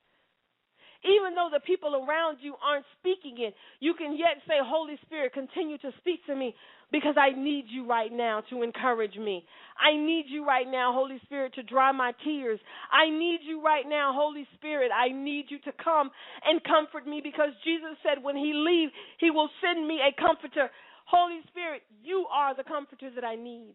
Even 1.04 1.34
though 1.34 1.48
the 1.52 1.60
people 1.60 2.06
around 2.06 2.38
you 2.40 2.54
aren't 2.62 2.86
speaking 2.98 3.34
it, 3.42 3.54
you 3.80 3.94
can 3.94 4.16
yet 4.16 4.38
say, 4.46 4.62
Holy 4.62 4.98
Spirit, 5.02 5.32
continue 5.34 5.78
to 5.78 5.90
speak 5.98 6.24
to 6.26 6.36
me 6.36 6.54
because 6.92 7.16
I 7.18 7.30
need 7.34 7.64
you 7.68 7.88
right 7.88 8.12
now 8.12 8.42
to 8.50 8.62
encourage 8.62 9.16
me. 9.16 9.44
I 9.74 9.96
need 9.96 10.26
you 10.28 10.46
right 10.46 10.66
now, 10.70 10.92
Holy 10.92 11.18
Spirit, 11.24 11.54
to 11.54 11.62
dry 11.62 11.90
my 11.90 12.12
tears. 12.24 12.60
I 12.92 13.10
need 13.10 13.40
you 13.42 13.64
right 13.64 13.84
now, 13.88 14.12
Holy 14.14 14.46
Spirit. 14.54 14.92
I 14.94 15.08
need 15.10 15.46
you 15.48 15.58
to 15.60 15.72
come 15.82 16.10
and 16.44 16.62
comfort 16.62 17.06
me 17.08 17.20
because 17.22 17.50
Jesus 17.64 17.98
said 18.02 18.22
when 18.22 18.36
he 18.36 18.52
leaves, 18.54 18.92
he 19.18 19.30
will 19.30 19.50
send 19.60 19.88
me 19.88 19.98
a 19.98 20.14
comforter. 20.20 20.70
Holy 21.06 21.40
Spirit, 21.50 21.82
you 22.04 22.26
are 22.32 22.54
the 22.54 22.62
comforter 22.62 23.10
that 23.14 23.24
I 23.24 23.34
need. 23.34 23.74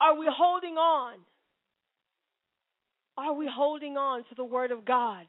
Are 0.00 0.18
we 0.18 0.26
holding 0.28 0.74
on? 0.74 1.18
Are 3.16 3.34
we 3.34 3.48
holding 3.52 3.96
on 3.96 4.20
to 4.24 4.34
the 4.36 4.44
Word 4.44 4.70
of 4.70 4.84
God 4.84 5.26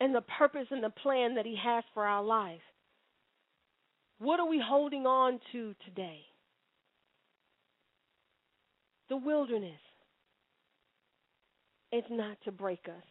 and 0.00 0.14
the 0.14 0.22
purpose 0.22 0.66
and 0.70 0.82
the 0.82 0.90
plan 0.90 1.34
that 1.36 1.46
He 1.46 1.56
has 1.62 1.84
for 1.94 2.04
our 2.04 2.22
life? 2.22 2.60
What 4.18 4.40
are 4.40 4.48
we 4.48 4.62
holding 4.64 5.06
on 5.06 5.40
to 5.52 5.74
today? 5.84 6.20
The 9.08 9.16
wilderness. 9.16 9.80
It's 11.92 12.06
not 12.10 12.36
to 12.44 12.52
break 12.52 12.86
us. 12.86 13.02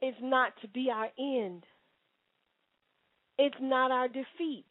It's 0.00 0.18
not 0.20 0.52
to 0.60 0.68
be 0.68 0.90
our 0.92 1.08
end. 1.18 1.64
It's 3.38 3.56
not 3.60 3.90
our 3.90 4.08
defeat. 4.08 4.66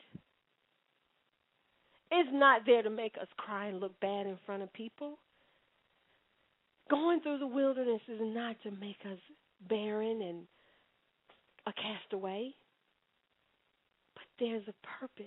It's 2.11 2.29
not 2.31 2.61
there 2.65 2.83
to 2.83 2.89
make 2.89 3.15
us 3.19 3.27
cry 3.37 3.67
and 3.67 3.79
look 3.79 3.99
bad 3.99 4.27
in 4.27 4.37
front 4.45 4.63
of 4.63 4.71
people. 4.73 5.17
Going 6.89 7.21
through 7.21 7.39
the 7.39 7.47
wilderness 7.47 8.01
is 8.07 8.19
not 8.21 8.55
to 8.63 8.71
make 8.71 8.99
us 9.05 9.17
barren 9.67 10.21
and 10.21 10.47
a 11.67 11.73
castaway. 11.73 12.53
But 14.13 14.23
there's 14.39 14.67
a 14.67 14.99
purpose 14.99 15.25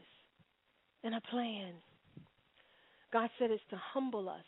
and 1.02 1.14
a 1.14 1.20
plan. 1.30 1.72
God 3.12 3.30
said 3.38 3.50
it's 3.50 3.62
to 3.70 3.80
humble 3.92 4.28
us, 4.28 4.44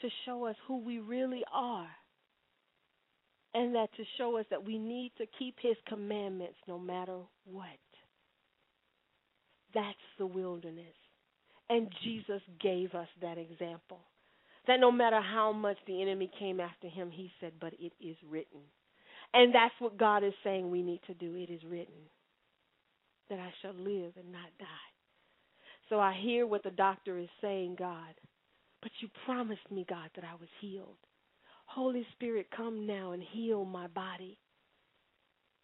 to 0.00 0.08
show 0.24 0.46
us 0.46 0.56
who 0.66 0.78
we 0.84 0.98
really 0.98 1.42
are, 1.52 1.88
and 3.54 3.74
that 3.74 3.92
to 3.96 4.04
show 4.16 4.38
us 4.38 4.46
that 4.50 4.64
we 4.64 4.78
need 4.78 5.12
to 5.18 5.26
keep 5.38 5.56
His 5.60 5.76
commandments 5.86 6.56
no 6.66 6.78
matter 6.78 7.18
what. 7.44 7.66
That's 9.74 9.96
the 10.18 10.26
wilderness. 10.26 10.86
And 11.68 11.88
Jesus 12.02 12.40
gave 12.60 12.94
us 12.94 13.08
that 13.20 13.36
example. 13.36 14.00
That 14.68 14.80
no 14.80 14.92
matter 14.92 15.20
how 15.20 15.52
much 15.52 15.78
the 15.86 16.00
enemy 16.02 16.30
came 16.38 16.60
after 16.60 16.88
him, 16.88 17.10
he 17.10 17.32
said, 17.40 17.54
But 17.60 17.72
it 17.80 17.92
is 18.00 18.16
written. 18.30 18.60
And 19.34 19.54
that's 19.54 19.74
what 19.80 19.98
God 19.98 20.22
is 20.24 20.34
saying 20.44 20.70
we 20.70 20.82
need 20.82 21.00
to 21.08 21.14
do. 21.14 21.34
It 21.34 21.50
is 21.50 21.62
written 21.64 22.08
that 23.30 23.38
I 23.38 23.52
shall 23.60 23.74
live 23.74 24.12
and 24.16 24.32
not 24.32 24.50
die. 24.60 24.66
So 25.88 25.98
I 25.98 26.14
hear 26.22 26.46
what 26.46 26.62
the 26.62 26.70
doctor 26.70 27.18
is 27.18 27.28
saying, 27.40 27.76
God. 27.78 28.14
But 28.82 28.92
you 29.00 29.08
promised 29.26 29.70
me, 29.70 29.84
God, 29.88 30.10
that 30.14 30.24
I 30.24 30.34
was 30.34 30.48
healed. 30.60 30.96
Holy 31.66 32.06
Spirit, 32.12 32.46
come 32.56 32.86
now 32.86 33.12
and 33.12 33.22
heal 33.22 33.64
my 33.64 33.86
body. 33.88 34.38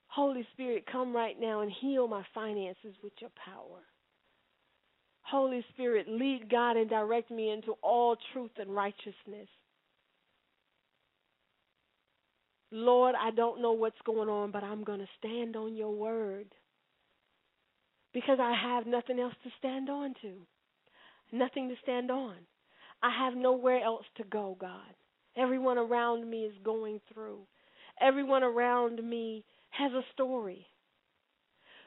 Holy 0.09 0.47
Spirit, 0.53 0.85
come 0.91 1.15
right 1.15 1.37
now 1.41 1.61
and 1.61 1.73
heal 1.81 2.09
my 2.09 2.25
finances 2.35 2.95
with 3.03 3.13
your 3.21 3.31
power. 3.45 3.81
Holy 5.25 5.65
Spirit, 5.73 6.07
lead 6.09 6.51
God 6.51 6.77
and 6.77 6.89
direct 6.89 7.31
me 7.31 7.51
into 7.51 7.73
all 7.83 8.17
truth 8.33 8.51
and 8.59 8.75
righteousness. 8.75 9.49
Lord, 12.71 13.15
I 13.21 13.31
don't 13.31 13.63
know 13.63 13.73
what's 13.73 14.01
going 14.05 14.29
on, 14.29 14.51
but 14.51 14.65
I'm 14.65 14.85
going 14.85 14.99
to 14.99 15.09
stand 15.19 15.57
on 15.57 15.77
your 15.77 15.93
word 15.93 16.47
because 18.13 18.39
I 18.41 18.55
have 18.61 18.87
nothing 18.87 19.19
else 19.19 19.35
to 19.45 19.51
stand 19.59 19.89
on 19.89 20.15
to. 20.23 20.33
Nothing 21.33 21.69
to 21.69 21.75
stand 21.83 22.11
on. 22.11 22.35
I 23.03 23.11
have 23.25 23.35
nowhere 23.37 23.83
else 23.83 24.05
to 24.17 24.25
go, 24.25 24.57
God. 24.61 24.95
Everyone 25.37 25.79
around 25.79 26.29
me 26.29 26.45
is 26.45 26.55
going 26.65 27.01
through. 27.13 27.41
Everyone 28.01 28.43
around 28.43 29.03
me 29.03 29.45
has 29.71 29.93
a 29.93 30.03
story. 30.13 30.67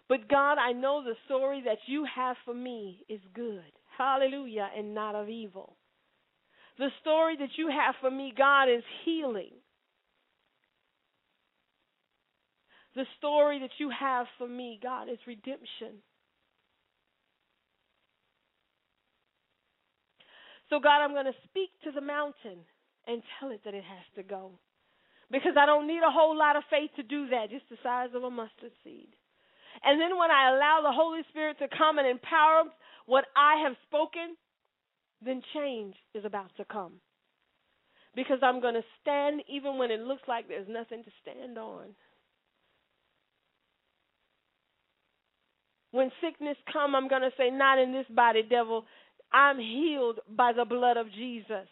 But 0.09 0.29
God, 0.29 0.57
I 0.57 0.71
know 0.71 1.03
the 1.03 1.15
story 1.25 1.61
that 1.65 1.79
you 1.85 2.05
have 2.15 2.37
for 2.45 2.53
me 2.53 3.03
is 3.09 3.19
good. 3.33 3.63
Hallelujah, 3.97 4.69
and 4.77 4.93
not 4.93 5.15
of 5.15 5.27
evil. 5.27 5.75
The 6.77 6.89
story 7.01 7.35
that 7.37 7.49
you 7.57 7.69
have 7.69 7.95
for 7.99 8.11
me, 8.11 8.33
God, 8.37 8.65
is 8.65 8.83
healing. 9.03 9.51
The 12.95 13.05
story 13.17 13.59
that 13.59 13.71
you 13.79 13.89
have 13.89 14.27
for 14.37 14.47
me, 14.47 14.79
God, 14.81 15.09
is 15.09 15.17
redemption. 15.27 16.01
So, 20.69 20.79
God, 20.79 21.03
I'm 21.03 21.13
going 21.13 21.25
to 21.25 21.43
speak 21.49 21.69
to 21.83 21.91
the 21.91 22.01
mountain 22.01 22.59
and 23.07 23.21
tell 23.39 23.51
it 23.51 23.61
that 23.65 23.73
it 23.73 23.83
has 23.83 24.05
to 24.15 24.23
go. 24.23 24.51
Because 25.31 25.53
I 25.59 25.65
don't 25.65 25.87
need 25.87 26.01
a 26.05 26.11
whole 26.11 26.37
lot 26.37 26.55
of 26.55 26.63
faith 26.69 26.91
to 26.95 27.03
do 27.03 27.29
that, 27.29 27.49
just 27.49 27.69
the 27.69 27.77
size 27.83 28.09
of 28.13 28.23
a 28.23 28.29
mustard 28.29 28.71
seed. 28.83 29.09
And 29.83 29.99
then 30.01 30.17
when 30.17 30.31
I 30.31 30.49
allow 30.49 30.81
the 30.83 30.91
Holy 30.91 31.21
Spirit 31.29 31.57
to 31.59 31.67
come 31.77 31.97
and 31.97 32.07
empower 32.07 32.63
what 33.05 33.25
I 33.35 33.63
have 33.63 33.75
spoken, 33.87 34.35
then 35.23 35.41
change 35.53 35.95
is 36.13 36.25
about 36.25 36.51
to 36.57 36.65
come. 36.65 36.93
Because 38.15 38.39
I'm 38.41 38.61
going 38.61 38.73
to 38.73 38.83
stand 39.01 39.41
even 39.47 39.77
when 39.77 39.91
it 39.91 39.99
looks 40.01 40.23
like 40.27 40.47
there's 40.47 40.67
nothing 40.67 41.03
to 41.03 41.11
stand 41.21 41.57
on. 41.57 41.95
When 45.91 46.11
sickness 46.21 46.57
come, 46.71 46.95
I'm 46.95 47.07
going 47.07 47.21
to 47.21 47.31
say, 47.37 47.49
not 47.49 47.79
in 47.79 47.93
this 47.93 48.05
body, 48.13 48.43
devil. 48.43 48.85
I'm 49.31 49.59
healed 49.59 50.19
by 50.35 50.53
the 50.53 50.65
blood 50.65 50.97
of 50.97 51.11
Jesus. 51.11 51.67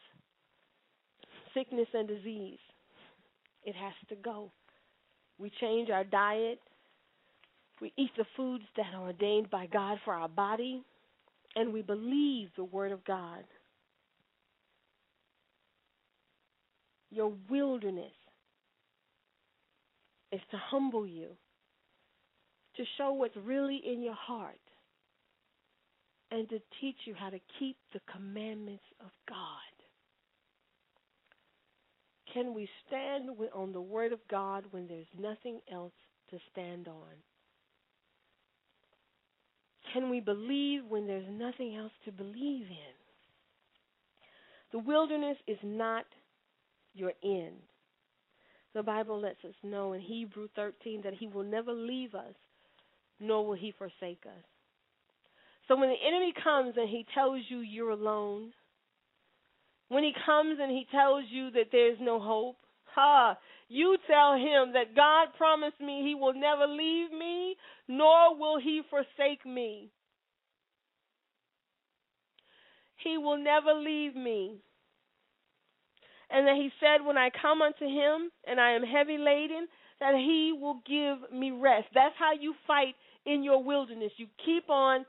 Sickness 1.53 1.87
and 1.93 2.07
disease, 2.07 2.59
it 3.63 3.75
has 3.75 3.93
to 4.09 4.15
go. 4.15 4.51
We 5.37 5.51
change 5.61 5.89
our 5.89 6.03
diet, 6.03 6.59
we 7.81 7.93
eat 7.97 8.11
the 8.17 8.25
foods 8.37 8.63
that 8.77 8.93
are 8.95 9.07
ordained 9.07 9.49
by 9.49 9.67
God 9.67 9.99
for 10.05 10.13
our 10.13 10.29
body, 10.29 10.83
and 11.55 11.73
we 11.73 11.81
believe 11.81 12.49
the 12.55 12.63
Word 12.63 12.91
of 12.91 13.03
God. 13.05 13.43
Your 17.11 17.33
wilderness 17.49 18.11
is 20.31 20.41
to 20.51 20.57
humble 20.57 21.07
you, 21.07 21.27
to 22.77 22.83
show 22.97 23.13
what's 23.13 23.37
really 23.37 23.81
in 23.85 24.01
your 24.01 24.15
heart, 24.15 24.59
and 26.31 26.49
to 26.49 26.59
teach 26.81 26.97
you 27.05 27.13
how 27.13 27.29
to 27.29 27.39
keep 27.59 27.77
the 27.93 28.01
commandments 28.11 28.83
of 28.99 29.11
God. 29.29 29.37
Can 32.33 32.53
we 32.53 32.67
stand 32.87 33.29
on 33.53 33.71
the 33.71 33.79
Word 33.79 34.11
of 34.11 34.19
God 34.29 34.65
when 34.71 34.87
there's 34.87 35.05
nothing 35.17 35.61
else 35.71 35.93
to 36.31 36.37
stand 36.51 36.89
on? 36.89 37.15
Can 39.93 40.09
we 40.09 40.19
believe 40.19 40.81
when 40.87 41.07
there's 41.07 41.27
nothing 41.29 41.75
else 41.75 41.91
to 42.05 42.11
believe 42.11 42.67
in? 42.67 42.95
The 44.71 44.79
wilderness 44.79 45.37
is 45.47 45.57
not 45.63 46.05
your 46.93 47.13
end. 47.23 47.55
The 48.73 48.83
Bible 48.83 49.21
lets 49.21 49.43
us 49.45 49.55
know 49.63 49.93
in 49.93 50.01
Hebrew 50.01 50.47
13 50.55 51.01
that 51.03 51.13
He 51.13 51.27
will 51.27 51.43
never 51.43 51.71
leave 51.71 52.13
us, 52.13 52.35
nor 53.19 53.45
will 53.45 53.55
He 53.55 53.73
forsake 53.77 54.23
us. 54.25 54.43
So 55.67 55.75
when 55.75 55.89
the 55.89 56.07
enemy 56.07 56.33
comes 56.43 56.75
and 56.77 56.89
he 56.89 57.05
tells 57.13 57.41
you 57.49 57.59
you're 57.59 57.89
alone, 57.89 58.53
when 59.89 60.03
he 60.03 60.13
comes 60.25 60.57
and 60.61 60.71
he 60.71 60.85
tells 60.91 61.23
you 61.29 61.51
that 61.51 61.67
there's 61.71 61.97
no 61.99 62.19
hope, 62.19 62.57
ha, 62.95 63.37
you 63.67 63.97
tell 64.07 64.33
him 64.33 64.73
that 64.73 64.95
God 64.95 65.27
promised 65.37 65.79
me 65.79 66.03
he 66.05 66.15
will 66.15 66.33
never 66.33 66.67
leave 66.67 67.11
me, 67.11 67.55
nor 67.87 68.37
will 68.37 68.59
he 68.59 68.81
forsake 68.89 69.45
me. 69.45 69.89
He 73.03 73.17
will 73.17 73.37
never 73.37 73.73
leave 73.73 74.15
me. 74.15 74.61
And 76.29 76.47
that 76.47 76.55
he 76.55 76.69
said, 76.79 77.05
When 77.05 77.17
I 77.17 77.29
come 77.41 77.61
unto 77.61 77.85
him 77.85 78.31
and 78.47 78.59
I 78.59 78.71
am 78.71 78.83
heavy 78.83 79.17
laden, 79.17 79.67
that 79.99 80.15
he 80.15 80.53
will 80.59 80.81
give 80.87 81.31
me 81.31 81.51
rest. 81.51 81.87
That's 81.93 82.15
how 82.17 82.33
you 82.33 82.53
fight 82.65 82.95
in 83.25 83.43
your 83.43 83.63
wilderness. 83.63 84.11
You 84.17 84.27
keep 84.43 84.69
on 84.69 85.05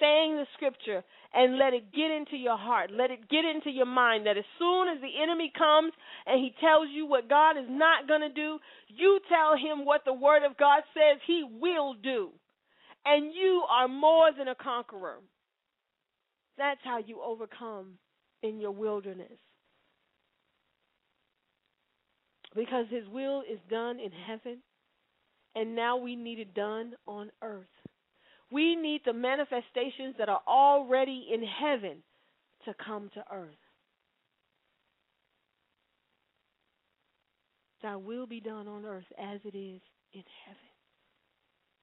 saying 0.00 0.36
the 0.36 0.46
scripture 0.54 1.02
and 1.34 1.58
let 1.58 1.72
it 1.72 1.92
get 1.92 2.10
into 2.10 2.36
your 2.36 2.58
heart. 2.58 2.90
Let 2.92 3.10
it 3.10 3.28
get 3.30 3.44
into 3.44 3.70
your 3.70 3.86
mind 3.86 4.26
that 4.26 4.36
as 4.36 4.44
soon 4.58 4.88
as 4.88 5.00
the 5.00 5.22
enemy 5.22 5.50
comes 5.56 5.92
and 6.26 6.38
he 6.38 6.54
tells 6.60 6.88
you 6.92 7.06
what 7.06 7.28
God 7.28 7.56
is 7.56 7.66
not 7.68 8.06
going 8.06 8.20
to 8.20 8.28
do, 8.28 8.58
you 8.88 9.18
tell 9.28 9.56
him 9.56 9.84
what 9.84 10.02
the 10.04 10.12
word 10.12 10.44
of 10.44 10.56
God 10.58 10.82
says 10.94 11.20
he 11.26 11.44
will 11.60 11.94
do. 11.94 12.30
And 13.04 13.32
you 13.34 13.64
are 13.68 13.88
more 13.88 14.30
than 14.36 14.48
a 14.48 14.54
conqueror. 14.54 15.18
That's 16.58 16.80
how 16.84 16.98
you 16.98 17.20
overcome 17.22 17.98
in 18.42 18.60
your 18.60 18.70
wilderness. 18.72 19.38
Because 22.54 22.86
his 22.90 23.08
will 23.08 23.40
is 23.40 23.58
done 23.70 23.98
in 23.98 24.10
heaven, 24.26 24.58
and 25.54 25.74
now 25.74 25.96
we 25.96 26.14
need 26.16 26.38
it 26.38 26.54
done 26.54 26.92
on 27.06 27.30
earth. 27.42 27.66
We 28.52 28.76
need 28.76 29.00
the 29.06 29.14
manifestations 29.14 30.16
that 30.18 30.28
are 30.28 30.42
already 30.46 31.28
in 31.32 31.42
heaven 31.42 32.02
to 32.66 32.74
come 32.84 33.10
to 33.14 33.24
earth. 33.32 33.48
Thy 37.82 37.96
will 37.96 38.26
be 38.26 38.40
done 38.40 38.68
on 38.68 38.84
earth 38.84 39.10
as 39.18 39.40
it 39.44 39.56
is 39.56 39.80
in 40.12 40.22
heaven. 40.44 40.70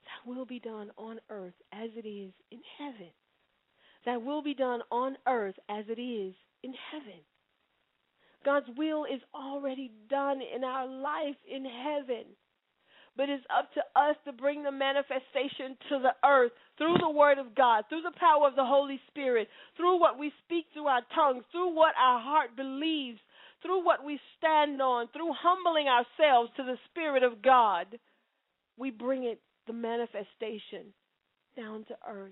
Thy 0.05 0.31
will 0.31 0.45
be 0.45 0.59
done 0.59 0.91
on 0.97 1.19
earth 1.29 1.55
as 1.73 1.89
it 1.95 2.07
is 2.07 2.31
in 2.51 2.61
heaven. 2.77 3.11
Thy 4.05 4.17
will 4.17 4.41
be 4.41 4.53
done 4.53 4.81
on 4.91 5.17
earth 5.27 5.55
as 5.69 5.85
it 5.89 5.99
is 5.99 6.33
in 6.63 6.73
heaven. 6.91 7.19
God's 8.45 8.67
will 8.77 9.03
is 9.03 9.21
already 9.33 9.91
done 10.09 10.39
in 10.55 10.63
our 10.63 10.87
life 10.87 11.35
in 11.49 11.65
heaven. 11.65 12.25
But 13.19 13.27
it's 13.27 13.43
up 13.51 13.67
to 13.73 13.81
us 13.99 14.15
to 14.23 14.31
bring 14.31 14.63
the 14.63 14.71
manifestation 14.71 15.75
to 15.89 15.99
the 15.99 16.15
earth 16.25 16.53
through 16.77 16.95
the 17.01 17.09
Word 17.09 17.37
of 17.37 17.53
God, 17.53 17.83
through 17.89 18.03
the 18.03 18.17
power 18.17 18.47
of 18.47 18.55
the 18.55 18.63
Holy 18.63 18.97
Spirit, 19.09 19.49
through 19.75 19.99
what 19.99 20.17
we 20.17 20.31
speak 20.45 20.67
through 20.71 20.87
our 20.87 21.01
tongues, 21.13 21.43
through 21.51 21.75
what 21.75 21.93
our 21.99 22.21
heart 22.21 22.55
believes, 22.55 23.19
through 23.61 23.83
what 23.83 24.05
we 24.05 24.21
stand 24.37 24.81
on, 24.81 25.09
through 25.11 25.33
humbling 25.33 25.87
ourselves 25.89 26.49
to 26.55 26.63
the 26.63 26.77
Spirit 26.89 27.23
of 27.23 27.41
God. 27.41 27.87
We 28.77 28.89
bring 28.89 29.25
it, 29.25 29.41
the 29.67 29.73
manifestation, 29.73 30.93
down 31.57 31.83
to 31.89 31.95
earth. 32.09 32.31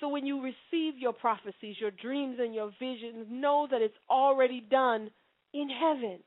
So 0.00 0.08
when 0.08 0.24
you 0.24 0.40
receive 0.40 0.98
your 0.98 1.12
prophecies, 1.12 1.76
your 1.78 1.90
dreams, 1.90 2.38
and 2.40 2.54
your 2.54 2.70
visions, 2.80 3.26
know 3.28 3.68
that 3.70 3.82
it's 3.82 3.92
already 4.08 4.62
done 4.62 5.10
in 5.52 5.68
heaven. 5.68 6.20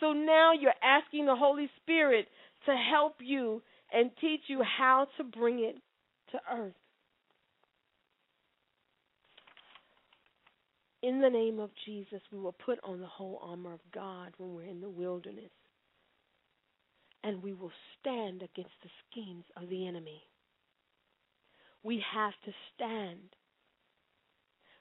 So 0.00 0.12
now 0.12 0.52
you're 0.52 0.72
asking 0.82 1.26
the 1.26 1.36
Holy 1.36 1.68
Spirit 1.82 2.26
to 2.66 2.74
help 2.74 3.16
you 3.20 3.62
and 3.92 4.10
teach 4.20 4.42
you 4.48 4.62
how 4.62 5.06
to 5.16 5.24
bring 5.24 5.60
it 5.60 5.76
to 6.32 6.38
earth. 6.52 6.74
In 11.02 11.20
the 11.20 11.30
name 11.30 11.60
of 11.60 11.70
Jesus, 11.86 12.20
we 12.32 12.38
will 12.38 12.54
put 12.64 12.78
on 12.82 13.00
the 13.00 13.06
whole 13.06 13.40
armor 13.42 13.72
of 13.72 13.80
God 13.94 14.32
when 14.36 14.54
we're 14.54 14.68
in 14.68 14.80
the 14.80 14.88
wilderness. 14.88 15.50
And 17.22 17.42
we 17.42 17.52
will 17.52 17.72
stand 18.00 18.42
against 18.42 18.74
the 18.82 18.90
schemes 19.10 19.44
of 19.56 19.68
the 19.68 19.86
enemy. 19.86 20.22
We 21.82 22.02
have 22.14 22.34
to 22.44 22.52
stand. 22.74 23.34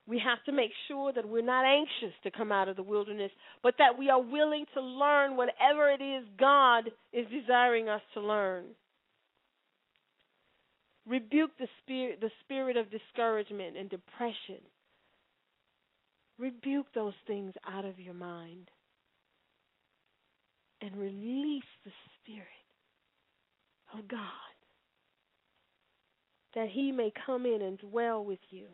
We 0.08 0.22
have 0.24 0.44
to 0.46 0.54
make 0.54 0.72
sure 0.88 1.12
that 1.12 1.28
we're 1.28 1.42
not 1.42 1.66
anxious 1.66 2.16
to 2.24 2.32
come 2.32 2.52
out 2.52 2.70
of 2.70 2.78
the 2.78 2.84
wilderness, 2.84 3.32
but 3.62 3.76
that 3.78 4.00
we 4.00 4.10
are 4.10 4.22
willing 4.22 4.66
to 4.74 4.82
learn 4.82 5.36
whatever 5.36 5.90
it 5.92 6.02
is 6.02 6.26
God 6.40 6.90
is 7.12 7.26
desiring 7.30 7.90
us 7.90 8.02
to 8.14 8.22
learn. 8.22 8.66
Rebuke 11.06 11.52
the 11.60 11.68
spirit, 11.84 12.22
the 12.22 12.32
spirit 12.44 12.78
of 12.78 12.90
discouragement 12.90 13.78
and 13.78 13.90
depression. 13.90 14.62
Rebuke 16.40 16.88
those 16.94 17.14
things 17.26 17.54
out 17.68 17.86
of 17.86 18.00
your 18.00 18.14
mind 18.14 18.70
and 20.82 20.96
release 20.96 21.64
the 21.84 21.92
Spirit 22.22 22.48
of 23.98 24.08
God 24.08 24.20
that 26.56 26.70
He 26.70 26.92
may 26.92 27.12
come 27.26 27.46
in 27.46 27.62
and 27.62 27.78
dwell 27.80 28.24
with 28.24 28.40
you. 28.50 28.66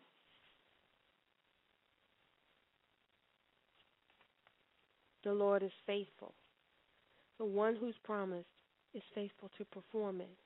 The 5.23 5.33
Lord 5.33 5.63
is 5.63 5.71
faithful. 5.85 6.33
The 7.39 7.45
one 7.45 7.75
who's 7.75 7.95
promised 8.03 8.47
is 8.93 9.01
faithful 9.15 9.49
to 9.57 9.65
perform 9.65 10.21
it. 10.21 10.37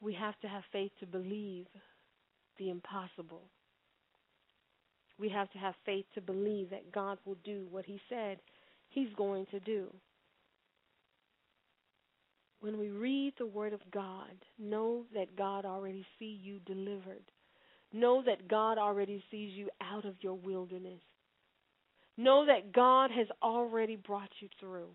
We 0.00 0.14
have 0.14 0.38
to 0.40 0.48
have 0.48 0.62
faith 0.72 0.92
to 1.00 1.06
believe 1.06 1.66
the 2.58 2.70
impossible. 2.70 3.42
We 5.18 5.28
have 5.28 5.50
to 5.52 5.58
have 5.58 5.74
faith 5.84 6.06
to 6.14 6.20
believe 6.20 6.70
that 6.70 6.92
God 6.92 7.18
will 7.24 7.36
do 7.44 7.66
what 7.70 7.84
He 7.84 8.00
said 8.08 8.38
He's 8.88 9.12
going 9.16 9.46
to 9.52 9.60
do. 9.60 9.92
When 12.60 12.78
we 12.78 12.90
read 12.90 13.34
the 13.38 13.46
Word 13.46 13.72
of 13.72 13.80
God, 13.92 14.32
know 14.58 15.04
that 15.14 15.36
God 15.36 15.64
already 15.64 16.06
sees 16.18 16.38
you 16.42 16.60
delivered. 16.60 17.24
Know 17.92 18.22
that 18.24 18.48
God 18.48 18.78
already 18.78 19.22
sees 19.30 19.52
you 19.52 19.68
out 19.80 20.04
of 20.04 20.14
your 20.20 20.34
wilderness. 20.34 21.00
Know 22.16 22.46
that 22.46 22.72
God 22.72 23.10
has 23.10 23.26
already 23.42 23.96
brought 23.96 24.30
you 24.40 24.48
through. 24.60 24.90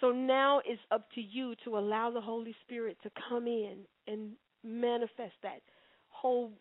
So 0.00 0.10
now 0.10 0.60
it's 0.64 0.80
up 0.90 1.10
to 1.14 1.20
you 1.20 1.54
to 1.64 1.78
allow 1.78 2.10
the 2.10 2.20
Holy 2.20 2.54
Spirit 2.64 2.96
to 3.02 3.10
come 3.28 3.46
in 3.46 3.80
and 4.06 4.32
manifest 4.64 5.34
that 5.42 5.60
whole 6.08 6.52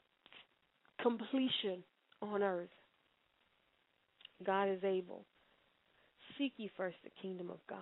completion 1.01 1.83
on 2.21 2.43
earth. 2.43 2.69
God 4.45 4.69
is 4.69 4.83
able. 4.83 5.25
Seek 6.37 6.53
ye 6.57 6.69
first 6.77 6.97
the 7.03 7.09
kingdom 7.21 7.49
of 7.49 7.59
God 7.69 7.77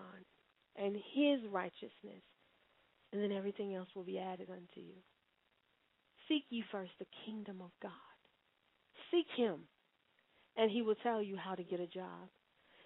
and 0.75 0.95
his 0.95 1.39
righteousness, 1.51 2.23
and 3.11 3.21
then 3.21 3.31
everything 3.31 3.75
else 3.75 3.87
will 3.95 4.03
be 4.03 4.19
added 4.19 4.49
unto 4.49 4.79
you. 4.79 4.95
Seek 6.27 6.43
ye 6.49 6.63
first 6.71 6.91
the 6.99 7.05
kingdom 7.25 7.61
of 7.61 7.71
God. 7.81 7.91
Seek 9.11 9.27
him, 9.35 9.61
and 10.57 10.71
he 10.71 10.81
will 10.81 10.95
tell 10.95 11.21
you 11.21 11.37
how 11.37 11.55
to 11.55 11.63
get 11.63 11.79
a 11.79 11.87
job. 11.87 12.27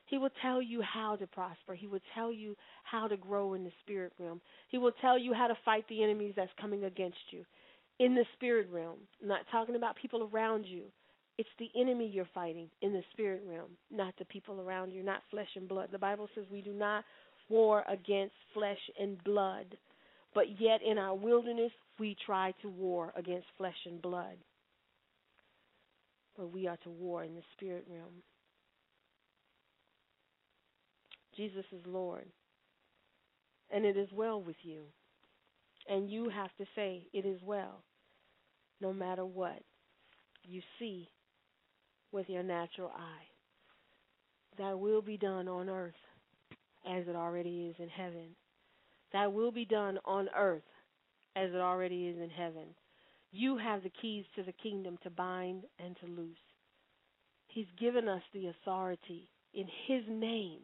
He 0.06 0.18
will 0.18 0.30
tell 0.42 0.62
you 0.62 0.82
how 0.82 1.16
to 1.16 1.26
prosper. 1.26 1.74
He 1.74 1.88
will 1.88 2.02
tell 2.14 2.34
you 2.34 2.58
how 2.84 3.08
to 3.08 3.16
grow 3.16 3.54
in 3.54 3.64
the 3.64 3.72
spirit 3.82 4.12
realm. 4.20 4.42
He 4.68 4.78
will 4.78 4.92
tell 5.02 5.18
you 5.18 5.34
how 5.34 5.48
to 5.48 5.58
fight 5.64 5.86
the 5.88 6.04
enemies 6.04 6.34
that's 6.36 6.52
coming 6.60 6.84
against 6.84 7.18
you 7.32 7.46
in 8.00 8.14
the 8.14 8.26
spirit 8.36 8.68
realm. 8.70 8.98
I'm 9.22 9.30
not 9.30 9.46
talking 9.52 9.76
about 9.76 9.96
people 9.96 10.30
around 10.34 10.66
you. 10.66 10.84
It's 11.38 11.50
the 11.60 11.70
enemy 11.80 12.12
you're 12.14 12.28
fighting 12.34 12.70
in 12.82 12.92
the 12.92 13.04
spirit 13.14 13.42
realm, 13.48 13.70
not 13.90 14.14
the 14.20 14.26
people 14.26 14.60
around 14.60 14.92
you, 14.92 15.02
not 15.02 15.22
flesh 15.32 15.48
and 15.56 15.68
blood. 15.68 15.90
The 15.92 15.98
Bible 15.98 16.28
says 16.36 16.44
we 16.52 16.62
do 16.62 16.74
not 16.74 17.06
war 17.48 17.84
against 17.88 18.34
flesh 18.54 18.78
and 19.00 19.24
blood, 19.24 19.78
but 20.36 20.60
yet 20.60 20.82
in 20.86 20.98
our 20.98 21.16
wilderness 21.16 21.72
we 22.00 22.18
try 22.26 22.54
to 22.62 22.70
war 22.70 23.14
against 23.16 23.48
flesh 23.58 23.78
and 23.86 24.02
blood. 24.02 24.36
But 26.38 26.52
we 26.52 26.68
are 26.68 26.78
to 26.78 26.90
war 26.90 27.24
in 27.24 27.36
the 27.36 27.44
spirit 27.56 27.86
realm. 27.90 28.24
Jesus 31.36 31.66
is 31.72 31.82
Lord. 31.86 32.26
And 33.74 33.86
it 33.86 33.98
is 33.98 34.10
well 34.12 34.42
with 34.42 34.58
you. 34.64 34.84
And 35.90 36.10
you 36.10 36.30
have 36.30 36.56
to 36.58 36.66
say, 36.76 37.08
It 37.14 37.26
is 37.26 37.40
well, 37.44 37.84
no 38.80 38.94
matter 38.94 39.26
what 39.26 39.62
you 40.44 40.62
see 40.80 41.10
with 42.12 42.30
your 42.30 42.44
natural 42.44 42.90
eye. 42.90 43.28
That 44.58 44.80
will 44.80 45.02
be 45.02 45.18
done 45.18 45.48
on 45.48 45.70
earth 45.70 45.94
as 46.86 47.08
it 47.08 47.16
already 47.16 47.68
is 47.68 47.76
in 47.80 47.90
heaven. 47.90 48.36
That 49.14 49.32
will 49.34 49.52
be 49.52 49.66
done 49.66 49.98
on 50.06 50.30
earth 50.36 50.64
as 51.36 51.52
it 51.52 51.58
already 51.58 52.08
is 52.08 52.18
in 52.18 52.30
heaven. 52.30 52.76
You 53.32 53.58
have 53.58 53.84
the 53.84 53.92
keys 54.02 54.26
to 54.36 54.44
the 54.44 54.52
kingdom 54.52 54.98
to 55.04 55.10
bind 55.10 55.64
and 55.80 55.96
to 56.02 56.06
loose. 56.06 56.38
He's 57.48 57.68
given 57.80 58.08
us 58.08 58.22
the 58.34 58.48
authority 58.48 59.30
in 59.54 59.68
His 59.88 60.04
name 60.10 60.62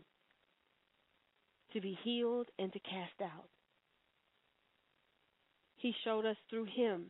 to 1.73 1.81
be 1.81 1.97
healed 2.03 2.47
and 2.59 2.71
to 2.73 2.79
cast 2.79 3.21
out. 3.21 3.49
He 5.77 5.93
showed 6.03 6.25
us 6.25 6.37
through 6.49 6.65
Him 6.65 7.07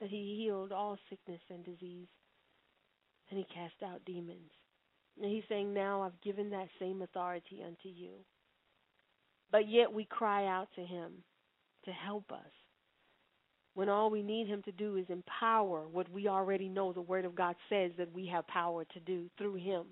that 0.00 0.10
He 0.10 0.42
healed 0.42 0.72
all 0.72 0.98
sickness 1.10 1.40
and 1.50 1.64
disease 1.64 2.08
and 3.30 3.38
He 3.38 3.46
cast 3.54 3.82
out 3.84 4.04
demons. 4.04 4.50
And 5.20 5.30
he's 5.30 5.44
saying, 5.48 5.72
Now 5.72 6.02
I've 6.02 6.20
given 6.20 6.50
that 6.50 6.68
same 6.78 7.02
authority 7.02 7.62
unto 7.64 7.88
you. 7.88 8.24
But 9.50 9.68
yet 9.68 9.92
we 9.92 10.04
cry 10.04 10.46
out 10.46 10.68
to 10.74 10.82
him 10.82 11.22
to 11.84 11.92
help 11.92 12.30
us. 12.32 12.52
When 13.76 13.90
all 13.90 14.08
we 14.08 14.22
need 14.22 14.46
him 14.46 14.62
to 14.62 14.72
do 14.72 14.96
is 14.96 15.04
empower 15.10 15.86
what 15.86 16.10
we 16.10 16.28
already 16.28 16.66
know 16.66 16.94
the 16.94 17.02
Word 17.02 17.26
of 17.26 17.34
God 17.34 17.54
says 17.68 17.90
that 17.98 18.10
we 18.14 18.26
have 18.28 18.46
power 18.46 18.86
to 18.86 19.00
do 19.00 19.26
through 19.36 19.56
him. 19.56 19.84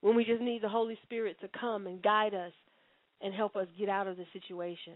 When 0.00 0.16
we 0.16 0.24
just 0.24 0.40
need 0.40 0.62
the 0.62 0.70
Holy 0.70 0.98
Spirit 1.02 1.36
to 1.42 1.48
come 1.60 1.86
and 1.86 2.00
guide 2.00 2.32
us 2.32 2.54
and 3.20 3.34
help 3.34 3.54
us 3.54 3.66
get 3.78 3.90
out 3.90 4.06
of 4.06 4.16
the 4.16 4.24
situation. 4.32 4.94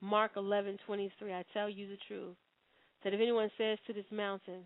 Mark 0.00 0.34
11:23 0.34 1.32
I 1.32 1.44
tell 1.52 1.70
you 1.70 1.86
the 1.86 1.98
truth 2.08 2.36
that 3.04 3.14
if 3.14 3.20
anyone 3.20 3.52
says 3.56 3.78
to 3.86 3.92
this 3.92 4.10
mountain 4.10 4.64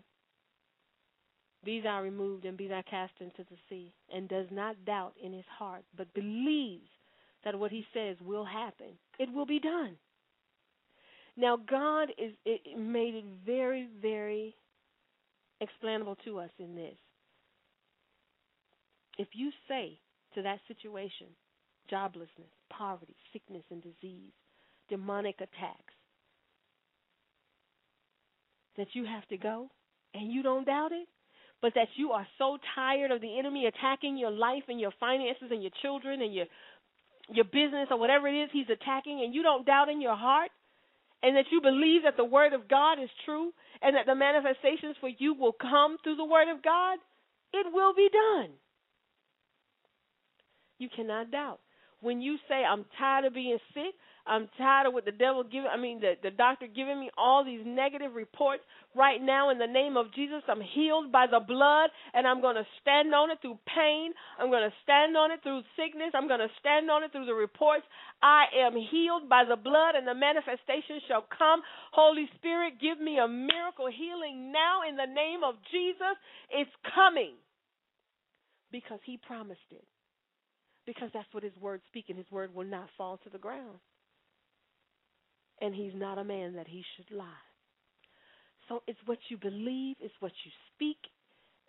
be 1.63 1.79
thou 1.79 2.01
removed 2.01 2.45
and 2.45 2.57
be 2.57 2.67
thou 2.67 2.81
cast 2.89 3.13
into 3.19 3.43
the 3.43 3.57
sea, 3.69 3.93
and 4.11 4.27
does 4.27 4.47
not 4.49 4.83
doubt 4.83 5.13
in 5.21 5.31
his 5.31 5.45
heart, 5.45 5.83
but 5.95 6.11
believes 6.15 6.89
that 7.45 7.57
what 7.57 7.71
he 7.71 7.85
says 7.93 8.17
will 8.25 8.43
happen, 8.43 8.97
it 9.19 9.31
will 9.31 9.45
be 9.45 9.59
done. 9.59 9.95
Now, 11.37 11.57
God 11.57 12.09
is 12.17 12.33
it 12.45 12.77
made 12.77 13.15
it 13.15 13.25
very, 13.45 13.87
very 14.01 14.55
explainable 15.61 16.17
to 16.25 16.39
us 16.39 16.49
in 16.59 16.75
this. 16.75 16.95
If 19.17 19.27
you 19.33 19.51
say 19.67 19.99
to 20.33 20.41
that 20.41 20.59
situation, 20.67 21.27
joblessness, 21.91 22.51
poverty, 22.69 23.15
sickness, 23.31 23.63
and 23.69 23.81
disease, 23.81 24.31
demonic 24.89 25.35
attacks, 25.35 25.93
that 28.77 28.87
you 28.93 29.05
have 29.05 29.25
to 29.27 29.37
go 29.37 29.69
and 30.13 30.31
you 30.31 30.43
don't 30.43 30.65
doubt 30.65 30.91
it, 30.91 31.07
but 31.61 31.73
that 31.75 31.87
you 31.95 32.11
are 32.11 32.27
so 32.37 32.57
tired 32.75 33.11
of 33.11 33.21
the 33.21 33.39
enemy 33.39 33.65
attacking 33.65 34.17
your 34.17 34.31
life 34.31 34.63
and 34.67 34.79
your 34.79 34.91
finances 34.99 35.47
and 35.49 35.61
your 35.61 35.71
children 35.81 36.21
and 36.21 36.33
your 36.33 36.45
your 37.33 37.45
business 37.45 37.87
or 37.89 37.99
whatever 37.99 38.27
it 38.27 38.35
is 38.35 38.49
he's 38.53 38.69
attacking 38.69 39.21
and 39.23 39.33
you 39.33 39.41
don't 39.43 39.65
doubt 39.65 39.89
in 39.89 40.01
your 40.01 40.15
heart 40.15 40.51
and 41.23 41.35
that 41.35 41.45
you 41.51 41.61
believe 41.61 42.03
that 42.03 42.17
the 42.17 42.25
word 42.25 42.53
of 42.53 42.67
God 42.67 43.01
is 43.01 43.09
true 43.25 43.51
and 43.81 43.95
that 43.95 44.05
the 44.05 44.15
manifestations 44.15 44.95
for 44.99 45.09
you 45.09 45.33
will 45.33 45.53
come 45.53 45.97
through 46.03 46.17
the 46.17 46.25
word 46.25 46.49
of 46.53 46.61
God, 46.61 46.99
it 47.53 47.65
will 47.73 47.95
be 47.95 48.09
done. 48.11 48.51
You 50.77 50.89
cannot 50.95 51.31
doubt. 51.31 51.59
When 52.01 52.21
you 52.21 52.37
say, 52.47 52.63
I'm 52.63 52.85
tired 52.99 53.25
of 53.25 53.33
being 53.33 53.57
sick, 53.73 53.95
I'm 54.27 54.49
tired 54.57 54.87
of 54.87 54.93
what 54.93 55.05
the 55.05 55.13
devil 55.13 55.43
giving 55.43 55.69
I 55.69 55.77
mean 55.77 56.01
the, 56.01 56.13
the 56.21 56.31
doctor 56.31 56.65
giving 56.65 56.99
me 56.99 57.11
all 57.15 57.45
these 57.45 57.61
negative 57.63 58.15
reports 58.15 58.63
right 58.95 59.21
now 59.21 59.51
in 59.51 59.59
the 59.59 59.67
name 59.67 59.97
of 59.97 60.13
Jesus. 60.13 60.41
I'm 60.47 60.61
healed 60.61 61.11
by 61.11 61.27
the 61.29 61.39
blood 61.39 61.93
and 62.13 62.25
I'm 62.25 62.41
gonna 62.41 62.65
stand 62.81 63.13
on 63.13 63.29
it 63.29 63.37
through 63.41 63.59
pain. 63.69 64.13
I'm 64.39 64.49
gonna 64.49 64.73
stand 64.81 65.15
on 65.15 65.29
it 65.29 65.41
through 65.43 65.61
sickness. 65.77 66.09
I'm 66.15 66.27
gonna 66.27 66.49
stand 66.59 66.89
on 66.89 67.03
it 67.03 67.11
through 67.11 67.27
the 67.27 67.37
reports. 67.37 67.85
I 68.23 68.45
am 68.65 68.73
healed 68.73 69.29
by 69.29 69.45
the 69.45 69.57
blood 69.57 69.93
and 69.93 70.07
the 70.07 70.15
manifestation 70.17 71.05
shall 71.07 71.25
come. 71.29 71.61
Holy 71.93 72.25
Spirit, 72.41 72.81
give 72.81 72.99
me 72.99 73.19
a 73.19 73.27
miracle 73.27 73.93
healing 73.93 74.51
now 74.51 74.81
in 74.89 74.97
the 74.97 75.05
name 75.05 75.45
of 75.45 75.53
Jesus. 75.69 76.17
It's 76.49 76.73
coming. 76.95 77.37
Because 78.71 78.99
he 79.05 79.17
promised 79.21 79.69
it. 79.69 79.85
Because 80.87 81.09
that's 81.13 81.31
what 81.31 81.43
his 81.43 81.55
word 81.61 81.81
speaking. 81.87 82.17
His 82.17 82.29
word 82.31 82.53
will 82.53 82.65
not 82.65 82.89
fall 82.97 83.19
to 83.23 83.29
the 83.29 83.37
ground 83.37 83.77
and 85.61 85.73
he's 85.73 85.93
not 85.95 86.17
a 86.17 86.23
man 86.23 86.53
that 86.55 86.67
he 86.67 86.83
should 86.95 87.15
lie. 87.15 87.25
So 88.67 88.81
it's 88.87 88.99
what 89.05 89.19
you 89.29 89.37
believe, 89.37 89.95
it's 89.99 90.13
what 90.19 90.31
you 90.43 90.51
speak, 90.73 90.97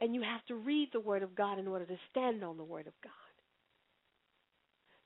and 0.00 0.14
you 0.14 0.22
have 0.22 0.44
to 0.46 0.54
read 0.54 0.88
the 0.92 1.00
Word 1.00 1.22
of 1.22 1.34
God 1.34 1.58
in 1.58 1.68
order 1.68 1.84
to 1.84 1.96
stand 2.10 2.42
on 2.42 2.56
the 2.56 2.64
Word 2.64 2.86
of 2.86 2.94
God. 3.02 3.12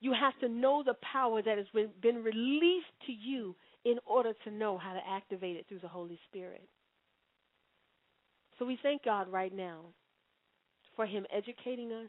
You 0.00 0.14
have 0.18 0.38
to 0.40 0.48
know 0.48 0.82
the 0.84 0.94
power 1.12 1.42
that 1.42 1.58
has 1.58 1.66
been 2.00 2.22
released 2.22 2.86
to 3.06 3.12
you 3.12 3.54
in 3.84 3.98
order 4.06 4.32
to 4.44 4.50
know 4.50 4.78
how 4.78 4.94
to 4.94 5.00
activate 5.06 5.56
it 5.56 5.66
through 5.68 5.80
the 5.80 5.88
Holy 5.88 6.18
Spirit. 6.28 6.68
So 8.58 8.64
we 8.64 8.78
thank 8.82 9.04
God 9.04 9.28
right 9.28 9.54
now 9.54 9.86
for 10.96 11.06
Him 11.06 11.26
educating 11.34 11.92
us, 11.92 12.08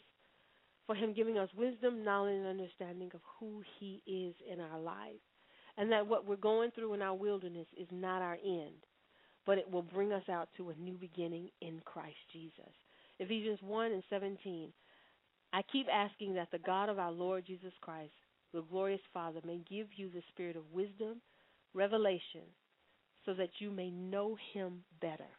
for 0.86 0.95
Him 0.95 1.13
giving 1.13 1.38
us 1.38 1.49
wisdom, 1.57 2.03
knowledge, 2.03 2.36
and 2.36 2.47
understanding 2.47 3.11
of 3.13 3.22
who 3.39 3.61
He 3.80 4.01
is 4.05 4.36
in 4.51 4.59
our 4.61 4.80
lives 4.80 5.19
and 5.78 5.91
that 5.91 6.07
what 6.07 6.26
we're 6.28 6.36
going 6.36 6.72
through 6.72 6.93
in 6.93 7.01
our 7.01 7.15
wilderness 7.15 7.67
is 7.78 7.88
not 7.91 8.22
our 8.22 8.38
end, 8.43 8.76
but 9.45 9.57
it 9.57 9.69
will 9.69 9.82
bring 9.82 10.11
us 10.11 10.28
out 10.30 10.49
to 10.57 10.69
a 10.69 10.76
new 10.76 10.95
beginning 10.95 11.49
in 11.61 11.80
Christ 11.86 12.17
Jesus. 12.32 12.74
Ephesians 13.19 13.59
1 13.61 13.91
and 13.91 14.03
17. 14.09 14.72
I 15.53 15.61
keep 15.72 15.88
asking 15.91 16.36
that 16.36 16.49
the 16.51 16.59
God 16.59 16.89
of 16.89 16.99
our 16.99 17.11
Lord 17.11 17.45
Jesus 17.45 17.74
Christ, 17.82 18.13
the 18.53 18.61
glorious 18.61 19.01
Father, 19.13 19.39
may 19.45 19.59
give 19.69 19.88
you 19.95 20.09
the 20.09 20.24
spirit 20.30 20.55
of 20.55 20.63
wisdom, 20.72 21.22
revelation, 21.74 22.47
so 23.26 23.34
that 23.34 23.49
you 23.59 23.69
may 23.69 23.89
know 23.89 24.38
him 24.53 24.84
better. 25.01 25.30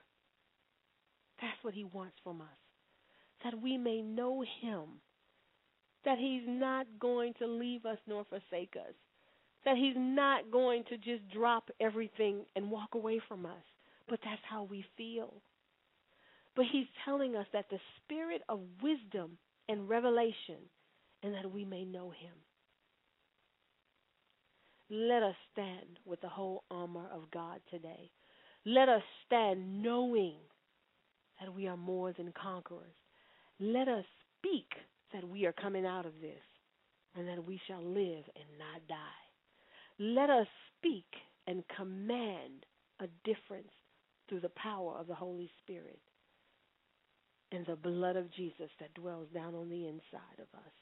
That's 1.40 1.62
what 1.62 1.74
he 1.74 1.84
wants 1.84 2.16
from 2.22 2.40
us. 2.40 2.46
That 3.44 3.60
we 3.60 3.76
may 3.76 4.00
know 4.02 4.44
him. 4.60 5.00
That 6.04 6.18
he's 6.18 6.42
not 6.46 6.86
going 7.00 7.34
to 7.38 7.46
leave 7.46 7.84
us 7.84 7.98
nor 8.06 8.24
forsake 8.24 8.74
us 8.76 8.94
that 9.64 9.76
He's 9.76 9.96
not 9.96 10.50
going 10.50 10.84
to 10.88 10.96
just 10.96 11.28
drop 11.32 11.70
everything 11.80 12.44
and 12.56 12.70
walk 12.70 12.94
away 12.94 13.20
from 13.28 13.46
us, 13.46 13.62
but 14.08 14.20
that's 14.24 14.42
how 14.48 14.64
we 14.64 14.84
feel. 14.96 15.34
But 16.56 16.66
He's 16.70 16.86
telling 17.04 17.36
us 17.36 17.46
that 17.52 17.66
the 17.70 17.78
spirit 17.98 18.42
of 18.48 18.60
wisdom 18.82 19.38
and 19.68 19.88
revelation, 19.88 20.58
and 21.22 21.34
that 21.34 21.50
we 21.50 21.64
may 21.64 21.84
know 21.84 22.10
Him. 22.10 22.34
Let 24.90 25.22
us 25.22 25.36
stand 25.52 25.98
with 26.04 26.20
the 26.20 26.28
whole 26.28 26.64
armor 26.70 27.06
of 27.14 27.30
God 27.30 27.60
today. 27.70 28.10
Let 28.66 28.88
us 28.88 29.02
stand 29.26 29.82
knowing 29.82 30.34
that 31.40 31.54
we 31.54 31.66
are 31.66 31.76
more 31.76 32.12
than 32.12 32.32
conquerors. 32.40 32.94
Let 33.58 33.88
us 33.88 34.04
speak 34.38 34.68
that 35.12 35.26
we 35.26 35.46
are 35.46 35.52
coming 35.52 35.86
out 35.86 36.04
of 36.04 36.12
this 36.20 36.42
and 37.16 37.26
that 37.28 37.46
we 37.46 37.60
shall 37.66 37.82
live 37.82 38.24
and 38.36 38.58
not 38.58 38.86
die. 38.88 39.31
Let 40.02 40.30
us 40.30 40.48
speak 40.78 41.06
and 41.46 41.62
command 41.76 42.66
a 42.98 43.06
difference 43.24 43.70
through 44.28 44.40
the 44.40 44.50
power 44.50 44.96
of 44.98 45.06
the 45.06 45.14
Holy 45.14 45.48
Spirit 45.62 46.00
and 47.52 47.64
the 47.66 47.76
blood 47.76 48.16
of 48.16 48.32
Jesus 48.34 48.70
that 48.80 48.94
dwells 48.94 49.28
down 49.32 49.54
on 49.54 49.68
the 49.68 49.86
inside 49.86 50.40
of 50.40 50.48
us. 50.58 50.72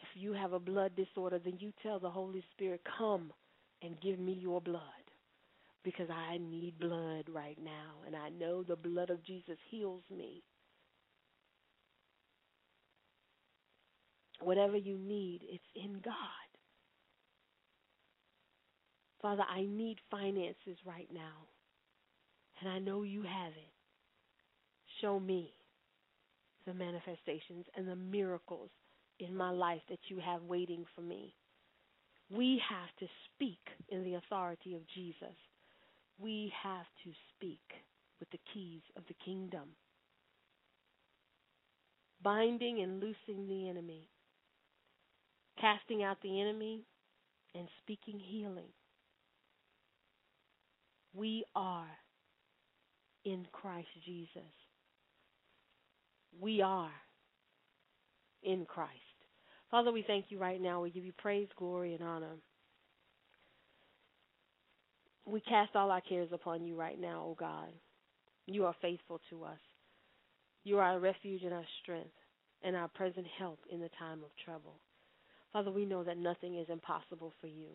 If 0.00 0.20
you 0.20 0.32
have 0.32 0.52
a 0.52 0.58
blood 0.58 0.96
disorder, 0.96 1.38
then 1.38 1.58
you 1.60 1.72
tell 1.80 2.00
the 2.00 2.10
Holy 2.10 2.42
Spirit, 2.56 2.80
Come 2.98 3.32
and 3.82 4.00
give 4.00 4.18
me 4.18 4.32
your 4.32 4.60
blood 4.60 4.82
because 5.84 6.08
I 6.10 6.38
need 6.38 6.80
blood 6.80 7.26
right 7.32 7.58
now, 7.62 8.02
and 8.04 8.16
I 8.16 8.30
know 8.30 8.64
the 8.64 8.74
blood 8.74 9.10
of 9.10 9.24
Jesus 9.24 9.58
heals 9.70 10.02
me. 10.10 10.42
Whatever 14.40 14.76
you 14.76 14.98
need, 14.98 15.42
it's 15.48 15.64
in 15.76 16.00
God. 16.04 16.41
Father, 19.22 19.44
I 19.48 19.62
need 19.62 19.98
finances 20.10 20.76
right 20.84 21.08
now. 21.12 21.46
And 22.60 22.68
I 22.68 22.78
know 22.80 23.04
you 23.04 23.22
have 23.22 23.52
it. 23.52 23.72
Show 25.00 25.18
me 25.18 25.52
the 26.66 26.74
manifestations 26.74 27.66
and 27.76 27.88
the 27.88 27.96
miracles 27.96 28.70
in 29.20 29.36
my 29.36 29.50
life 29.50 29.80
that 29.88 29.98
you 30.08 30.18
have 30.18 30.42
waiting 30.42 30.84
for 30.94 31.02
me. 31.02 31.34
We 32.30 32.60
have 32.68 32.88
to 32.98 33.06
speak 33.26 33.60
in 33.88 34.02
the 34.04 34.14
authority 34.14 34.74
of 34.74 34.82
Jesus. 34.94 35.36
We 36.18 36.52
have 36.62 36.86
to 37.04 37.10
speak 37.34 37.60
with 38.20 38.30
the 38.30 38.38
keys 38.52 38.82
of 38.96 39.02
the 39.08 39.14
kingdom, 39.24 39.70
binding 42.22 42.80
and 42.80 43.00
loosing 43.00 43.48
the 43.48 43.68
enemy, 43.68 44.08
casting 45.60 46.02
out 46.02 46.18
the 46.22 46.40
enemy, 46.40 46.84
and 47.54 47.68
speaking 47.82 48.20
healing. 48.20 48.72
We 51.14 51.44
are 51.54 51.88
in 53.24 53.46
Christ 53.52 53.88
Jesus. 54.04 54.42
We 56.40 56.62
are 56.62 56.90
in 58.42 58.64
Christ. 58.64 58.90
Father, 59.70 59.92
we 59.92 60.04
thank 60.06 60.26
you 60.28 60.38
right 60.38 60.60
now. 60.60 60.82
We 60.82 60.90
give 60.90 61.04
you 61.04 61.12
praise, 61.18 61.48
glory, 61.56 61.94
and 61.94 62.02
honor. 62.02 62.36
We 65.26 65.40
cast 65.40 65.76
all 65.76 65.90
our 65.90 66.00
cares 66.00 66.30
upon 66.32 66.64
you 66.64 66.74
right 66.74 67.00
now, 67.00 67.20
O 67.20 67.30
oh 67.30 67.36
God. 67.38 67.68
You 68.46 68.64
are 68.66 68.74
faithful 68.82 69.20
to 69.30 69.44
us. 69.44 69.58
You 70.64 70.78
are 70.78 70.92
our 70.92 71.00
refuge 71.00 71.42
and 71.42 71.52
our 71.52 71.64
strength 71.82 72.10
and 72.62 72.76
our 72.76 72.88
present 72.88 73.26
help 73.38 73.60
in 73.70 73.80
the 73.80 73.90
time 73.98 74.20
of 74.24 74.30
trouble. 74.44 74.76
Father, 75.52 75.70
we 75.70 75.84
know 75.84 76.02
that 76.04 76.18
nothing 76.18 76.56
is 76.56 76.66
impossible 76.68 77.32
for 77.40 77.46
you. 77.46 77.68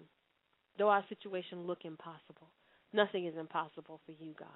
Though 0.77 0.89
our 0.89 1.05
situation 1.09 1.67
look 1.67 1.79
impossible, 1.83 2.49
Nothing 2.93 3.25
is 3.25 3.35
impossible 3.37 3.99
for 4.05 4.11
you, 4.11 4.33
God. 4.37 4.47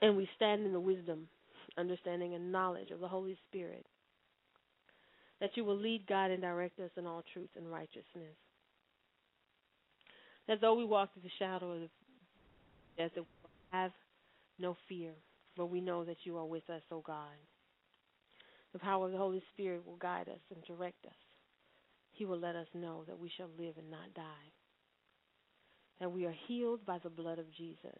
And 0.00 0.16
we 0.16 0.28
stand 0.36 0.66
in 0.66 0.72
the 0.72 0.80
wisdom, 0.80 1.28
understanding, 1.78 2.34
and 2.34 2.50
knowledge 2.50 2.90
of 2.90 3.00
the 3.00 3.08
Holy 3.08 3.36
Spirit 3.48 3.86
that 5.40 5.56
you 5.56 5.64
will 5.64 5.76
lead, 5.76 6.06
God, 6.06 6.30
and 6.30 6.40
direct 6.40 6.78
us 6.78 6.90
in 6.96 7.04
all 7.04 7.24
truth 7.32 7.48
and 7.56 7.70
righteousness. 7.70 8.36
That 10.46 10.60
though 10.60 10.74
we 10.74 10.84
walk 10.84 11.12
through 11.12 11.22
the 11.22 11.30
shadow 11.38 11.72
of 11.72 11.80
death, 12.96 13.10
that 13.16 13.22
we 13.22 13.26
have 13.70 13.90
no 14.60 14.76
fear, 14.88 15.12
for 15.56 15.66
we 15.66 15.80
know 15.80 16.04
that 16.04 16.18
you 16.24 16.36
are 16.36 16.44
with 16.44 16.68
us, 16.70 16.82
O 16.92 17.00
God. 17.00 17.34
The 18.72 18.78
power 18.78 19.06
of 19.06 19.12
the 19.12 19.18
Holy 19.18 19.42
Spirit 19.52 19.84
will 19.84 19.96
guide 19.96 20.28
us 20.28 20.40
and 20.54 20.62
direct 20.64 21.04
us. 21.06 21.12
He 22.12 22.24
will 22.24 22.38
let 22.38 22.54
us 22.54 22.68
know 22.72 23.02
that 23.08 23.18
we 23.18 23.30
shall 23.36 23.50
live 23.58 23.74
and 23.76 23.90
not 23.90 24.14
die 24.14 24.52
that 26.02 26.10
we 26.10 26.26
are 26.26 26.34
healed 26.48 26.84
by 26.84 26.98
the 26.98 27.08
blood 27.08 27.38
of 27.38 27.46
Jesus. 27.56 27.98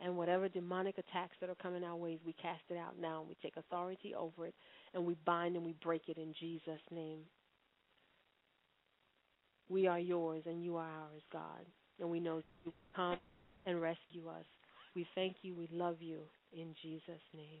And 0.00 0.16
whatever 0.16 0.48
demonic 0.48 0.96
attacks 0.96 1.36
that 1.40 1.50
are 1.50 1.54
coming 1.56 1.84
our 1.84 1.96
ways, 1.96 2.18
we 2.24 2.32
cast 2.32 2.62
it 2.70 2.78
out 2.78 2.94
now 2.98 3.20
and 3.20 3.28
we 3.28 3.36
take 3.42 3.56
authority 3.58 4.14
over 4.14 4.46
it 4.46 4.54
and 4.94 5.04
we 5.04 5.16
bind 5.26 5.56
and 5.56 5.64
we 5.64 5.74
break 5.82 6.08
it 6.08 6.16
in 6.16 6.34
Jesus' 6.40 6.80
name. 6.90 7.20
We 9.68 9.86
are 9.86 9.98
yours 9.98 10.44
and 10.46 10.64
you 10.64 10.76
are 10.76 10.88
ours, 10.88 11.22
God. 11.30 11.66
And 12.00 12.10
we 12.10 12.20
know 12.20 12.42
you 12.64 12.72
come 12.94 13.18
and 13.66 13.80
rescue 13.80 14.28
us. 14.28 14.44
We 14.94 15.06
thank 15.14 15.36
you. 15.42 15.54
We 15.54 15.68
love 15.70 15.96
you. 16.00 16.20
In 16.54 16.74
Jesus' 16.82 17.20
name. 17.34 17.60